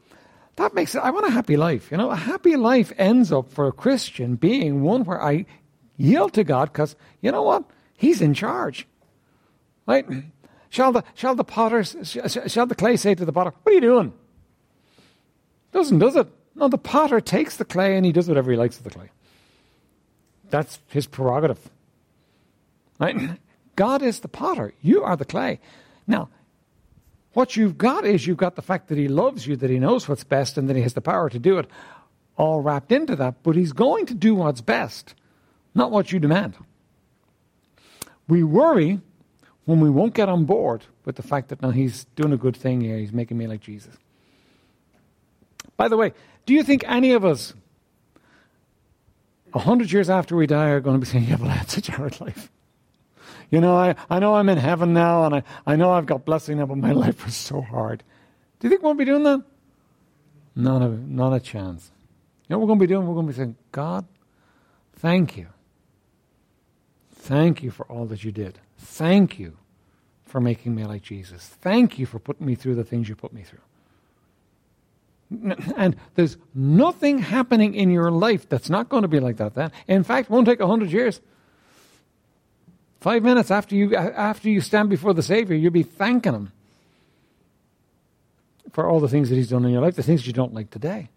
That 0.56 0.74
makes 0.74 0.94
it, 0.94 0.98
I 0.98 1.10
want 1.10 1.26
a 1.26 1.30
happy 1.30 1.56
life. 1.56 1.90
You 1.90 1.96
know, 1.96 2.10
a 2.10 2.16
happy 2.16 2.56
life 2.56 2.92
ends 2.98 3.32
up 3.32 3.50
for 3.50 3.66
a 3.66 3.72
Christian 3.72 4.36
being 4.36 4.82
one 4.82 5.04
where 5.04 5.22
I 5.22 5.46
yield 5.96 6.34
to 6.34 6.44
God 6.44 6.72
because, 6.72 6.94
you 7.20 7.32
know 7.32 7.42
what? 7.42 7.64
He's 7.96 8.20
in 8.20 8.34
charge. 8.34 8.86
Right? 9.86 10.06
Shall 10.68 10.92
the, 10.92 11.04
shall 11.14 11.34
the 11.34 11.44
potter, 11.44 11.84
shall 11.84 12.66
the 12.66 12.74
clay 12.74 12.96
say 12.96 13.14
to 13.14 13.24
the 13.24 13.32
potter, 13.32 13.52
what 13.62 13.72
are 13.72 13.74
you 13.74 13.80
doing? 13.80 14.12
Doesn't, 15.72 15.98
does 15.98 16.16
it? 16.16 16.28
No, 16.54 16.68
the 16.68 16.78
potter 16.78 17.20
takes 17.20 17.56
the 17.56 17.64
clay 17.64 17.96
and 17.96 18.04
he 18.04 18.12
does 18.12 18.28
whatever 18.28 18.50
he 18.50 18.56
likes 18.56 18.76
with 18.76 18.84
the 18.84 18.98
clay. 18.98 19.10
That's 20.50 20.78
his 20.88 21.06
prerogative. 21.06 21.70
Right? 22.98 23.38
God 23.74 24.02
is 24.02 24.20
the 24.20 24.28
potter. 24.28 24.74
You 24.82 25.02
are 25.02 25.16
the 25.16 25.24
clay. 25.24 25.60
Now, 26.06 26.28
what 27.34 27.56
you've 27.56 27.78
got 27.78 28.04
is 28.04 28.26
you've 28.26 28.36
got 28.36 28.56
the 28.56 28.62
fact 28.62 28.88
that 28.88 28.98
he 28.98 29.08
loves 29.08 29.46
you, 29.46 29.56
that 29.56 29.70
he 29.70 29.78
knows 29.78 30.08
what's 30.08 30.24
best, 30.24 30.58
and 30.58 30.68
that 30.68 30.76
he 30.76 30.82
has 30.82 30.94
the 30.94 31.00
power 31.00 31.30
to 31.30 31.38
do 31.38 31.58
it, 31.58 31.68
all 32.36 32.60
wrapped 32.60 32.92
into 32.92 33.16
that. 33.16 33.42
But 33.42 33.56
he's 33.56 33.72
going 33.72 34.06
to 34.06 34.14
do 34.14 34.34
what's 34.34 34.60
best, 34.60 35.14
not 35.74 35.90
what 35.90 36.12
you 36.12 36.18
demand. 36.18 36.56
We 38.28 38.42
worry 38.42 39.00
when 39.64 39.80
we 39.80 39.90
won't 39.90 40.14
get 40.14 40.28
on 40.28 40.44
board 40.44 40.84
with 41.04 41.16
the 41.16 41.22
fact 41.22 41.48
that 41.48 41.62
now 41.62 41.70
he's 41.70 42.04
doing 42.16 42.32
a 42.32 42.36
good 42.36 42.56
thing 42.56 42.80
here, 42.80 42.98
he's 42.98 43.12
making 43.12 43.38
me 43.38 43.46
like 43.46 43.60
Jesus. 43.60 43.94
By 45.76 45.88
the 45.88 45.96
way, 45.96 46.12
do 46.46 46.54
you 46.54 46.62
think 46.62 46.84
any 46.86 47.12
of 47.12 47.24
us, 47.24 47.54
a 49.54 49.58
hundred 49.60 49.92
years 49.92 50.10
after 50.10 50.36
we 50.36 50.46
die, 50.46 50.68
are 50.68 50.80
going 50.80 50.96
to 50.96 51.00
be 51.00 51.10
saying, 51.10 51.24
Yeah, 51.24 51.36
but 51.36 51.48
I 51.48 51.52
had 51.52 51.70
such 51.70 51.88
a 51.88 51.92
hard 51.92 52.20
life? 52.20 52.50
You 53.52 53.60
know, 53.60 53.76
I, 53.76 53.94
I 54.08 54.18
know 54.18 54.34
I'm 54.34 54.48
in 54.48 54.56
heaven 54.56 54.94
now 54.94 55.24
and 55.24 55.34
I, 55.36 55.42
I 55.66 55.76
know 55.76 55.92
I've 55.92 56.06
got 56.06 56.24
blessing 56.24 56.56
now, 56.56 56.66
but 56.66 56.78
my 56.78 56.92
life 57.04 57.24
was 57.24 57.36
so 57.36 57.60
hard. 57.60 58.02
Do 58.58 58.66
you 58.66 58.70
think 58.70 58.82
we'll 58.82 58.94
be 58.94 59.04
doing 59.04 59.22
that? 59.24 59.42
Not 60.56 60.80
a, 60.80 60.88
not 60.88 61.34
a 61.34 61.40
chance. 61.40 61.90
You 62.48 62.54
know 62.54 62.58
what 62.58 62.62
we're 62.62 62.68
going 62.68 62.78
to 62.78 62.86
be 62.86 62.94
doing? 62.94 63.06
We're 63.06 63.14
going 63.14 63.26
to 63.26 63.32
be 63.32 63.36
saying, 63.36 63.56
God, 63.70 64.06
thank 64.94 65.36
you. 65.36 65.48
Thank 67.14 67.62
you 67.62 67.70
for 67.70 67.84
all 67.86 68.06
that 68.06 68.24
you 68.24 68.32
did. 68.32 68.58
Thank 68.78 69.38
you 69.38 69.58
for 70.24 70.40
making 70.40 70.74
me 70.74 70.84
like 70.84 71.02
Jesus. 71.02 71.46
Thank 71.46 71.98
you 71.98 72.06
for 72.06 72.18
putting 72.18 72.46
me 72.46 72.54
through 72.54 72.74
the 72.76 72.84
things 72.84 73.06
you 73.06 73.14
put 73.14 73.34
me 73.34 73.42
through. 73.42 73.60
And 75.76 75.96
there's 76.14 76.38
nothing 76.54 77.18
happening 77.18 77.74
in 77.74 77.90
your 77.90 78.10
life 78.10 78.48
that's 78.48 78.70
not 78.70 78.88
going 78.88 79.02
to 79.02 79.08
be 79.08 79.20
like 79.20 79.36
that. 79.36 79.54
Then, 79.54 79.72
in 79.88 80.04
fact, 80.04 80.30
it 80.30 80.32
won't 80.32 80.46
take 80.46 80.60
a 80.60 80.66
hundred 80.66 80.90
years. 80.90 81.20
Five 83.02 83.24
minutes 83.24 83.50
after 83.50 83.74
you, 83.74 83.96
after 83.96 84.48
you 84.48 84.60
stand 84.60 84.88
before 84.88 85.12
the 85.12 85.24
Savior, 85.24 85.56
you'll 85.56 85.72
be 85.72 85.82
thanking 85.82 86.34
Him 86.34 86.52
for 88.72 88.88
all 88.88 89.00
the 89.00 89.08
things 89.08 89.28
that 89.28 89.34
He's 89.34 89.50
done 89.50 89.64
in 89.64 89.72
your 89.72 89.82
life, 89.82 89.96
the 89.96 90.04
things 90.04 90.24
you 90.24 90.32
don't 90.32 90.54
like 90.54 90.70
today. 90.70 91.08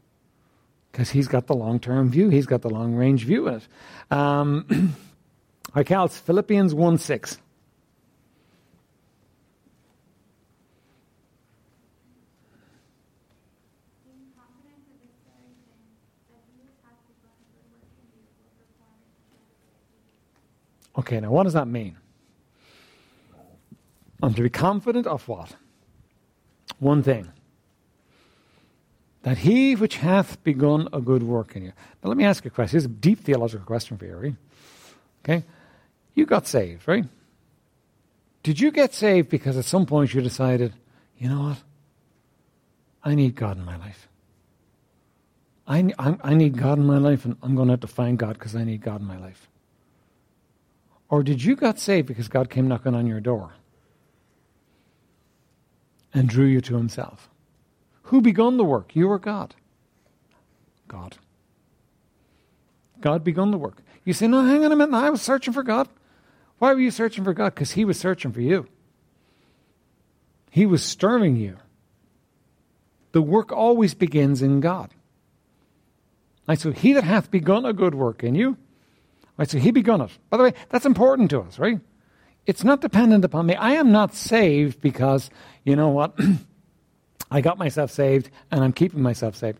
Because 0.92 1.12
He's 1.12 1.28
got 1.28 1.46
the 1.46 1.54
long 1.54 1.80
term 1.80 2.10
view, 2.10 2.30
He's 2.30 2.48
got 2.48 2.64
the 2.64 2.72
long 2.72 2.96
range 2.96 3.26
view 3.26 3.48
in 3.48 3.54
it. 3.56 3.68
Um, 4.10 4.96
Philippians 6.18 6.74
1 6.74 6.98
6. 6.98 7.38
Okay, 20.98 21.20
now 21.20 21.30
what 21.30 21.44
does 21.44 21.54
that 21.54 21.68
mean? 21.68 21.98
I'm 24.24 24.34
to 24.34 24.42
be 24.42 24.50
confident 24.50 25.08
of 25.08 25.28
what? 25.28 25.56
One 26.80 27.04
thing. 27.04 27.32
That 29.24 29.40
he 29.40 29.76
which 29.76 29.98
hath 29.98 30.44
begun 30.44 30.88
a 30.94 31.02
good 31.02 31.24
work 31.24 31.56
in 31.56 31.64
you. 31.64 31.74
Now 32.04 32.10
let 32.10 32.18
me 32.18 32.26
ask 32.26 32.44
you 32.46 32.50
a 32.50 32.52
question. 32.52 32.74
Here's 32.74 32.86
a 32.86 32.90
deep 32.90 33.20
theological 33.20 33.66
question 33.66 33.98
for 33.98 34.06
you, 34.06 34.16
right? 34.16 34.36
Okay? 35.24 35.44
You 36.14 36.26
got 36.26 36.48
saved, 36.48 36.88
right? 36.88 37.06
Did 38.44 38.60
you 38.60 38.72
get 38.72 38.94
saved 38.94 39.30
because 39.30 39.58
at 39.58 39.66
some 39.66 39.86
point 39.86 40.14
you 40.14 40.22
decided, 40.22 40.74
you 41.18 41.28
know 41.28 41.42
what? 41.42 41.58
I 43.04 43.16
need 43.16 43.36
God 43.36 43.58
in 43.58 43.66
my 43.66 43.78
life. 43.78 44.08
I, 45.68 45.92
I, 45.98 46.18
I 46.24 46.34
need 46.36 46.58
God 46.58 46.78
in 46.78 46.86
my 46.86 47.00
life, 47.00 47.26
and 47.26 47.36
I'm 47.42 47.56
going 47.56 47.68
to 47.68 47.74
have 47.74 47.80
to 47.82 47.88
find 47.88 48.20
God 48.20 48.34
because 48.34 48.56
I 48.56 48.64
need 48.64 48.82
God 48.82 49.02
in 49.02 49.08
my 49.08 49.18
life. 49.18 49.50
Or 51.16 51.24
did 51.24 51.42
you 51.42 51.56
got 51.56 51.80
saved 51.80 52.10
because 52.10 52.28
God 52.28 52.50
came 52.50 52.68
knocking 52.68 52.94
on 52.94 53.08
your 53.08 53.22
door 53.22 53.54
and 56.14 56.28
drew 56.28 56.46
you 56.46 56.60
to 56.60 56.76
himself? 56.76 57.30
Who 58.10 58.20
begun 58.20 58.58
the 58.58 58.66
work? 58.66 58.98
You 58.98 59.10
or 59.10 59.18
God? 59.18 59.56
God. 60.90 61.16
God 63.00 63.24
begun 63.24 63.52
the 63.52 63.58
work. 63.58 63.78
You 64.04 64.12
say, 64.12 64.28
no, 64.28 64.44
hang 64.44 64.66
on 64.66 64.74
a 64.74 64.76
minute. 64.76 64.94
I 64.94 65.10
was 65.10 65.22
searching 65.22 65.54
for 65.54 65.64
God. 65.64 65.88
Why 66.60 66.74
were 66.74 66.82
you 66.82 66.92
searching 66.92 67.24
for 67.24 67.34
God? 67.34 67.56
Because 67.56 67.72
He 67.72 67.86
was 67.86 67.98
searching 67.98 68.34
for 68.34 68.42
you. 68.42 68.68
He 70.52 70.66
was 70.66 70.84
stirring 70.84 71.38
you. 71.38 71.56
The 73.14 73.22
work 73.22 73.54
always 73.54 73.94
begins 73.94 74.42
in 74.42 74.60
God. 74.60 74.94
Right, 76.46 76.60
so 76.60 76.74
he 76.74 76.92
that 76.92 77.06
hath 77.06 77.32
begun 77.32 77.64
a 77.64 77.72
good 77.72 77.96
work 77.96 78.22
in 78.22 78.36
you, 78.36 78.58
right, 79.38 79.50
so 79.50 79.58
he 79.58 79.72
begun 79.72 80.02
it. 80.02 80.12
By 80.30 80.38
the 80.38 80.44
way, 80.44 80.54
that's 80.70 80.86
important 80.86 81.30
to 81.32 81.42
us, 81.42 81.60
right? 81.60 81.80
It's 82.46 82.64
not 82.64 82.82
dependent 82.82 83.26
upon 83.26 83.48
me. 83.48 83.56
I 83.56 83.72
am 83.72 83.92
not 83.92 84.14
saved 84.14 84.82
because, 84.82 85.30
you 85.64 85.76
know 85.76 85.90
what, 85.90 86.18
I 87.32 87.42
got 87.42 87.58
myself 87.58 87.92
saved 87.92 88.30
and 88.52 88.64
I'm 88.64 88.74
keeping 88.74 89.02
myself 89.02 89.36
saved. 89.36 89.60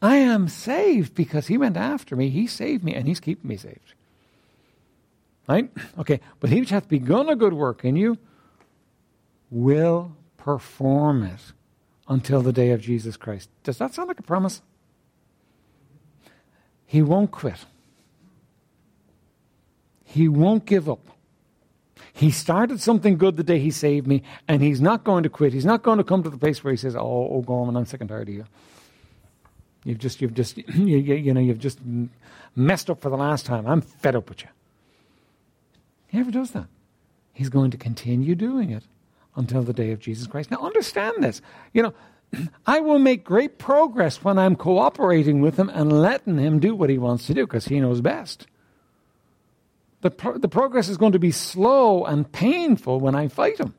I 0.00 0.16
am 0.16 0.48
saved 0.48 1.14
because 1.14 1.46
he 1.46 1.58
went 1.58 1.76
after 1.76 2.16
me, 2.16 2.30
he 2.30 2.46
saved 2.46 2.82
me, 2.82 2.94
and 2.94 3.06
he's 3.06 3.20
keeping 3.20 3.48
me 3.48 3.56
saved. 3.56 3.94
Right? 5.48 5.70
Okay, 5.98 6.20
but 6.40 6.50
he 6.50 6.60
which 6.60 6.70
hath 6.70 6.88
begun 6.88 7.28
a 7.28 7.36
good 7.36 7.52
work 7.52 7.84
in 7.84 7.96
you 7.96 8.18
will 9.50 10.16
perform 10.36 11.22
it 11.22 11.52
until 12.08 12.42
the 12.42 12.52
day 12.52 12.70
of 12.70 12.80
Jesus 12.80 13.16
Christ. 13.16 13.48
Does 13.62 13.78
that 13.78 13.94
sound 13.94 14.08
like 14.08 14.18
a 14.18 14.24
promise? 14.24 14.62
He 16.86 17.02
won't 17.02 17.30
quit. 17.30 17.64
He 20.12 20.28
won't 20.28 20.66
give 20.66 20.90
up. 20.90 21.08
He 22.12 22.30
started 22.30 22.82
something 22.82 23.16
good 23.16 23.38
the 23.38 23.42
day 23.42 23.58
he 23.58 23.70
saved 23.70 24.06
me, 24.06 24.22
and 24.46 24.62
he's 24.62 24.78
not 24.78 25.04
going 25.04 25.22
to 25.22 25.30
quit. 25.30 25.54
He's 25.54 25.64
not 25.64 25.82
going 25.82 25.96
to 25.96 26.04
come 26.04 26.22
to 26.22 26.28
the 26.28 26.36
place 26.36 26.62
where 26.62 26.70
he 26.70 26.76
says, 26.76 26.94
"Oh, 26.94 27.28
oh, 27.32 27.40
Gorman, 27.40 27.76
I'm 27.76 27.86
sick 27.86 28.02
and 28.02 28.10
tired 28.10 28.28
of 28.28 28.34
you. 28.34 28.44
You've 29.84 29.98
just, 29.98 30.20
you've 30.20 30.34
just, 30.34 30.58
you, 30.74 30.98
you 30.98 31.32
know, 31.32 31.40
you've 31.40 31.58
just 31.58 31.78
messed 32.54 32.90
up 32.90 33.00
for 33.00 33.08
the 33.08 33.16
last 33.16 33.46
time. 33.46 33.66
I'm 33.66 33.80
fed 33.80 34.14
up 34.14 34.28
with 34.28 34.42
you." 34.42 34.48
He 36.08 36.18
never 36.18 36.30
does 36.30 36.50
that. 36.50 36.66
He's 37.32 37.48
going 37.48 37.70
to 37.70 37.78
continue 37.78 38.34
doing 38.34 38.68
it 38.68 38.82
until 39.34 39.62
the 39.62 39.72
day 39.72 39.92
of 39.92 40.00
Jesus 40.00 40.26
Christ. 40.26 40.50
Now, 40.50 40.58
understand 40.58 41.24
this. 41.24 41.40
You 41.72 41.84
know, 41.84 41.94
I 42.66 42.80
will 42.80 42.98
make 42.98 43.24
great 43.24 43.56
progress 43.56 44.22
when 44.22 44.38
I'm 44.38 44.56
cooperating 44.56 45.40
with 45.40 45.58
him 45.58 45.70
and 45.70 46.02
letting 46.02 46.36
him 46.36 46.58
do 46.58 46.74
what 46.74 46.90
he 46.90 46.98
wants 46.98 47.26
to 47.28 47.34
do 47.34 47.46
because 47.46 47.68
he 47.68 47.80
knows 47.80 48.02
best. 48.02 48.46
The, 50.02 50.10
pro- 50.10 50.36
the 50.36 50.48
progress 50.48 50.88
is 50.88 50.96
going 50.96 51.12
to 51.12 51.18
be 51.18 51.30
slow 51.30 52.04
and 52.04 52.30
painful 52.30 53.00
when 53.00 53.14
I 53.14 53.28
fight 53.28 53.58
him. 53.58 53.74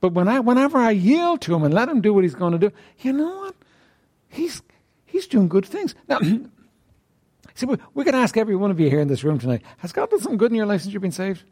But 0.00 0.14
when 0.14 0.26
I, 0.26 0.40
whenever 0.40 0.78
I 0.78 0.90
yield 0.92 1.42
to 1.42 1.54
him 1.54 1.62
and 1.62 1.72
let 1.72 1.88
him 1.88 2.00
do 2.00 2.12
what 2.14 2.24
he's 2.24 2.34
going 2.34 2.52
to 2.52 2.58
do, 2.58 2.72
you 3.00 3.12
know 3.12 3.40
what? 3.40 3.54
He's, 4.28 4.62
he's 5.04 5.26
doing 5.26 5.48
good 5.48 5.66
things. 5.66 5.94
Now, 6.08 6.18
see, 7.54 7.66
we, 7.66 7.76
we 7.92 8.04
can 8.04 8.14
ask 8.14 8.38
every 8.38 8.56
one 8.56 8.70
of 8.70 8.80
you 8.80 8.88
here 8.88 9.00
in 9.00 9.08
this 9.08 9.22
room 9.22 9.38
tonight 9.38 9.62
Has 9.78 9.92
God 9.92 10.08
done 10.08 10.20
something 10.20 10.38
good 10.38 10.50
in 10.50 10.56
your 10.56 10.66
life 10.66 10.80
since 10.80 10.94
you've 10.94 11.02
been 11.02 11.12
saved? 11.12 11.44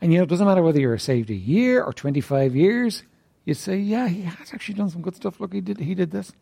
And 0.00 0.12
you 0.12 0.18
know, 0.18 0.24
it 0.24 0.28
doesn't 0.28 0.46
matter 0.46 0.62
whether 0.62 0.80
you're 0.80 0.98
saved 0.98 1.30
a 1.30 1.34
year 1.34 1.84
or 1.84 1.92
25 1.92 2.56
years, 2.56 3.04
you 3.44 3.54
say, 3.54 3.76
yeah, 3.76 4.08
he 4.08 4.22
has 4.22 4.52
actually 4.52 4.74
done 4.74 4.90
some 4.90 5.02
good 5.02 5.14
stuff. 5.14 5.38
Look, 5.38 5.52
he 5.52 5.60
did, 5.60 5.78
he 5.78 5.94
did 5.94 6.10
this. 6.10 6.32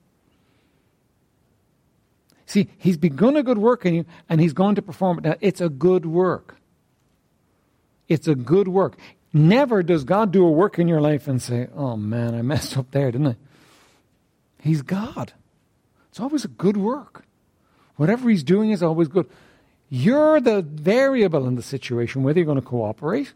See, 2.49 2.71
he's 2.79 2.97
begun 2.97 3.37
a 3.37 3.43
good 3.43 3.59
work 3.59 3.85
in 3.85 3.95
you 3.95 4.07
and 4.27 4.41
he's 4.41 4.55
going 4.55 4.75
to 4.77 4.83
perform 4.83 5.19
it. 5.19 5.25
Now, 5.25 5.35
it's 5.41 5.61
a 5.61 5.69
good 5.69 6.07
work. 6.07 6.57
It's 8.09 8.27
a 8.27 8.35
good 8.35 8.69
work. 8.69 8.97
Never 9.35 9.83
does 9.83 10.05
God 10.05 10.33
do 10.33 10.47
a 10.47 10.51
work 10.51 10.79
in 10.79 10.89
your 10.89 11.03
life 11.03 11.29
and 11.29 11.43
say, 11.43 11.69
oh 11.75 11.97
man, 11.99 12.35
I 12.35 12.41
messed 12.41 12.79
up 12.79 12.91
there, 12.91 13.13
didn't 13.13 13.27
I? 13.27 13.37
He's 14.63 14.81
God. 14.81 15.35
It's 16.09 16.19
always 16.19 16.47
a 16.47 16.49
good 16.49 16.79
work. 16.79 17.27
Whatever 17.97 18.31
he's 18.31 18.43
doing 18.43 18.71
is 18.71 18.83
always 18.83 19.09
good. 19.09 19.29
You're 19.91 20.41
the 20.41 20.63
variable 20.63 21.47
in 21.47 21.55
the 21.55 21.63
situation, 21.63 22.23
whether 22.23 22.39
you're 22.39 22.47
going 22.47 22.61
to 22.61 22.67
cooperate 22.67 23.35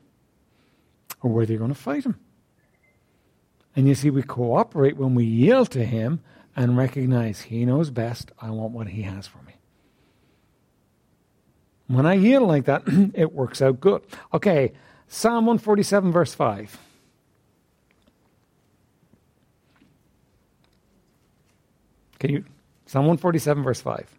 or 1.21 1.31
whether 1.31 1.53
you're 1.53 1.59
going 1.59 1.75
to 1.75 1.79
fight 1.79 2.05
him. 2.05 2.19
And 3.77 3.87
you 3.87 3.95
see, 3.95 4.09
we 4.09 4.23
cooperate 4.23 4.97
when 4.97 5.15
we 5.15 5.25
yield 5.25 5.71
to 5.73 5.85
Him 5.85 6.21
and 6.55 6.77
recognize 6.77 7.43
He 7.43 7.65
knows 7.65 7.91
best. 7.91 8.33
I 8.41 8.51
want 8.51 8.73
what 8.73 8.89
He 8.89 9.03
has 9.03 9.27
for 9.27 9.39
me. 9.43 9.55
When 11.87 12.07
I 12.07 12.15
yield 12.15 12.49
like 12.49 12.65
that, 12.65 12.83
it 13.15 13.33
works 13.33 13.61
out 13.61 13.81
good. 13.81 14.03
Okay, 14.33 14.73
Psalm 15.09 15.47
147, 15.47 16.11
verse 16.11 16.35
5. 16.35 16.79
Can 22.19 22.31
you? 22.31 22.45
Psalm 22.87 23.07
147, 23.07 23.63
verse 23.63 23.81
5. 23.81 24.19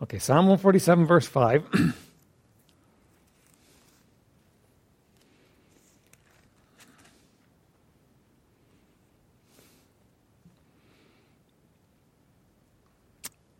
Okay, 0.00 0.18
Psalm 0.18 0.46
147, 0.46 1.06
verse 1.06 1.26
5. 1.26 1.94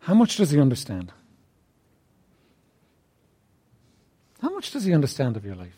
How 0.09 0.15
much 0.15 0.37
does 0.37 0.49
he 0.49 0.59
understand? 0.59 1.13
How 4.41 4.49
much 4.49 4.71
does 4.71 4.83
he 4.83 4.91
understand 4.91 5.37
of 5.37 5.45
your 5.45 5.53
life? 5.53 5.77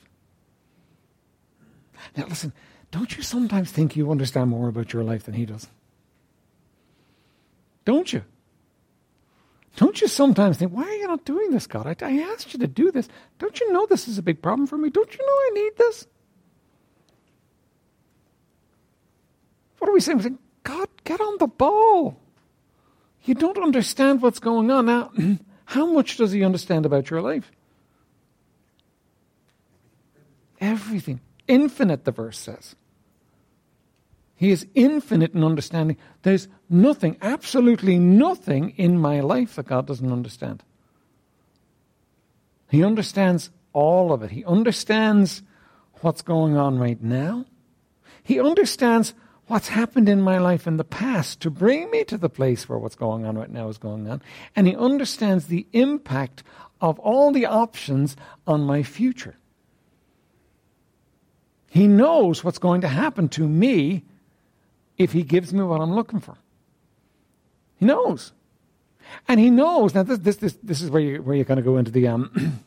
Now, 2.15 2.27
listen, 2.27 2.53
don't 2.91 3.17
you 3.17 3.23
sometimes 3.23 3.71
think 3.71 3.97
you 3.97 4.09
understand 4.09 4.49
more 4.49 4.69
about 4.69 4.93
your 4.93 5.03
life 5.03 5.23
than 5.23 5.33
he 5.33 5.45
does? 5.45 5.67
Don't 7.83 8.13
you? 8.13 8.23
Don't 9.75 9.99
you 9.99 10.07
sometimes 10.07 10.55
think, 10.55 10.71
why 10.71 10.83
are 10.83 10.95
you 10.95 11.07
not 11.09 11.25
doing 11.25 11.51
this, 11.51 11.67
God? 11.67 11.85
I, 11.85 12.07
I 12.07 12.21
asked 12.31 12.53
you 12.53 12.59
to 12.61 12.67
do 12.67 12.89
this. 12.89 13.09
Don't 13.37 13.59
you 13.59 13.73
know 13.73 13.85
this 13.85 14.07
is 14.07 14.17
a 14.17 14.23
big 14.23 14.41
problem 14.41 14.65
for 14.65 14.77
me? 14.77 14.89
Don't 14.89 15.11
you 15.11 15.19
know 15.19 15.33
I 15.33 15.49
need 15.55 15.71
this? 15.77 16.07
What 19.79 19.89
are 19.89 19.93
we 19.93 19.99
saying? 19.99 20.19
We're 20.19 20.23
saying, 20.23 20.39
God, 20.63 20.87
get 21.03 21.19
on 21.19 21.37
the 21.37 21.47
ball. 21.47 22.20
You 23.23 23.35
don't 23.35 23.57
understand 23.57 24.21
what's 24.21 24.39
going 24.39 24.71
on. 24.71 24.85
Now, 24.85 25.11
how 25.65 25.85
much 25.85 26.17
does 26.17 26.31
he 26.31 26.43
understand 26.43 26.85
about 26.85 27.09
your 27.09 27.21
life? 27.21 27.51
Everything. 30.59 31.21
Infinite, 31.47 32.05
the 32.05 32.11
verse 32.11 32.37
says. 32.37 32.75
He 34.35 34.49
is 34.49 34.65
infinite 34.73 35.35
in 35.35 35.43
understanding. 35.43 35.97
There's 36.23 36.47
nothing, 36.67 37.17
absolutely 37.21 37.99
nothing 37.99 38.71
in 38.71 38.97
my 38.97 39.19
life 39.19 39.55
that 39.55 39.67
God 39.67 39.85
doesn't 39.85 40.11
understand. 40.11 40.63
He 42.69 42.83
understands 42.83 43.51
all 43.73 44.11
of 44.11 44.23
it. 44.23 44.31
He 44.31 44.43
understands 44.45 45.43
what's 46.01 46.21
going 46.23 46.57
on 46.57 46.79
right 46.79 47.01
now. 47.03 47.45
He 48.23 48.39
understands 48.39 49.13
what's 49.51 49.67
happened 49.67 50.07
in 50.07 50.21
my 50.21 50.37
life 50.37 50.65
in 50.65 50.77
the 50.77 50.83
past 50.85 51.41
to 51.41 51.49
bring 51.49 51.91
me 51.91 52.05
to 52.05 52.17
the 52.17 52.29
place 52.29 52.69
where 52.69 52.79
what's 52.79 52.95
going 52.95 53.25
on 53.25 53.37
right 53.37 53.49
now 53.49 53.67
is 53.67 53.77
going 53.77 54.09
on. 54.09 54.21
And 54.55 54.65
he 54.65 54.73
understands 54.73 55.47
the 55.47 55.67
impact 55.73 56.41
of 56.79 56.97
all 56.99 57.33
the 57.33 57.45
options 57.45 58.15
on 58.47 58.61
my 58.61 58.81
future. 58.81 59.35
He 61.67 61.85
knows 61.85 62.45
what's 62.45 62.59
going 62.59 62.79
to 62.79 62.87
happen 62.87 63.27
to 63.29 63.45
me 63.45 64.03
if 64.97 65.11
He 65.11 65.23
gives 65.23 65.53
me 65.53 65.63
what 65.63 65.81
I'm 65.81 65.95
looking 65.95 66.21
for. 66.21 66.37
He 67.77 67.85
knows. 67.85 68.31
And 69.27 69.37
He 69.37 69.49
knows. 69.49 69.93
Now, 69.93 70.03
this, 70.03 70.19
this, 70.19 70.37
this, 70.37 70.57
this 70.63 70.81
is 70.81 70.89
where, 70.89 71.01
you, 71.01 71.21
where 71.21 71.35
you're 71.35 71.45
going 71.45 71.57
to 71.57 71.63
go 71.63 71.77
into 71.77 71.91
the, 71.91 72.07
um, 72.07 72.61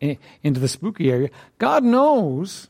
into 0.42 0.60
the 0.60 0.68
spooky 0.68 1.10
area. 1.10 1.28
God 1.58 1.84
knows 1.84 2.68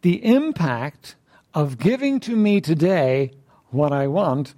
the 0.00 0.24
impact 0.24 1.16
of 1.54 1.78
giving 1.78 2.20
to 2.20 2.36
me 2.36 2.60
today 2.60 3.32
what 3.70 3.92
I 3.92 4.06
want 4.06 4.54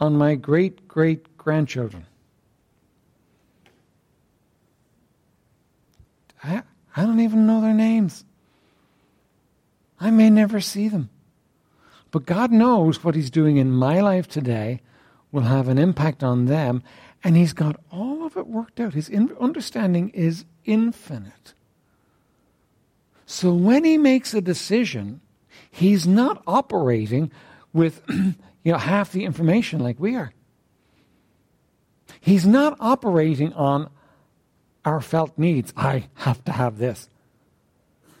on 0.00 0.16
my 0.16 0.34
great 0.34 0.88
great 0.88 1.36
grandchildren. 1.38 2.06
I, 6.44 6.62
I 6.96 7.02
don't 7.02 7.20
even 7.20 7.46
know 7.46 7.60
their 7.60 7.74
names. 7.74 8.24
I 10.00 10.10
may 10.10 10.30
never 10.30 10.60
see 10.60 10.88
them. 10.88 11.10
But 12.10 12.26
God 12.26 12.52
knows 12.52 13.02
what 13.02 13.14
He's 13.14 13.30
doing 13.30 13.56
in 13.56 13.70
my 13.70 14.00
life 14.00 14.28
today 14.28 14.80
will 15.32 15.42
have 15.42 15.68
an 15.68 15.78
impact 15.78 16.22
on 16.22 16.44
them, 16.44 16.82
and 17.24 17.36
He's 17.36 17.54
got 17.54 17.80
all 17.90 18.26
of 18.26 18.36
it 18.36 18.46
worked 18.46 18.80
out. 18.80 18.92
His 18.92 19.08
in- 19.08 19.34
understanding 19.40 20.10
is 20.10 20.44
infinite. 20.64 21.54
So 23.24 23.54
when 23.54 23.84
He 23.84 23.96
makes 23.96 24.34
a 24.34 24.42
decision, 24.42 25.21
He's 25.72 26.06
not 26.06 26.42
operating 26.46 27.32
with 27.72 28.02
you 28.08 28.34
know, 28.72 28.78
half 28.78 29.10
the 29.10 29.24
information 29.24 29.80
like 29.80 29.98
we 29.98 30.14
are. 30.14 30.32
He's 32.20 32.46
not 32.46 32.76
operating 32.78 33.52
on 33.54 33.90
our 34.84 35.00
felt 35.00 35.36
needs. 35.36 35.72
I 35.76 36.08
have 36.14 36.44
to 36.44 36.52
have 36.52 36.78
this. 36.78 37.08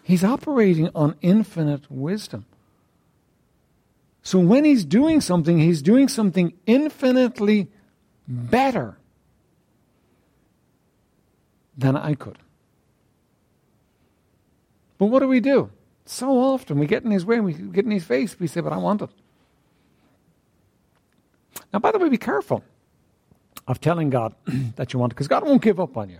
He's 0.02 0.24
operating 0.24 0.88
on 0.94 1.14
infinite 1.20 1.88
wisdom. 1.90 2.46
So 4.22 4.38
when 4.38 4.64
he's 4.64 4.84
doing 4.84 5.20
something, 5.20 5.58
he's 5.58 5.82
doing 5.82 6.08
something 6.08 6.54
infinitely 6.66 7.68
better 8.26 8.96
than 11.76 11.96
I 11.96 12.14
could. 12.14 12.38
But 14.98 15.06
what 15.06 15.20
do 15.20 15.28
we 15.28 15.40
do? 15.40 15.70
So 16.04 16.30
often 16.30 16.78
we 16.78 16.86
get 16.86 17.04
in 17.04 17.10
his 17.10 17.24
way, 17.24 17.40
we 17.40 17.52
get 17.52 17.84
in 17.84 17.90
his 17.90 18.04
face, 18.04 18.38
we 18.38 18.46
say, 18.46 18.60
But 18.60 18.72
I 18.72 18.76
want 18.76 19.02
it. 19.02 19.10
Now, 21.72 21.78
by 21.78 21.92
the 21.92 21.98
way, 21.98 22.08
be 22.08 22.18
careful 22.18 22.62
of 23.66 23.80
telling 23.80 24.10
God 24.10 24.34
that 24.76 24.92
you 24.92 24.98
want 24.98 25.12
it, 25.12 25.14
because 25.14 25.28
God 25.28 25.44
won't 25.44 25.62
give 25.62 25.80
up 25.80 25.96
on 25.96 26.10
you. 26.10 26.18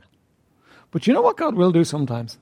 But 0.90 1.06
you 1.06 1.14
know 1.14 1.22
what 1.22 1.36
God 1.36 1.54
will 1.54 1.72
do 1.72 1.84
sometimes? 1.84 2.38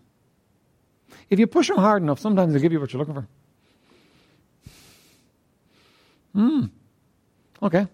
If 1.28 1.38
you 1.38 1.46
push 1.46 1.70
Him 1.70 1.76
hard 1.76 2.02
enough, 2.02 2.18
sometimes 2.18 2.52
He'll 2.52 2.62
give 2.62 2.72
you 2.72 2.80
what 2.80 2.92
you're 2.92 2.98
looking 2.98 3.14
for. 3.14 3.28
Hmm. 6.34 6.66
Okay. 7.62 7.86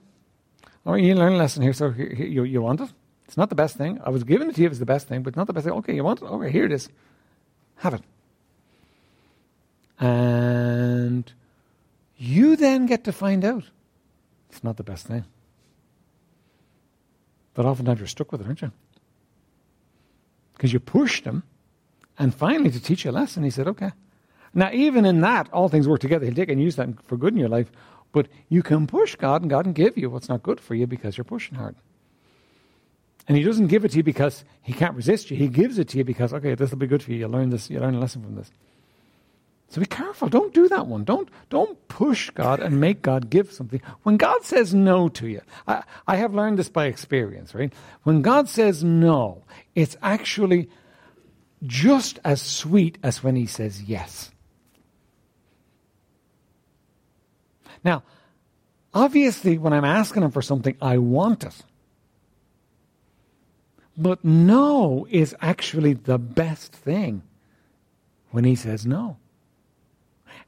All 0.84 0.92
right, 0.92 1.02
you 1.02 1.14
learn 1.14 1.34
a 1.34 1.36
lesson 1.36 1.62
here. 1.62 1.72
So 1.72 1.94
you, 1.96 2.44
you 2.44 2.62
want 2.62 2.80
it? 2.80 2.90
It's 3.26 3.36
not 3.36 3.48
the 3.48 3.54
best 3.54 3.76
thing. 3.76 4.00
I 4.04 4.10
was 4.10 4.24
giving 4.24 4.48
it 4.48 4.54
to 4.56 4.62
you 4.62 4.68
as 4.68 4.78
the 4.78 4.86
best 4.86 5.08
thing, 5.08 5.22
but 5.22 5.36
not 5.36 5.46
the 5.46 5.52
best 5.52 5.64
thing. 5.64 5.74
Okay, 5.74 5.94
you 5.94 6.04
want 6.04 6.22
it? 6.22 6.26
Okay, 6.26 6.50
here 6.50 6.64
it 6.64 6.72
is. 6.72 6.88
Have 7.76 7.94
it. 7.94 8.02
And 9.98 11.32
you 12.16 12.56
then 12.56 12.86
get 12.86 13.04
to 13.04 13.12
find 13.12 13.44
out 13.44 13.64
it's 14.50 14.64
not 14.64 14.76
the 14.76 14.82
best 14.82 15.06
thing. 15.06 15.24
But 17.54 17.64
oftentimes 17.64 18.00
you're 18.00 18.06
stuck 18.06 18.32
with 18.32 18.42
it, 18.42 18.46
aren't 18.46 18.62
you? 18.62 18.72
Because 20.54 20.72
you 20.72 20.80
pushed 20.80 21.24
him, 21.24 21.42
and 22.18 22.34
finally 22.34 22.70
to 22.70 22.80
teach 22.80 23.04
you 23.04 23.10
a 23.10 23.12
lesson, 23.12 23.44
he 23.44 23.50
said, 23.50 23.66
okay. 23.68 23.92
Now, 24.54 24.70
even 24.72 25.04
in 25.04 25.20
that, 25.20 25.52
all 25.52 25.68
things 25.68 25.86
work 25.86 26.00
together. 26.00 26.24
He'll 26.24 26.34
take 26.34 26.48
and 26.48 26.62
use 26.62 26.76
that 26.76 26.88
for 27.04 27.16
good 27.18 27.34
in 27.34 27.38
your 27.38 27.48
life. 27.48 27.70
But 28.12 28.28
you 28.48 28.62
can 28.62 28.86
push 28.86 29.16
God, 29.16 29.42
and 29.42 29.50
God 29.50 29.64
can 29.64 29.74
give 29.74 29.98
you 29.98 30.08
what's 30.08 30.28
not 30.28 30.42
good 30.42 30.60
for 30.60 30.74
you 30.74 30.86
because 30.86 31.18
you're 31.18 31.24
pushing 31.24 31.58
hard. 31.58 31.76
And 33.28 33.36
He 33.36 33.42
doesn't 33.42 33.66
give 33.66 33.84
it 33.84 33.90
to 33.90 33.98
you 33.98 34.02
because 34.02 34.44
He 34.62 34.72
can't 34.72 34.94
resist 34.94 35.30
you. 35.30 35.36
He 35.36 35.48
gives 35.48 35.78
it 35.78 35.88
to 35.88 35.98
you 35.98 36.04
because, 36.04 36.32
okay, 36.32 36.54
this 36.54 36.70
will 36.70 36.78
be 36.78 36.86
good 36.86 37.02
for 37.02 37.12
you. 37.12 37.18
You 37.18 37.28
learn 37.28 37.50
this. 37.50 37.68
You 37.68 37.80
learn 37.80 37.94
a 37.94 38.00
lesson 38.00 38.22
from 38.22 38.36
this. 38.36 38.50
So 39.68 39.80
be 39.80 39.86
careful. 39.86 40.28
Don't 40.28 40.54
do 40.54 40.68
that 40.68 40.86
one. 40.86 41.04
Don't, 41.04 41.28
don't 41.50 41.88
push 41.88 42.30
God 42.30 42.60
and 42.60 42.80
make 42.80 43.02
God 43.02 43.30
give 43.30 43.52
something. 43.52 43.82
When 44.04 44.16
God 44.16 44.44
says 44.44 44.72
no 44.72 45.08
to 45.10 45.26
you, 45.26 45.40
I, 45.66 45.82
I 46.06 46.16
have 46.16 46.34
learned 46.34 46.58
this 46.58 46.68
by 46.68 46.86
experience, 46.86 47.54
right? 47.54 47.72
When 48.04 48.22
God 48.22 48.48
says 48.48 48.84
no, 48.84 49.44
it's 49.74 49.96
actually 50.02 50.70
just 51.64 52.20
as 52.24 52.40
sweet 52.40 52.98
as 53.02 53.24
when 53.24 53.34
He 53.34 53.46
says 53.46 53.82
yes. 53.82 54.30
Now, 57.82 58.04
obviously, 58.94 59.58
when 59.58 59.72
I'm 59.72 59.84
asking 59.84 60.22
Him 60.22 60.30
for 60.30 60.42
something, 60.42 60.76
I 60.80 60.98
want 60.98 61.44
it. 61.44 61.54
But 63.96 64.24
no 64.24 65.06
is 65.10 65.34
actually 65.40 65.94
the 65.94 66.18
best 66.18 66.72
thing 66.72 67.22
when 68.30 68.44
He 68.44 68.54
says 68.54 68.86
no. 68.86 69.16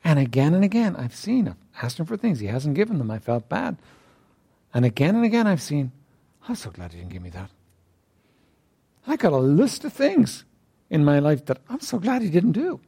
And 0.05 0.19
again 0.19 0.55
and 0.55 0.65
again, 0.65 0.97
I've 0.97 1.15
seen 1.15 1.47
him, 1.47 1.57
asked 1.83 1.99
him 1.99 2.07
for 2.07 2.17
things. 2.17 2.41
He 2.41 2.47
hasn't 2.47 2.77
given 2.77 2.99
them. 2.99 3.11
I 3.11 3.19
felt 3.19 3.49
bad. 3.49 3.77
And 4.73 4.85
again 4.85 5.17
and 5.17 5.25
again, 5.25 5.47
I've 5.47 5.63
seen, 5.63 5.93
I'm 6.49 6.55
so 6.55 6.71
glad 6.71 6.93
he 6.93 6.99
didn't 6.99 7.13
give 7.13 7.23
me 7.23 7.31
that. 7.31 7.51
I 9.07 9.17
got 9.17 9.33
a 9.33 9.39
list 9.39 9.85
of 9.85 9.93
things 9.93 10.45
in 10.91 11.05
my 11.05 11.19
life 11.19 11.47
that 11.47 11.59
I'm 11.69 11.81
so 11.81 11.99
glad 11.99 12.23
he 12.23 12.31
didn't 12.31 12.53
do. 12.53 12.81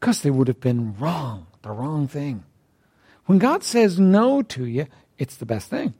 Because 0.00 0.22
they 0.22 0.30
would 0.30 0.48
have 0.48 0.60
been 0.60 0.96
wrong, 0.98 1.46
the 1.62 1.70
wrong 1.70 2.08
thing. 2.08 2.44
When 3.26 3.38
God 3.38 3.62
says 3.62 4.00
no 4.00 4.42
to 4.42 4.64
you, 4.64 4.86
it's 5.18 5.36
the 5.36 5.46
best 5.46 5.70
thing. 5.70 5.94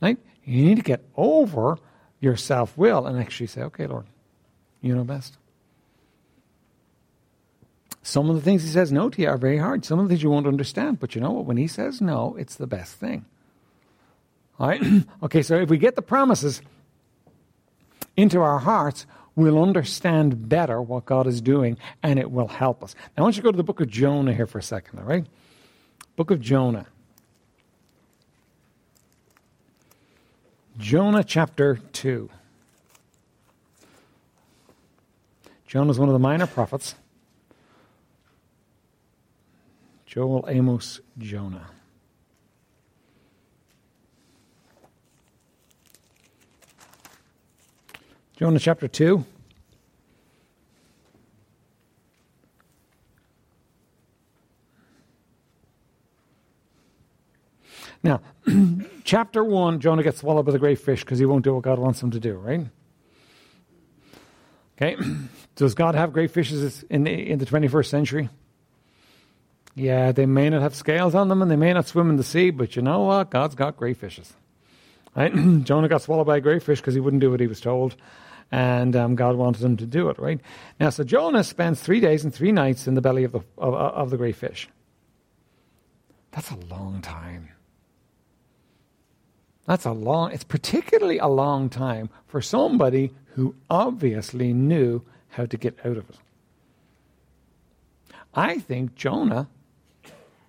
Right? 0.00 0.18
You 0.44 0.64
need 0.64 0.76
to 0.76 0.82
get 0.82 1.04
over 1.16 1.78
your 2.20 2.36
self 2.36 2.76
will 2.76 3.06
and 3.06 3.18
actually 3.18 3.48
say, 3.48 3.62
okay, 3.62 3.86
Lord, 3.86 4.06
you 4.80 4.94
know 4.94 5.04
best. 5.04 5.36
Some 8.02 8.28
of 8.28 8.36
the 8.36 8.42
things 8.42 8.64
he 8.64 8.68
says 8.68 8.90
no 8.90 9.08
to 9.08 9.22
you 9.22 9.28
are 9.28 9.38
very 9.38 9.58
hard. 9.58 9.84
Some 9.84 9.98
of 9.98 10.06
the 10.06 10.08
things 10.10 10.22
you 10.22 10.30
won't 10.30 10.46
understand. 10.46 10.98
But 10.98 11.14
you 11.14 11.20
know 11.20 11.30
what? 11.30 11.44
When 11.44 11.56
he 11.56 11.68
says 11.68 12.00
no, 12.00 12.36
it's 12.38 12.56
the 12.56 12.66
best 12.66 12.94
thing. 12.94 13.24
All 14.58 14.68
right? 14.68 14.82
okay, 15.22 15.42
so 15.42 15.56
if 15.56 15.68
we 15.68 15.78
get 15.78 15.94
the 15.94 16.02
promises 16.02 16.62
into 18.16 18.40
our 18.40 18.58
hearts, 18.58 19.06
we'll 19.36 19.62
understand 19.62 20.48
better 20.48 20.82
what 20.82 21.06
God 21.06 21.26
is 21.26 21.40
doing 21.40 21.78
and 22.02 22.18
it 22.18 22.30
will 22.30 22.48
help 22.48 22.82
us. 22.82 22.94
Now, 23.16 23.22
I 23.22 23.22
want 23.22 23.36
you 23.36 23.42
to 23.42 23.46
go 23.46 23.52
to 23.52 23.56
the 23.56 23.62
book 23.62 23.80
of 23.80 23.88
Jonah 23.88 24.34
here 24.34 24.46
for 24.46 24.58
a 24.58 24.62
second, 24.62 24.98
all 24.98 25.04
right? 25.04 25.26
Book 26.16 26.30
of 26.30 26.40
Jonah. 26.40 26.86
Jonah 30.78 31.22
chapter 31.22 31.78
2. 31.92 32.28
Jonah 35.66 35.90
is 35.90 35.98
one 35.98 36.08
of 36.08 36.12
the 36.12 36.18
minor 36.18 36.46
prophets. 36.46 36.94
Joel, 40.12 40.44
Amos, 40.46 41.00
Jonah. 41.16 41.70
Jonah 48.36 48.58
chapter 48.58 48.88
2. 48.88 49.24
Now, 58.02 58.20
chapter 59.04 59.42
1, 59.42 59.80
Jonah 59.80 60.02
gets 60.02 60.18
swallowed 60.18 60.44
by 60.44 60.52
the 60.52 60.58
great 60.58 60.78
fish 60.78 61.02
because 61.02 61.18
he 61.20 61.24
won't 61.24 61.42
do 61.42 61.54
what 61.54 61.62
God 61.62 61.78
wants 61.78 62.02
him 62.02 62.10
to 62.10 62.20
do, 62.20 62.34
right? 62.34 62.66
Okay? 64.76 64.94
Does 65.56 65.74
God 65.74 65.94
have 65.94 66.12
great 66.12 66.30
fishes 66.30 66.82
in 66.90 67.04
the, 67.04 67.30
in 67.30 67.38
the 67.38 67.46
21st 67.46 67.86
century? 67.86 68.28
Yeah, 69.74 70.12
they 70.12 70.26
may 70.26 70.50
not 70.50 70.62
have 70.62 70.74
scales 70.74 71.14
on 71.14 71.28
them 71.28 71.40
and 71.40 71.50
they 71.50 71.56
may 71.56 71.72
not 71.72 71.86
swim 71.86 72.10
in 72.10 72.16
the 72.16 72.24
sea, 72.24 72.50
but 72.50 72.76
you 72.76 72.82
know 72.82 73.00
what? 73.04 73.30
God's 73.30 73.54
got 73.54 73.76
great 73.76 73.96
fishes. 73.96 74.34
Right? 75.16 75.32
Jonah 75.64 75.88
got 75.88 76.02
swallowed 76.02 76.26
by 76.26 76.38
a 76.38 76.40
great 76.40 76.62
fish 76.62 76.80
because 76.80 76.94
he 76.94 77.00
wouldn't 77.00 77.20
do 77.20 77.30
what 77.30 77.40
he 77.40 77.46
was 77.46 77.60
told, 77.60 77.96
and 78.50 78.96
um, 78.96 79.14
God 79.14 79.36
wanted 79.36 79.62
him 79.62 79.76
to 79.78 79.86
do 79.86 80.08
it. 80.08 80.18
Right 80.18 80.40
now, 80.80 80.90
so 80.90 81.04
Jonah 81.04 81.44
spends 81.44 81.80
three 81.80 82.00
days 82.00 82.24
and 82.24 82.34
three 82.34 82.52
nights 82.52 82.86
in 82.86 82.94
the 82.94 83.02
belly 83.02 83.24
of 83.24 83.32
the 83.32 83.40
of, 83.58 83.74
of 83.74 84.10
the 84.10 84.16
great 84.16 84.36
fish. 84.36 84.68
That's 86.30 86.50
a 86.50 86.56
long 86.56 87.02
time. 87.02 87.50
That's 89.66 89.84
a 89.84 89.92
long. 89.92 90.32
It's 90.32 90.44
particularly 90.44 91.18
a 91.18 91.28
long 91.28 91.68
time 91.68 92.08
for 92.26 92.40
somebody 92.40 93.12
who 93.34 93.54
obviously 93.70 94.52
knew 94.52 95.02
how 95.28 95.46
to 95.46 95.56
get 95.56 95.78
out 95.84 95.96
of 95.96 96.08
it. 96.10 96.16
I 98.34 98.58
think 98.58 98.94
Jonah 98.94 99.48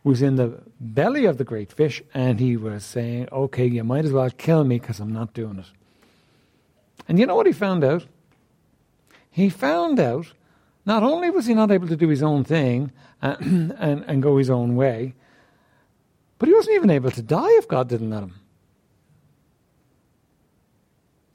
was 0.03 0.21
in 0.21 0.35
the 0.35 0.61
belly 0.79 1.25
of 1.25 1.37
the 1.37 1.43
great 1.43 1.71
fish 1.71 2.01
and 2.13 2.39
he 2.39 2.57
was 2.57 2.83
saying, 2.83 3.29
okay, 3.31 3.65
you 3.65 3.83
might 3.83 4.05
as 4.05 4.11
well 4.11 4.29
kill 4.29 4.63
me 4.63 4.79
because 4.79 4.99
I'm 4.99 5.13
not 5.13 5.33
doing 5.33 5.59
it. 5.59 5.65
And 7.07 7.19
you 7.19 7.25
know 7.25 7.35
what 7.35 7.47
he 7.47 7.53
found 7.53 7.83
out? 7.83 8.05
He 9.31 9.49
found 9.49 9.99
out 9.99 10.33
not 10.85 11.03
only 11.03 11.29
was 11.29 11.45
he 11.45 11.53
not 11.53 11.71
able 11.71 11.87
to 11.87 11.95
do 11.95 12.09
his 12.09 12.21
own 12.21 12.43
thing 12.43 12.91
uh, 13.21 13.35
and, 13.39 14.03
and 14.07 14.21
go 14.21 14.37
his 14.37 14.49
own 14.49 14.75
way, 14.75 15.13
but 16.37 16.49
he 16.49 16.53
wasn't 16.53 16.75
even 16.75 16.89
able 16.89 17.11
to 17.11 17.21
die 17.21 17.51
if 17.51 17.67
God 17.67 17.87
didn't 17.87 18.09
let 18.09 18.23
him. 18.23 18.35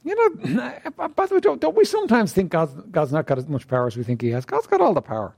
You 0.05 0.15
know, 0.15 0.81
by 1.17 1.27
the 1.27 1.35
way, 1.35 1.41
don't, 1.41 1.61
don't 1.61 1.77
we 1.77 1.85
sometimes 1.85 2.33
think 2.33 2.51
God's, 2.51 2.73
God's 2.91 3.13
not 3.13 3.27
got 3.27 3.39
as 3.39 3.49
much 3.49 3.67
power 3.67 3.87
as 3.87 3.97
we 3.97 4.05
think 4.05 4.21
he 4.21 4.29
has? 4.31 4.45
God's 4.45 4.67
got 4.67 4.81
all 4.81 4.95
the 4.95 5.03
power. 5.03 5.35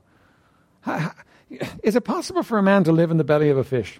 Is 1.83 1.95
it 1.95 2.01
possible 2.01 2.43
for 2.43 2.57
a 2.57 2.63
man 2.63 2.83
to 2.85 2.91
live 2.91 3.11
in 3.11 3.17
the 3.17 3.23
belly 3.23 3.49
of 3.49 3.57
a 3.57 3.63
fish? 3.63 3.99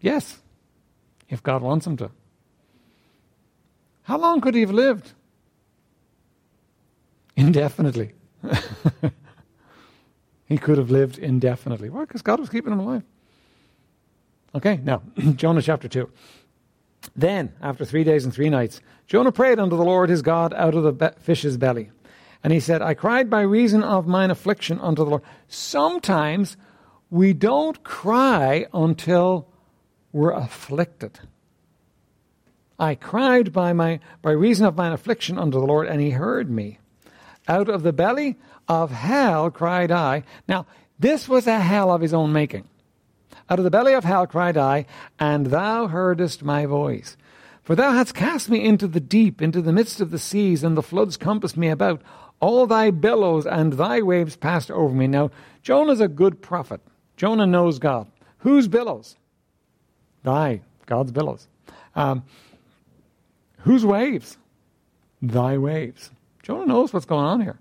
Yes, 0.00 0.38
if 1.28 1.42
God 1.42 1.62
wants 1.62 1.86
him 1.86 1.96
to. 1.98 2.10
How 4.02 4.18
long 4.18 4.40
could 4.40 4.54
he 4.54 4.60
have 4.60 4.70
lived? 4.70 5.12
Indefinitely. 7.36 8.12
he 10.46 10.58
could 10.58 10.78
have 10.78 10.90
lived 10.90 11.18
indefinitely. 11.18 11.90
Why? 11.90 12.02
Because 12.02 12.22
God 12.22 12.38
was 12.38 12.48
keeping 12.48 12.72
him 12.72 12.80
alive. 12.80 13.02
Okay, 14.54 14.78
now, 14.84 15.02
Jonah 15.34 15.62
chapter 15.62 15.88
2. 15.88 16.08
Then, 17.16 17.52
after 17.60 17.84
three 17.84 18.04
days 18.04 18.24
and 18.24 18.32
three 18.32 18.50
nights, 18.50 18.80
Jonah 19.06 19.32
prayed 19.32 19.58
unto 19.58 19.76
the 19.76 19.84
Lord 19.84 20.08
his 20.08 20.22
God 20.22 20.54
out 20.54 20.74
of 20.74 20.82
the 20.82 20.92
be- 20.92 21.20
fish's 21.20 21.56
belly. 21.56 21.90
And 22.44 22.52
he 22.52 22.60
said, 22.60 22.82
I 22.82 22.92
cried 22.92 23.30
by 23.30 23.40
reason 23.40 23.82
of 23.82 24.06
mine 24.06 24.30
affliction 24.30 24.78
unto 24.78 25.02
the 25.02 25.10
Lord. 25.10 25.22
Sometimes 25.48 26.58
we 27.08 27.32
don't 27.32 27.82
cry 27.82 28.66
until 28.74 29.48
we're 30.12 30.32
afflicted. 30.32 31.20
I 32.78 32.96
cried 32.96 33.50
by, 33.52 33.72
my, 33.72 33.98
by 34.20 34.32
reason 34.32 34.66
of 34.66 34.76
mine 34.76 34.92
affliction 34.92 35.38
unto 35.38 35.58
the 35.58 35.66
Lord, 35.66 35.88
and 35.88 36.02
he 36.02 36.10
heard 36.10 36.50
me. 36.50 36.80
Out 37.48 37.70
of 37.70 37.82
the 37.82 37.94
belly 37.94 38.36
of 38.68 38.90
hell 38.90 39.50
cried 39.50 39.90
I. 39.90 40.24
Now, 40.46 40.66
this 40.98 41.28
was 41.28 41.46
a 41.46 41.60
hell 41.60 41.90
of 41.90 42.02
his 42.02 42.12
own 42.12 42.32
making. 42.32 42.68
Out 43.48 43.58
of 43.58 43.64
the 43.64 43.70
belly 43.70 43.94
of 43.94 44.04
hell 44.04 44.26
cried 44.26 44.58
I, 44.58 44.84
and 45.18 45.46
thou 45.46 45.86
heardest 45.86 46.42
my 46.42 46.66
voice. 46.66 47.16
For 47.62 47.74
thou 47.74 47.92
hast 47.92 48.14
cast 48.14 48.50
me 48.50 48.62
into 48.62 48.86
the 48.86 49.00
deep, 49.00 49.40
into 49.40 49.62
the 49.62 49.72
midst 49.72 50.00
of 50.00 50.10
the 50.10 50.18
seas, 50.18 50.62
and 50.62 50.76
the 50.76 50.82
floods 50.82 51.16
compassed 51.16 51.56
me 51.56 51.68
about. 51.68 52.02
All 52.44 52.66
thy 52.66 52.90
billows 52.90 53.46
and 53.46 53.72
thy 53.72 54.02
waves 54.02 54.36
passed 54.36 54.70
over 54.70 54.94
me. 54.94 55.06
Now, 55.06 55.30
Jonah's 55.62 56.02
a 56.02 56.08
good 56.08 56.42
prophet. 56.42 56.82
Jonah 57.16 57.46
knows 57.46 57.78
God. 57.78 58.06
Whose 58.36 58.68
billows? 58.68 59.16
Thy, 60.24 60.60
God's 60.84 61.10
billows. 61.10 61.48
Um, 61.96 62.22
whose 63.60 63.86
waves? 63.86 64.36
Thy 65.22 65.56
waves. 65.56 66.10
Jonah 66.42 66.66
knows 66.66 66.92
what's 66.92 67.06
going 67.06 67.24
on 67.24 67.40
here. 67.40 67.58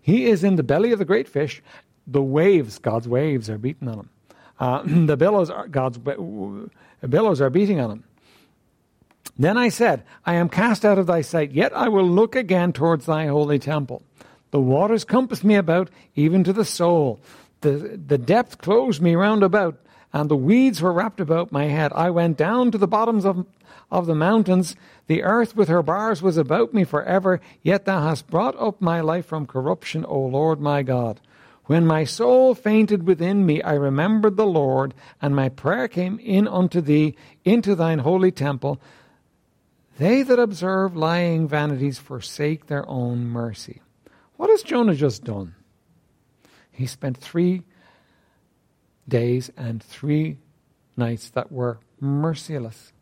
He 0.00 0.24
is 0.30 0.44
in 0.44 0.56
the 0.56 0.62
belly 0.62 0.92
of 0.92 0.98
the 0.98 1.04
great 1.04 1.28
fish. 1.28 1.62
The 2.06 2.22
waves, 2.22 2.78
God's 2.78 3.06
waves, 3.06 3.50
are 3.50 3.58
beating 3.58 3.86
on 3.86 3.98
him. 3.98 4.10
Uh, 4.58 4.82
the 4.86 5.18
billows 5.18 5.50
are 5.50 5.68
God's 5.68 5.98
billows 5.98 7.40
are 7.42 7.50
beating 7.50 7.80
on 7.80 7.90
him. 7.90 8.04
Then 9.40 9.56
I 9.56 9.70
said, 9.70 10.04
I 10.26 10.34
am 10.34 10.50
cast 10.50 10.84
out 10.84 10.98
of 10.98 11.06
thy 11.06 11.22
sight, 11.22 11.52
yet 11.52 11.74
I 11.74 11.88
will 11.88 12.06
look 12.06 12.36
again 12.36 12.74
towards 12.74 13.06
thy 13.06 13.24
holy 13.24 13.58
temple. 13.58 14.02
The 14.50 14.60
waters 14.60 15.02
compassed 15.02 15.44
me 15.44 15.54
about, 15.54 15.88
even 16.14 16.44
to 16.44 16.52
the 16.52 16.66
soul. 16.66 17.20
The, 17.62 17.98
the 18.06 18.18
depth 18.18 18.58
closed 18.58 19.00
me 19.00 19.14
round 19.14 19.42
about, 19.42 19.80
and 20.12 20.28
the 20.28 20.36
weeds 20.36 20.82
were 20.82 20.92
wrapped 20.92 21.20
about 21.20 21.52
my 21.52 21.64
head. 21.68 21.90
I 21.94 22.10
went 22.10 22.36
down 22.36 22.70
to 22.72 22.76
the 22.76 22.86
bottoms 22.86 23.24
of, 23.24 23.46
of 23.90 24.04
the 24.04 24.14
mountains. 24.14 24.76
The 25.06 25.22
earth 25.22 25.56
with 25.56 25.68
her 25.68 25.82
bars 25.82 26.20
was 26.20 26.36
about 26.36 26.74
me 26.74 26.84
for 26.84 27.02
forever, 27.02 27.40
yet 27.62 27.86
thou 27.86 28.02
hast 28.02 28.28
brought 28.28 28.60
up 28.60 28.82
my 28.82 29.00
life 29.00 29.24
from 29.24 29.46
corruption, 29.46 30.04
O 30.04 30.18
Lord 30.20 30.60
my 30.60 30.82
God. 30.82 31.18
When 31.64 31.86
my 31.86 32.04
soul 32.04 32.54
fainted 32.54 33.06
within 33.06 33.46
me, 33.46 33.62
I 33.62 33.72
remembered 33.72 34.36
the 34.36 34.44
Lord, 34.44 34.92
and 35.22 35.34
my 35.34 35.48
prayer 35.48 35.88
came 35.88 36.18
in 36.18 36.46
unto 36.46 36.82
thee 36.82 37.16
into 37.42 37.74
thine 37.74 38.00
holy 38.00 38.32
temple. 38.32 38.78
They 40.00 40.22
that 40.22 40.38
observe 40.38 40.96
lying 40.96 41.46
vanities 41.46 41.98
forsake 41.98 42.68
their 42.68 42.88
own 42.88 43.26
mercy. 43.26 43.82
What 44.38 44.48
has 44.48 44.62
Jonah 44.62 44.94
just 44.94 45.24
done? 45.24 45.54
He 46.70 46.86
spent 46.86 47.18
three 47.18 47.64
days 49.06 49.50
and 49.58 49.82
three 49.82 50.38
nights 50.96 51.28
that 51.28 51.52
were 51.52 51.80
merciless. 52.00 52.94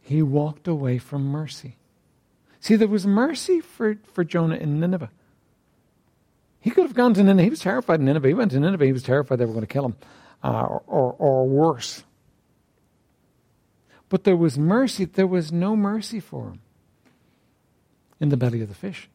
He 0.00 0.22
walked 0.22 0.66
away 0.66 0.98
from 0.98 1.26
mercy. 1.28 1.76
See, 2.58 2.74
there 2.74 2.88
was 2.88 3.06
mercy 3.06 3.60
for, 3.60 3.96
for 4.12 4.24
Jonah 4.24 4.56
in 4.56 4.80
Nineveh. 4.80 5.12
He 6.58 6.70
could 6.70 6.82
have 6.82 6.94
gone 6.94 7.14
to 7.14 7.22
Nineveh. 7.22 7.44
He 7.44 7.50
was 7.50 7.60
terrified 7.60 8.00
in 8.00 8.06
Nineveh. 8.06 8.26
He 8.26 8.34
went 8.34 8.50
to 8.50 8.58
Nineveh. 8.58 8.86
He 8.86 8.92
was 8.92 9.04
terrified 9.04 9.38
they 9.38 9.44
were 9.44 9.52
going 9.52 9.60
to 9.60 9.72
kill 9.72 9.84
him, 9.84 9.96
uh, 10.42 10.62
or, 10.62 10.82
or, 10.88 11.12
or 11.12 11.46
worse. 11.46 12.02
But 14.08 14.24
there 14.24 14.36
was 14.36 14.58
mercy. 14.58 15.04
There 15.04 15.26
was 15.26 15.52
no 15.52 15.76
mercy 15.76 16.20
for 16.20 16.48
him 16.48 16.60
in 18.20 18.30
the 18.30 18.36
belly 18.36 18.62
of 18.62 18.68
the 18.68 18.74
fish. 18.74 19.08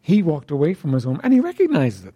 He 0.00 0.22
walked 0.22 0.50
away 0.50 0.74
from 0.74 0.92
his 0.92 1.04
home 1.04 1.20
and 1.22 1.32
he 1.32 1.40
recognizes 1.40 2.04
it. 2.04 2.14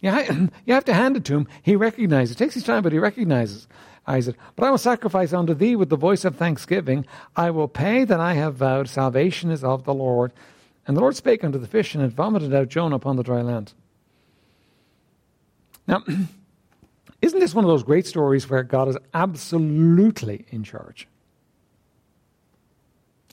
Yeah, 0.00 0.22
you 0.64 0.74
have 0.74 0.84
to 0.86 0.94
hand 0.94 1.16
it 1.16 1.24
to 1.26 1.34
him. 1.34 1.48
He 1.62 1.76
recognizes. 1.76 2.34
It 2.34 2.38
takes 2.38 2.54
his 2.54 2.64
time, 2.64 2.82
but 2.82 2.92
he 2.92 2.98
recognizes 2.98 3.68
Isaac. 4.06 4.36
But 4.56 4.66
I 4.66 4.70
will 4.70 4.78
sacrifice 4.78 5.32
unto 5.32 5.54
thee 5.54 5.76
with 5.76 5.90
the 5.90 5.96
voice 5.96 6.24
of 6.24 6.36
thanksgiving. 6.36 7.06
I 7.36 7.50
will 7.50 7.68
pay 7.68 8.04
that 8.04 8.20
I 8.20 8.34
have 8.34 8.54
vowed. 8.54 8.88
Salvation 8.88 9.50
is 9.50 9.62
of 9.62 9.84
the 9.84 9.94
Lord. 9.94 10.32
And 10.86 10.96
the 10.96 11.00
Lord 11.00 11.16
spake 11.16 11.44
unto 11.44 11.58
the 11.58 11.68
fish, 11.68 11.94
and 11.94 12.02
it 12.02 12.12
vomited 12.12 12.54
out 12.54 12.68
Jonah 12.68 12.96
upon 12.96 13.16
the 13.16 13.22
dry 13.22 13.42
land. 13.42 13.74
Now, 15.86 16.02
isn't 17.22 17.38
this 17.38 17.54
one 17.54 17.64
of 17.64 17.68
those 17.70 17.82
great 17.82 18.06
stories 18.06 18.48
where 18.48 18.62
God 18.62 18.88
is 18.88 18.96
absolutely 19.12 20.46
in 20.50 20.64
charge? 20.64 21.06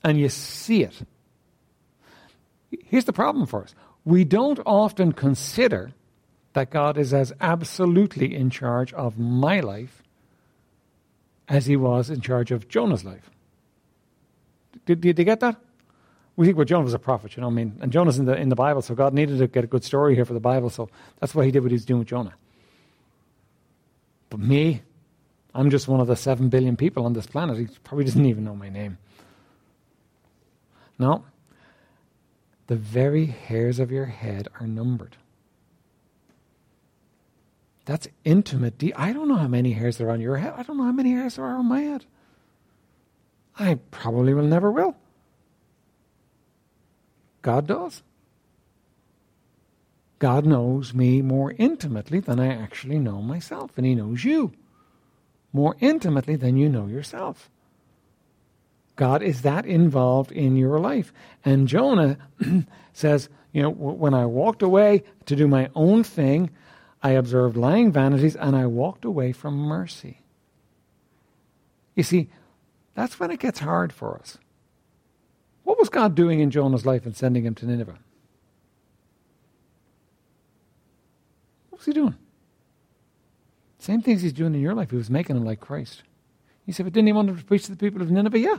And 0.04 0.18
you 0.18 0.28
see 0.28 0.82
it. 0.82 0.94
Here's 2.84 3.06
the 3.06 3.12
problem 3.12 3.46
for 3.46 3.62
us 3.62 3.74
we 4.04 4.24
don't 4.24 4.60
often 4.64 5.12
consider 5.12 5.92
that 6.52 6.70
God 6.70 6.96
is 6.96 7.12
as 7.12 7.32
absolutely 7.40 8.34
in 8.34 8.50
charge 8.50 8.92
of 8.92 9.18
my 9.18 9.60
life 9.60 10.02
as 11.48 11.66
he 11.66 11.76
was 11.76 12.10
in 12.10 12.20
charge 12.20 12.50
of 12.50 12.68
Jonah's 12.68 13.04
life. 13.04 13.30
Did, 14.86 15.00
did 15.00 15.18
you 15.18 15.24
get 15.24 15.40
that? 15.40 15.56
we 16.38 16.46
think 16.46 16.56
well, 16.56 16.64
Jonah 16.64 16.84
was 16.84 16.94
a 16.94 17.00
prophet, 17.00 17.36
you 17.36 17.40
know. 17.40 17.48
I 17.48 17.50
mean, 17.50 17.76
and 17.80 17.90
Jonah's 17.90 18.20
in 18.20 18.24
the 18.24 18.36
in 18.36 18.48
the 18.48 18.54
Bible, 18.54 18.80
so 18.80 18.94
God 18.94 19.12
needed 19.12 19.38
to 19.38 19.48
get 19.48 19.64
a 19.64 19.66
good 19.66 19.82
story 19.82 20.14
here 20.14 20.24
for 20.24 20.34
the 20.34 20.40
Bible, 20.40 20.70
so 20.70 20.88
that's 21.18 21.34
why 21.34 21.44
He 21.44 21.50
did 21.50 21.64
what 21.64 21.72
He's 21.72 21.84
doing 21.84 21.98
with 21.98 22.08
Jonah. 22.08 22.34
But 24.30 24.40
me, 24.40 24.82
I'm 25.54 25.70
just 25.70 25.88
one 25.88 26.00
of 26.00 26.06
the 26.06 26.16
seven 26.16 26.48
billion 26.48 26.76
people 26.76 27.04
on 27.04 27.12
this 27.14 27.26
planet. 27.26 27.58
He 27.58 27.68
probably 27.84 28.04
doesn't 28.04 28.26
even 28.26 28.44
know 28.44 28.54
my 28.54 28.68
name. 28.68 28.98
No, 30.98 31.24
the 32.66 32.76
very 32.76 33.26
hairs 33.26 33.78
of 33.78 33.90
your 33.90 34.06
head 34.06 34.48
are 34.60 34.66
numbered. 34.66 35.16
That's 37.86 38.06
intimate. 38.24 38.82
I 38.96 39.12
don't 39.14 39.28
know 39.28 39.36
how 39.36 39.48
many 39.48 39.72
hairs 39.72 39.96
there 39.96 40.08
are 40.08 40.12
on 40.12 40.20
your 40.20 40.36
head. 40.36 40.52
I 40.56 40.62
don't 40.62 40.76
know 40.76 40.84
how 40.84 40.92
many 40.92 41.12
hairs 41.12 41.36
there 41.36 41.44
are 41.46 41.56
on 41.56 41.66
my 41.66 41.80
head. 41.80 42.04
I 43.58 43.76
probably 43.90 44.34
will 44.34 44.44
never 44.44 44.70
will. 44.70 44.94
God 47.40 47.66
does. 47.66 48.02
God 50.18 50.44
knows 50.44 50.94
me 50.94 51.22
more 51.22 51.54
intimately 51.58 52.20
than 52.20 52.40
I 52.40 52.54
actually 52.54 52.98
know 52.98 53.22
myself, 53.22 53.72
and 53.76 53.86
He 53.86 53.94
knows 53.94 54.24
you 54.24 54.52
more 55.52 55.76
intimately 55.80 56.36
than 56.36 56.56
you 56.56 56.68
know 56.68 56.86
yourself. 56.86 57.50
God 58.96 59.22
is 59.22 59.42
that 59.42 59.64
involved 59.64 60.32
in 60.32 60.56
your 60.56 60.78
life. 60.80 61.12
And 61.44 61.68
Jonah 61.68 62.18
says, 62.92 63.28
you 63.52 63.62
know, 63.62 63.70
when 63.70 64.12
I 64.12 64.26
walked 64.26 64.62
away 64.62 65.04
to 65.26 65.36
do 65.36 65.46
my 65.46 65.70
own 65.74 66.02
thing, 66.02 66.50
I 67.02 67.10
observed 67.10 67.56
lying 67.56 67.92
vanities 67.92 68.34
and 68.34 68.56
I 68.56 68.66
walked 68.66 69.04
away 69.04 69.32
from 69.32 69.54
mercy. 69.56 70.20
You 71.94 72.02
see, 72.02 72.28
that's 72.94 73.20
when 73.20 73.30
it 73.30 73.38
gets 73.38 73.60
hard 73.60 73.92
for 73.92 74.18
us. 74.18 74.36
What 75.62 75.78
was 75.78 75.88
God 75.88 76.14
doing 76.14 76.40
in 76.40 76.50
Jonah's 76.50 76.84
life 76.86 77.06
and 77.06 77.16
sending 77.16 77.44
him 77.44 77.54
to 77.56 77.66
Nineveh? 77.66 77.98
What 81.78 81.86
was 81.86 81.94
he 81.94 82.00
doing? 82.00 82.16
Same 83.78 84.02
things 84.02 84.20
he's 84.20 84.32
doing 84.32 84.52
in 84.52 84.60
your 84.60 84.74
life. 84.74 84.90
He 84.90 84.96
was 84.96 85.08
making 85.08 85.36
him 85.36 85.44
like 85.44 85.60
Christ. 85.60 86.02
He 86.66 86.72
said, 86.72 86.84
but 86.84 86.92
didn't 86.92 87.06
he 87.06 87.12
want 87.12 87.28
to 87.28 87.44
preach 87.44 87.66
to 87.66 87.70
the 87.70 87.76
people 87.76 88.02
of 88.02 88.10
Nineveh? 88.10 88.40
Yeah, 88.40 88.58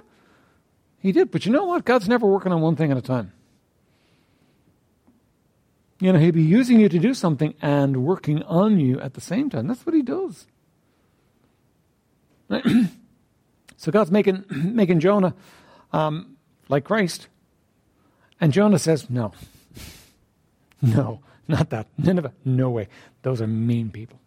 he 1.00 1.12
did. 1.12 1.30
But 1.30 1.46
you 1.46 1.52
know 1.52 1.66
what? 1.66 1.84
God's 1.84 2.08
never 2.08 2.26
working 2.26 2.54
on 2.54 2.62
one 2.62 2.78
thing 2.78 2.92
at 2.92 2.98
a 2.98 3.02
time. 3.02 3.34
You 6.00 6.14
know, 6.14 6.20
he'd 6.20 6.34
be 6.34 6.42
using 6.42 6.80
you 6.80 6.88
to 6.88 6.98
do 6.98 7.14
something 7.14 7.56
and 7.62 8.06
working 8.06 8.42
on 8.44 8.80
you 8.80 9.02
at 9.02 9.16
the 9.16 9.22
same 9.22 9.50
time. 9.50 9.68
That's 9.68 9.86
what 9.86 9.94
he 9.94 10.02
does. 10.02 10.48
so 13.76 13.92
God's 13.92 14.12
making 14.12 14.46
making 14.50 15.02
Jonah 15.02 15.36
um, 15.92 16.38
like 16.70 16.86
Christ. 16.86 17.28
And 18.40 18.54
Jonah 18.54 18.80
says, 18.80 19.10
No. 19.10 19.34
No, 20.82 21.20
not 21.50 21.72
that. 21.72 21.88
Nineveh, 21.98 22.34
no 22.46 22.70
way. 22.70 22.88
Those 23.24 23.42
are 23.42 23.48
mean 23.48 23.90
people. 23.90 24.20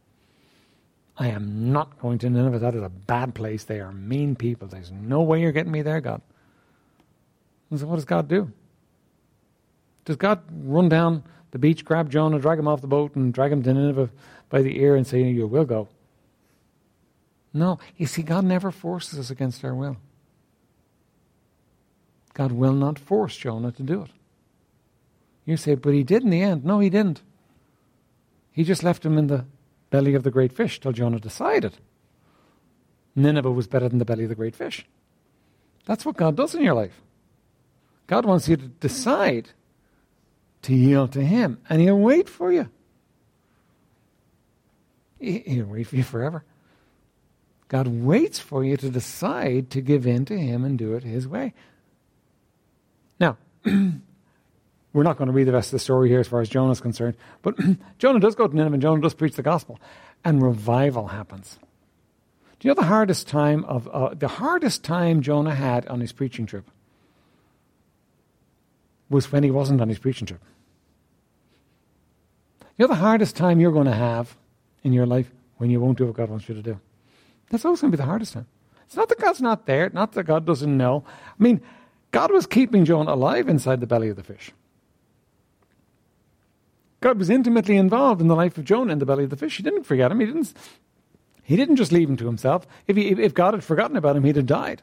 I 1.17 1.29
am 1.29 1.73
not 1.73 1.99
going 2.01 2.19
to 2.19 2.31
Nineveh. 2.31 2.59
That 2.59 2.75
is 2.75 2.83
a 2.83 2.89
bad 2.89 3.35
place. 3.35 3.65
They 3.65 3.81
are 3.81 3.93
mean 3.93 4.35
people. 4.35 4.69
There's 4.69 4.91
no 4.91 5.23
way 5.23 5.41
you're 5.41 5.53
getting 5.53 5.73
me 5.73 5.83
there, 5.83 6.01
God. 6.01 6.21
And 7.71 7.79
so 7.79 7.87
what 7.87 7.97
does 7.97 8.05
God 8.05 8.29
do? 8.29 8.51
Does 10.05 10.17
God 10.17 10.43
run 10.65 10.89
down 10.89 11.23
the 11.53 11.59
beach, 11.59 11.85
grab 11.85 12.11
Jonah, 12.11 12.39
drag 12.39 12.59
him 12.59 12.67
off 12.67 12.81
the 12.81 12.87
boat, 12.87 13.15
and 13.15 13.33
drag 13.33 13.53
him 13.53 13.63
to 13.63 13.73
Nineveh 13.73 14.11
by 14.49 14.63
the 14.63 14.81
ear 14.81 14.97
and 14.97 15.07
say, 15.07 15.23
You 15.23 15.47
will 15.47 15.65
go? 15.65 15.89
No. 17.55 17.79
You 17.97 18.07
see, 18.07 18.23
God 18.23 18.45
never 18.45 18.71
forces 18.71 19.19
us 19.19 19.31
against 19.31 19.65
our 19.65 19.75
will. 19.75 19.99
God 22.35 22.53
will 22.53 22.73
not 22.73 22.99
force 22.99 23.37
Jonah 23.37 23.73
to 23.73 23.83
do 23.83 24.03
it. 24.03 24.11
You 25.45 25.57
say, 25.57 25.75
but 25.75 25.95
he 25.95 26.05
did 26.05 26.23
in 26.23 26.31
the 26.31 26.43
end. 26.43 26.65
No, 26.65 26.79
he 26.79 26.91
didn't. 26.91 27.23
He 28.53 28.65
just 28.65 28.83
left 28.83 29.05
him 29.05 29.19
in 29.19 29.27
the 29.27 29.47
belly 29.91 30.15
of 30.15 30.23
the 30.23 30.31
great 30.31 30.53
fish 30.53 30.81
till 30.81 30.93
Jonah 30.93 31.19
decided 31.19 31.79
Nineveh 33.15 33.51
was 33.51 33.67
better 33.67 33.89
than 33.89 33.99
the 33.99 34.05
belly 34.05 34.25
of 34.25 34.29
the 34.29 34.35
great 34.35 34.57
fish. 34.57 34.87
That's 35.85 36.05
what 36.05 36.17
God 36.17 36.37
does 36.37 36.55
in 36.55 36.63
your 36.63 36.75
life. 36.75 37.03
God 38.07 38.25
wants 38.25 38.49
you 38.49 38.57
to 38.57 38.69
decide 38.69 39.51
to 40.63 40.75
yield 40.75 41.13
to 41.13 41.23
Him, 41.23 41.59
and 41.69 41.81
He'll 41.81 41.99
wait 41.99 42.29
for 42.29 42.53
you. 42.53 42.69
He'll 45.19 45.67
wait 45.67 45.87
for 45.87 45.97
you 45.97 46.03
forever. 46.03 46.45
God 47.69 47.89
waits 47.89 48.39
for 48.39 48.65
you 48.65 48.77
to 48.77 48.91
decide 48.91 49.71
to 49.71 49.81
give 49.81 50.07
in 50.07 50.25
to 50.27 50.39
Him 50.39 50.65
and 50.65 50.79
do 50.79 50.95
it 50.95 51.05
His 51.05 51.27
way. 51.27 51.53
Now, 53.19 53.39
we're 54.93 55.03
not 55.03 55.17
going 55.17 55.29
to 55.29 55.33
read 55.33 55.45
the 55.45 55.53
rest 55.53 55.69
of 55.69 55.73
the 55.73 55.79
story 55.79 56.09
here 56.09 56.21
as 56.21 56.29
far 56.29 56.41
as 56.41 56.49
Jonah 56.49 56.73
is 56.73 56.81
concerned, 56.81 57.17
but 57.43 57.55
Jonah 57.99 58.21
does 58.21 58.35
go 58.35 58.47
to 58.47 58.55
Nineveh 58.55 58.75
and 58.75 58.83
Jonah 58.83 59.01
does 59.01 59.15
preach 59.15 59.37
the 59.37 59.43
gospel, 59.43 59.79
and 60.25 60.43
revival 60.43 61.09
happens. 61.09 61.59
Do 62.61 62.69
you 62.69 62.75
know 62.75 62.81
the 62.81 62.87
hardest 62.87 63.27
time 63.27 63.65
of 63.65 63.89
uh, 63.89 64.15
the 64.15 64.29
hardest 64.29 64.85
time 64.85 65.23
Jonah 65.23 65.55
had 65.55 65.87
on 65.89 66.01
his 66.01 66.13
preaching 66.13 66.47
trip 66.47 66.71
was 69.13 69.31
when 69.31 69.45
he 69.45 69.51
wasn't 69.51 69.81
on 69.81 69.89
his 69.89 69.99
preaching 69.99 70.27
trip. 70.27 70.41
You 72.77 72.85
know 72.85 72.89
the 72.89 72.95
hardest 73.01 73.37
time 73.37 73.61
you're 73.61 73.73
going 73.73 73.87
to 73.87 73.93
have 73.93 74.37
in 74.83 74.93
your 74.93 75.07
life 75.07 75.31
when 75.59 75.71
you 75.71 75.81
won't 75.81 75.99
do 75.99 76.07
what 76.07 76.17
God 76.17 76.31
wants 76.31 76.49
you 76.49 76.55
to 76.55 76.63
do. 76.63 76.81
That's 77.51 77.65
always 77.65 77.81
going 77.81 77.93
to 77.93 77.97
be 77.97 78.01
the 78.01 78.09
hardest 78.09 78.33
time. 78.33 78.47
It's 78.87 78.97
not 78.97 79.09
that 79.11 79.21
God's 79.21 79.43
not 79.43 79.67
there, 79.67 79.91
not 79.93 80.13
that 80.13 80.25
God 80.25 80.47
doesn't 80.47 80.77
know. 80.77 81.05
I 81.07 81.43
mean, 81.43 81.61
God 82.11 82.33
was 82.33 82.47
keeping 82.47 82.85
Jonah 82.85 83.13
alive 83.13 83.49
inside 83.49 83.81
the 83.81 83.87
belly 83.87 84.09
of 84.09 84.17
the 84.17 84.23
fish. 84.23 84.51
God 87.03 87.19
was 87.19 87.29
intimately 87.29 87.77
involved 87.77 88.21
in 88.21 88.29
the 88.29 88.37
life 88.37 88.57
of 88.57 88.65
Jonah 88.65 88.93
in 88.93 89.01
the 89.01 89.07
belly 89.07 89.25
of 89.25 89.31
the 89.31 89.37
fish. 89.37 89.57
He 89.57 89.63
didn't 89.63 89.85
forget 89.85 90.11
him. 90.11 90.21
He 90.21 90.27
didn't, 90.27 90.55
he 91.43 91.57
didn't 91.57 91.77
just 91.77 91.93
leave 91.93 92.09
him 92.09 92.17
to 92.17 92.27
himself. 92.27 92.67
If, 92.87 92.97
he, 92.97 93.09
if 93.09 93.35
God 93.35 93.55
had 93.55 93.65
forgotten 93.65 93.97
about 93.97 94.17
him, 94.17 94.25
he'd 94.25 94.37
have 94.37 94.47
died. 94.47 94.83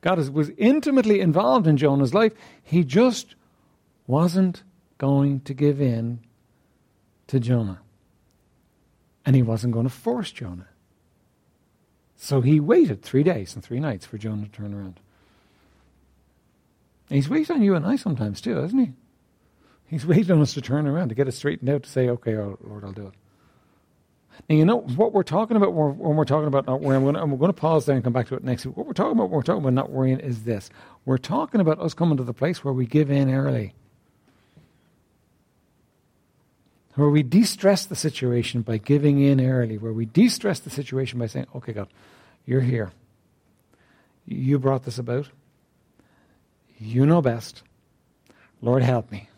God 0.00 0.18
was 0.30 0.50
intimately 0.56 1.20
involved 1.20 1.66
in 1.66 1.76
Jonah's 1.76 2.14
life. 2.14 2.32
He 2.62 2.84
just 2.84 3.34
wasn't 4.06 4.62
going 4.98 5.40
to 5.40 5.54
give 5.54 5.80
in 5.80 6.20
to 7.26 7.38
Jonah. 7.38 7.80
And 9.26 9.36
he 9.36 9.42
wasn't 9.42 9.74
going 9.74 9.86
to 9.86 9.92
force 9.92 10.30
Jonah. 10.30 10.68
So 12.16 12.40
he 12.40 12.60
waited 12.60 13.02
three 13.02 13.22
days 13.22 13.54
and 13.54 13.62
three 13.62 13.80
nights 13.80 14.06
for 14.06 14.16
Jonah 14.16 14.44
to 14.46 14.50
turn 14.50 14.72
around. 14.72 15.00
He's 17.10 17.28
waiting 17.28 17.56
on 17.56 17.62
you 17.62 17.74
and 17.74 17.84
I 17.84 17.96
sometimes 17.96 18.40
too, 18.40 18.62
isn't 18.64 18.78
he? 18.78 18.92
He's 19.86 20.06
waiting 20.06 20.32
on 20.32 20.42
us 20.42 20.54
to 20.54 20.60
turn 20.60 20.86
around, 20.86 21.10
to 21.10 21.14
get 21.14 21.28
it 21.28 21.32
straightened 21.32 21.68
out, 21.70 21.84
to 21.84 21.90
say, 21.90 22.08
okay, 22.08 22.36
oh, 22.36 22.58
Lord, 22.62 22.84
I'll 22.84 22.92
do 22.92 23.06
it. 23.08 23.14
Now, 24.48 24.56
you 24.56 24.64
know 24.64 24.78
what 24.78 25.12
we're 25.12 25.22
talking 25.22 25.56
about 25.56 25.72
when 25.72 26.16
we're 26.16 26.24
talking 26.24 26.48
about 26.48 26.66
not 26.66 26.80
worrying, 26.80 26.98
I'm 26.98 27.04
going, 27.04 27.14
to, 27.14 27.20
I'm 27.20 27.38
going 27.38 27.52
to 27.52 27.52
pause 27.52 27.86
there 27.86 27.94
and 27.94 28.02
come 28.02 28.12
back 28.12 28.26
to 28.28 28.34
it 28.34 28.42
next 28.42 28.66
week. 28.66 28.76
What 28.76 28.86
we're 28.86 28.92
talking 28.92 29.12
about 29.12 29.24
when 29.24 29.32
we're 29.32 29.42
talking 29.42 29.62
about 29.62 29.74
not 29.74 29.90
worrying 29.90 30.18
is 30.18 30.42
this. 30.42 30.70
We're 31.04 31.18
talking 31.18 31.60
about 31.60 31.78
us 31.78 31.94
coming 31.94 32.16
to 32.16 32.24
the 32.24 32.34
place 32.34 32.64
where 32.64 32.74
we 32.74 32.86
give 32.86 33.10
in 33.10 33.32
early. 33.32 33.74
Where 36.96 37.08
we 37.08 37.22
de 37.22 37.42
stress 37.42 37.86
the 37.86 37.96
situation 37.96 38.62
by 38.62 38.78
giving 38.78 39.20
in 39.20 39.40
early, 39.40 39.78
where 39.78 39.92
we 39.92 40.06
de 40.06 40.28
stress 40.28 40.60
the 40.60 40.70
situation 40.70 41.18
by 41.18 41.26
saying, 41.26 41.46
okay, 41.54 41.72
God, 41.72 41.88
you're 42.46 42.60
here. 42.60 42.92
You 44.26 44.58
brought 44.58 44.84
this 44.84 44.98
about. 44.98 45.28
You 46.78 47.06
know 47.06 47.20
best. 47.22 47.62
Lord, 48.60 48.82
help 48.82 49.10
me. 49.10 49.28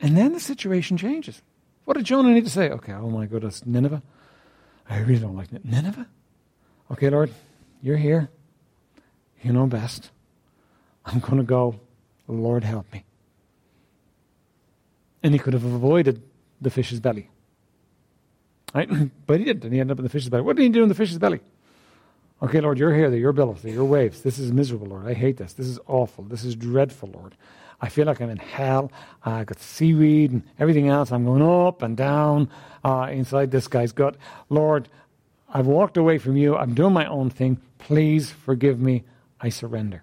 And 0.00 0.16
then 0.16 0.32
the 0.32 0.40
situation 0.40 0.96
changes. 0.96 1.42
What 1.84 1.96
did 1.96 2.04
Jonah 2.04 2.30
need 2.30 2.44
to 2.44 2.50
say? 2.50 2.70
Okay, 2.70 2.92
oh 2.92 3.10
my 3.10 3.26
goodness, 3.26 3.64
Nineveh? 3.64 4.02
I 4.88 4.98
really 4.98 5.20
don't 5.20 5.36
like 5.36 5.52
Nineveh. 5.64 6.06
Okay, 6.92 7.10
Lord, 7.10 7.32
you're 7.82 7.96
here. 7.96 8.28
You 9.42 9.52
know 9.52 9.66
best. 9.66 10.10
I'm 11.04 11.20
going 11.20 11.38
to 11.38 11.44
go. 11.44 11.80
Lord, 12.28 12.64
help 12.64 12.92
me. 12.92 13.04
And 15.22 15.32
he 15.32 15.38
could 15.38 15.54
have 15.54 15.64
avoided 15.64 16.22
the 16.60 16.70
fish's 16.70 17.00
belly. 17.00 17.30
Right? 18.74 18.88
but 19.26 19.38
he 19.38 19.44
didn't, 19.44 19.64
and 19.64 19.72
he 19.72 19.80
ended 19.80 19.94
up 19.94 19.98
in 19.98 20.04
the 20.04 20.10
fish's 20.10 20.28
belly. 20.28 20.42
What 20.42 20.56
did 20.56 20.62
he 20.62 20.68
do 20.68 20.82
in 20.82 20.88
the 20.88 20.94
fish's 20.94 21.18
belly? 21.18 21.40
Okay, 22.42 22.60
Lord, 22.60 22.78
you're 22.78 22.94
here. 22.94 23.08
They're 23.08 23.18
your 23.18 23.32
billows. 23.32 23.62
They're 23.62 23.72
your 23.72 23.84
waves. 23.84 24.22
This 24.22 24.38
is 24.38 24.52
miserable, 24.52 24.88
Lord. 24.88 25.06
I 25.06 25.14
hate 25.14 25.38
this. 25.38 25.54
This 25.54 25.66
is 25.66 25.78
awful. 25.86 26.24
This 26.24 26.44
is 26.44 26.54
dreadful, 26.54 27.10
Lord. 27.14 27.34
I 27.80 27.88
feel 27.88 28.06
like 28.06 28.20
I'm 28.20 28.30
in 28.30 28.38
hell. 28.38 28.90
Uh, 29.24 29.30
I 29.30 29.44
got 29.44 29.58
seaweed 29.60 30.32
and 30.32 30.42
everything 30.58 30.88
else. 30.88 31.12
I'm 31.12 31.24
going 31.24 31.42
up 31.42 31.82
and 31.82 31.96
down 31.96 32.50
uh, 32.84 33.08
inside 33.10 33.50
this 33.50 33.68
guy's 33.68 33.92
gut. 33.92 34.16
Lord, 34.48 34.88
I've 35.52 35.66
walked 35.66 35.96
away 35.96 36.18
from 36.18 36.36
you. 36.36 36.56
I'm 36.56 36.74
doing 36.74 36.92
my 36.92 37.06
own 37.06 37.30
thing. 37.30 37.60
Please 37.78 38.30
forgive 38.30 38.80
me. 38.80 39.04
I 39.40 39.50
surrender. 39.50 40.02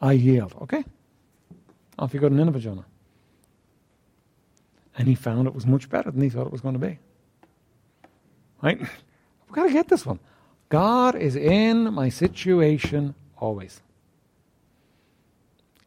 I 0.00 0.12
yield. 0.12 0.54
Okay? 0.62 0.84
Off 1.98 2.12
you 2.12 2.20
go 2.20 2.28
to 2.28 2.34
Nineveh, 2.34 2.60
Jonah. 2.60 2.84
And 4.96 5.08
he 5.08 5.14
found 5.14 5.46
it 5.46 5.54
was 5.54 5.66
much 5.66 5.88
better 5.88 6.10
than 6.10 6.20
he 6.20 6.28
thought 6.28 6.46
it 6.46 6.52
was 6.52 6.60
going 6.60 6.74
to 6.74 6.86
be. 6.86 6.98
Right? 8.62 8.78
We've 8.78 9.52
got 9.52 9.64
to 9.64 9.72
get 9.72 9.88
this 9.88 10.04
one. 10.04 10.20
God 10.68 11.14
is 11.14 11.36
in 11.36 11.92
my 11.92 12.08
situation 12.08 13.14
always. 13.36 13.80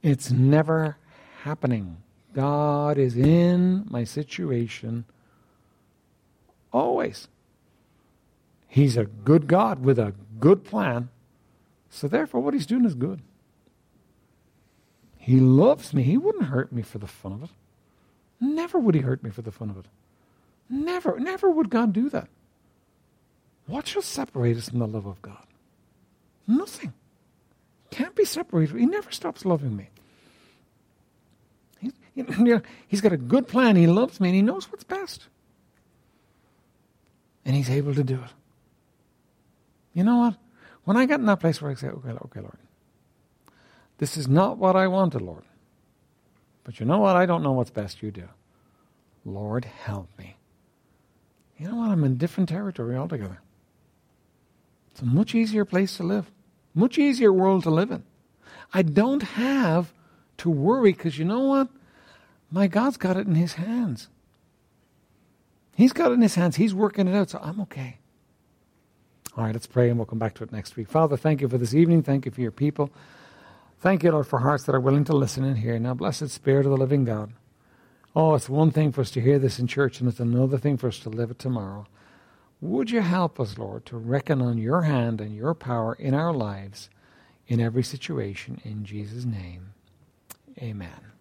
It's 0.08 0.32
never 0.32 0.96
happening. 1.44 1.98
God 2.34 2.98
is 2.98 3.18
in 3.18 3.86
my 3.90 4.06
situation 4.06 5.04
always. 6.72 7.28
He's 8.70 8.96
a 8.96 9.04
good 9.06 9.48
God 9.48 9.84
with 9.84 10.00
a 10.00 10.14
good 10.40 10.64
plan. 10.64 11.10
So, 11.90 12.08
therefore, 12.08 12.40
what 12.40 12.54
he's 12.54 12.66
doing 12.66 12.86
is 12.86 12.96
good. 12.96 13.22
He 15.18 15.42
loves 15.42 15.94
me. 15.94 16.04
He 16.04 16.18
wouldn't 16.18 16.46
hurt 16.46 16.72
me 16.72 16.84
for 16.84 17.00
the 17.00 17.08
fun 17.08 17.34
of 17.34 17.44
it. 17.44 17.50
Never 18.40 18.80
would 18.80 18.96
he 18.96 19.02
hurt 19.02 19.24
me 19.24 19.30
for 19.30 19.42
the 19.42 19.52
fun 19.52 19.70
of 19.70 19.78
it. 19.78 19.86
Never, 20.70 21.20
never 21.20 21.50
would 21.50 21.70
God 21.70 21.92
do 21.92 22.10
that. 22.12 22.30
What 23.66 23.88
shall 23.88 24.02
separate 24.02 24.56
us 24.56 24.70
from 24.70 24.80
the 24.80 24.88
love 24.88 25.06
of 25.06 25.22
God? 25.22 25.46
Nothing. 26.48 26.94
Can't 27.92 28.16
be 28.16 28.24
separated. 28.24 28.78
He 28.78 28.86
never 28.86 29.12
stops 29.12 29.44
loving 29.44 29.76
me. 29.76 29.90
You 32.18 32.24
know, 32.56 32.62
he's 32.88 33.02
got 33.02 33.14
a 33.14 33.18
good 33.18 33.48
plan. 33.48 33.76
He 33.76 33.86
loves 33.86 34.20
me 34.20 34.30
and 34.30 34.36
he 34.36 34.42
knows 34.42 34.72
what's 34.72 34.84
best. 34.84 35.28
And 37.46 37.56
he's 37.56 37.70
able 37.70 37.94
to 37.94 38.04
do 38.04 38.16
it. 38.16 38.32
You 39.94 40.04
know 40.04 40.18
what? 40.18 40.36
When 40.84 40.98
I 40.98 41.06
get 41.06 41.20
in 41.20 41.28
that 41.28 41.40
place 41.40 41.62
where 41.62 41.70
I 41.70 41.76
say, 41.76 41.88
okay, 41.88 42.10
okay, 42.10 42.40
Lord, 42.40 42.58
this 44.00 44.18
is 44.18 44.28
not 44.28 44.58
what 44.58 44.76
I 44.76 44.88
wanted, 44.88 45.22
Lord. 45.22 45.44
But 46.64 46.80
you 46.80 46.86
know 46.86 47.00
what? 47.00 47.16
I 47.16 47.26
don't 47.26 47.44
know 47.44 47.52
what's 47.52 47.70
best. 47.70 48.02
You 48.02 48.12
do. 48.12 48.28
Lord, 49.24 49.66
help 49.66 50.10
me. 50.18 50.38
You 51.58 51.70
know 51.70 51.76
what? 51.76 51.90
I'm 51.90 52.04
in 52.04 52.18
different 52.18 52.50
territory 52.50 52.96
altogether. 52.96 53.42
It's 54.92 55.02
a 55.02 55.06
much 55.06 55.36
easier 55.36 55.66
place 55.66 55.98
to 55.98 56.04
live, 56.04 56.32
much 56.74 56.98
easier 56.98 57.32
world 57.32 57.64
to 57.64 57.70
live 57.70 57.92
in. 57.92 58.04
I 58.74 58.82
don't 58.82 59.22
have 59.24 59.94
to 60.38 60.50
worry 60.50 60.94
because 60.94 61.20
you 61.20 61.26
know 61.26 61.42
what? 61.42 61.70
My 62.52 62.68
God's 62.68 62.98
got 62.98 63.18
it 63.18 63.28
in 63.28 63.36
His 63.36 63.54
hands. 63.54 64.08
He's 65.76 65.94
got 65.94 66.12
it 66.12 66.16
in 66.16 66.22
His 66.22 66.36
hands. 66.36 66.56
He's 66.56 66.74
working 66.74 67.08
it 67.08 67.16
out, 67.16 67.30
so 67.30 67.40
I'm 67.42 67.60
okay. 67.62 68.00
All 69.36 69.44
right, 69.44 69.54
let's 69.54 69.68
pray 69.68 69.90
and 69.90 70.00
we'll 70.00 70.08
come 70.08 70.18
back 70.18 70.34
to 70.36 70.44
it 70.44 70.52
next 70.52 70.76
week. 70.76 70.88
Father, 70.90 71.16
thank 71.16 71.42
you 71.42 71.48
for 71.48 71.60
this 71.60 71.76
evening. 71.76 72.02
Thank 72.02 72.26
you 72.26 72.32
for 72.32 72.42
your 72.42 72.52
people. 72.52 72.90
Thank 73.80 74.04
you, 74.04 74.12
Lord, 74.12 74.26
for 74.26 74.40
hearts 74.40 74.64
that 74.64 74.74
are 74.74 74.80
willing 74.80 75.04
to 75.04 75.16
listen 75.16 75.44
and 75.44 75.60
hear. 75.60 75.78
Now, 75.78 75.94
blessed 75.94 76.30
Spirit 76.30 76.66
of 76.66 76.72
the 76.72 76.78
living 76.78 77.06
God. 77.06 77.34
Oh, 78.16 78.34
it's 78.34 78.50
one 78.50 78.72
thing 78.72 78.92
for 78.92 79.02
us 79.02 79.12
to 79.12 79.22
hear 79.22 79.38
this 79.38 79.60
in 79.60 79.68
church, 79.68 80.00
and 80.00 80.10
it's 80.10 80.20
another 80.20 80.58
thing 80.58 80.78
for 80.78 80.88
us 80.88 80.98
to 81.00 81.10
live 81.10 81.30
it 81.30 81.38
tomorrow. 81.38 81.86
Would 82.62 82.90
you 82.90 83.02
help 83.02 83.40
us, 83.40 83.60
Lord, 83.60 83.86
to 83.86 83.98
reckon 83.98 84.42
on 84.42 84.58
your 84.58 84.82
hand 84.82 85.22
and 85.22 85.36
your 85.36 85.54
power 85.54 85.94
in 85.94 86.16
our 86.16 86.34
lives 86.34 86.90
in 87.48 87.60
every 87.60 87.84
situation 87.84 88.60
in 88.64 88.84
Jesus' 88.84 89.26
name? 89.26 89.74
Amen. 90.60 91.12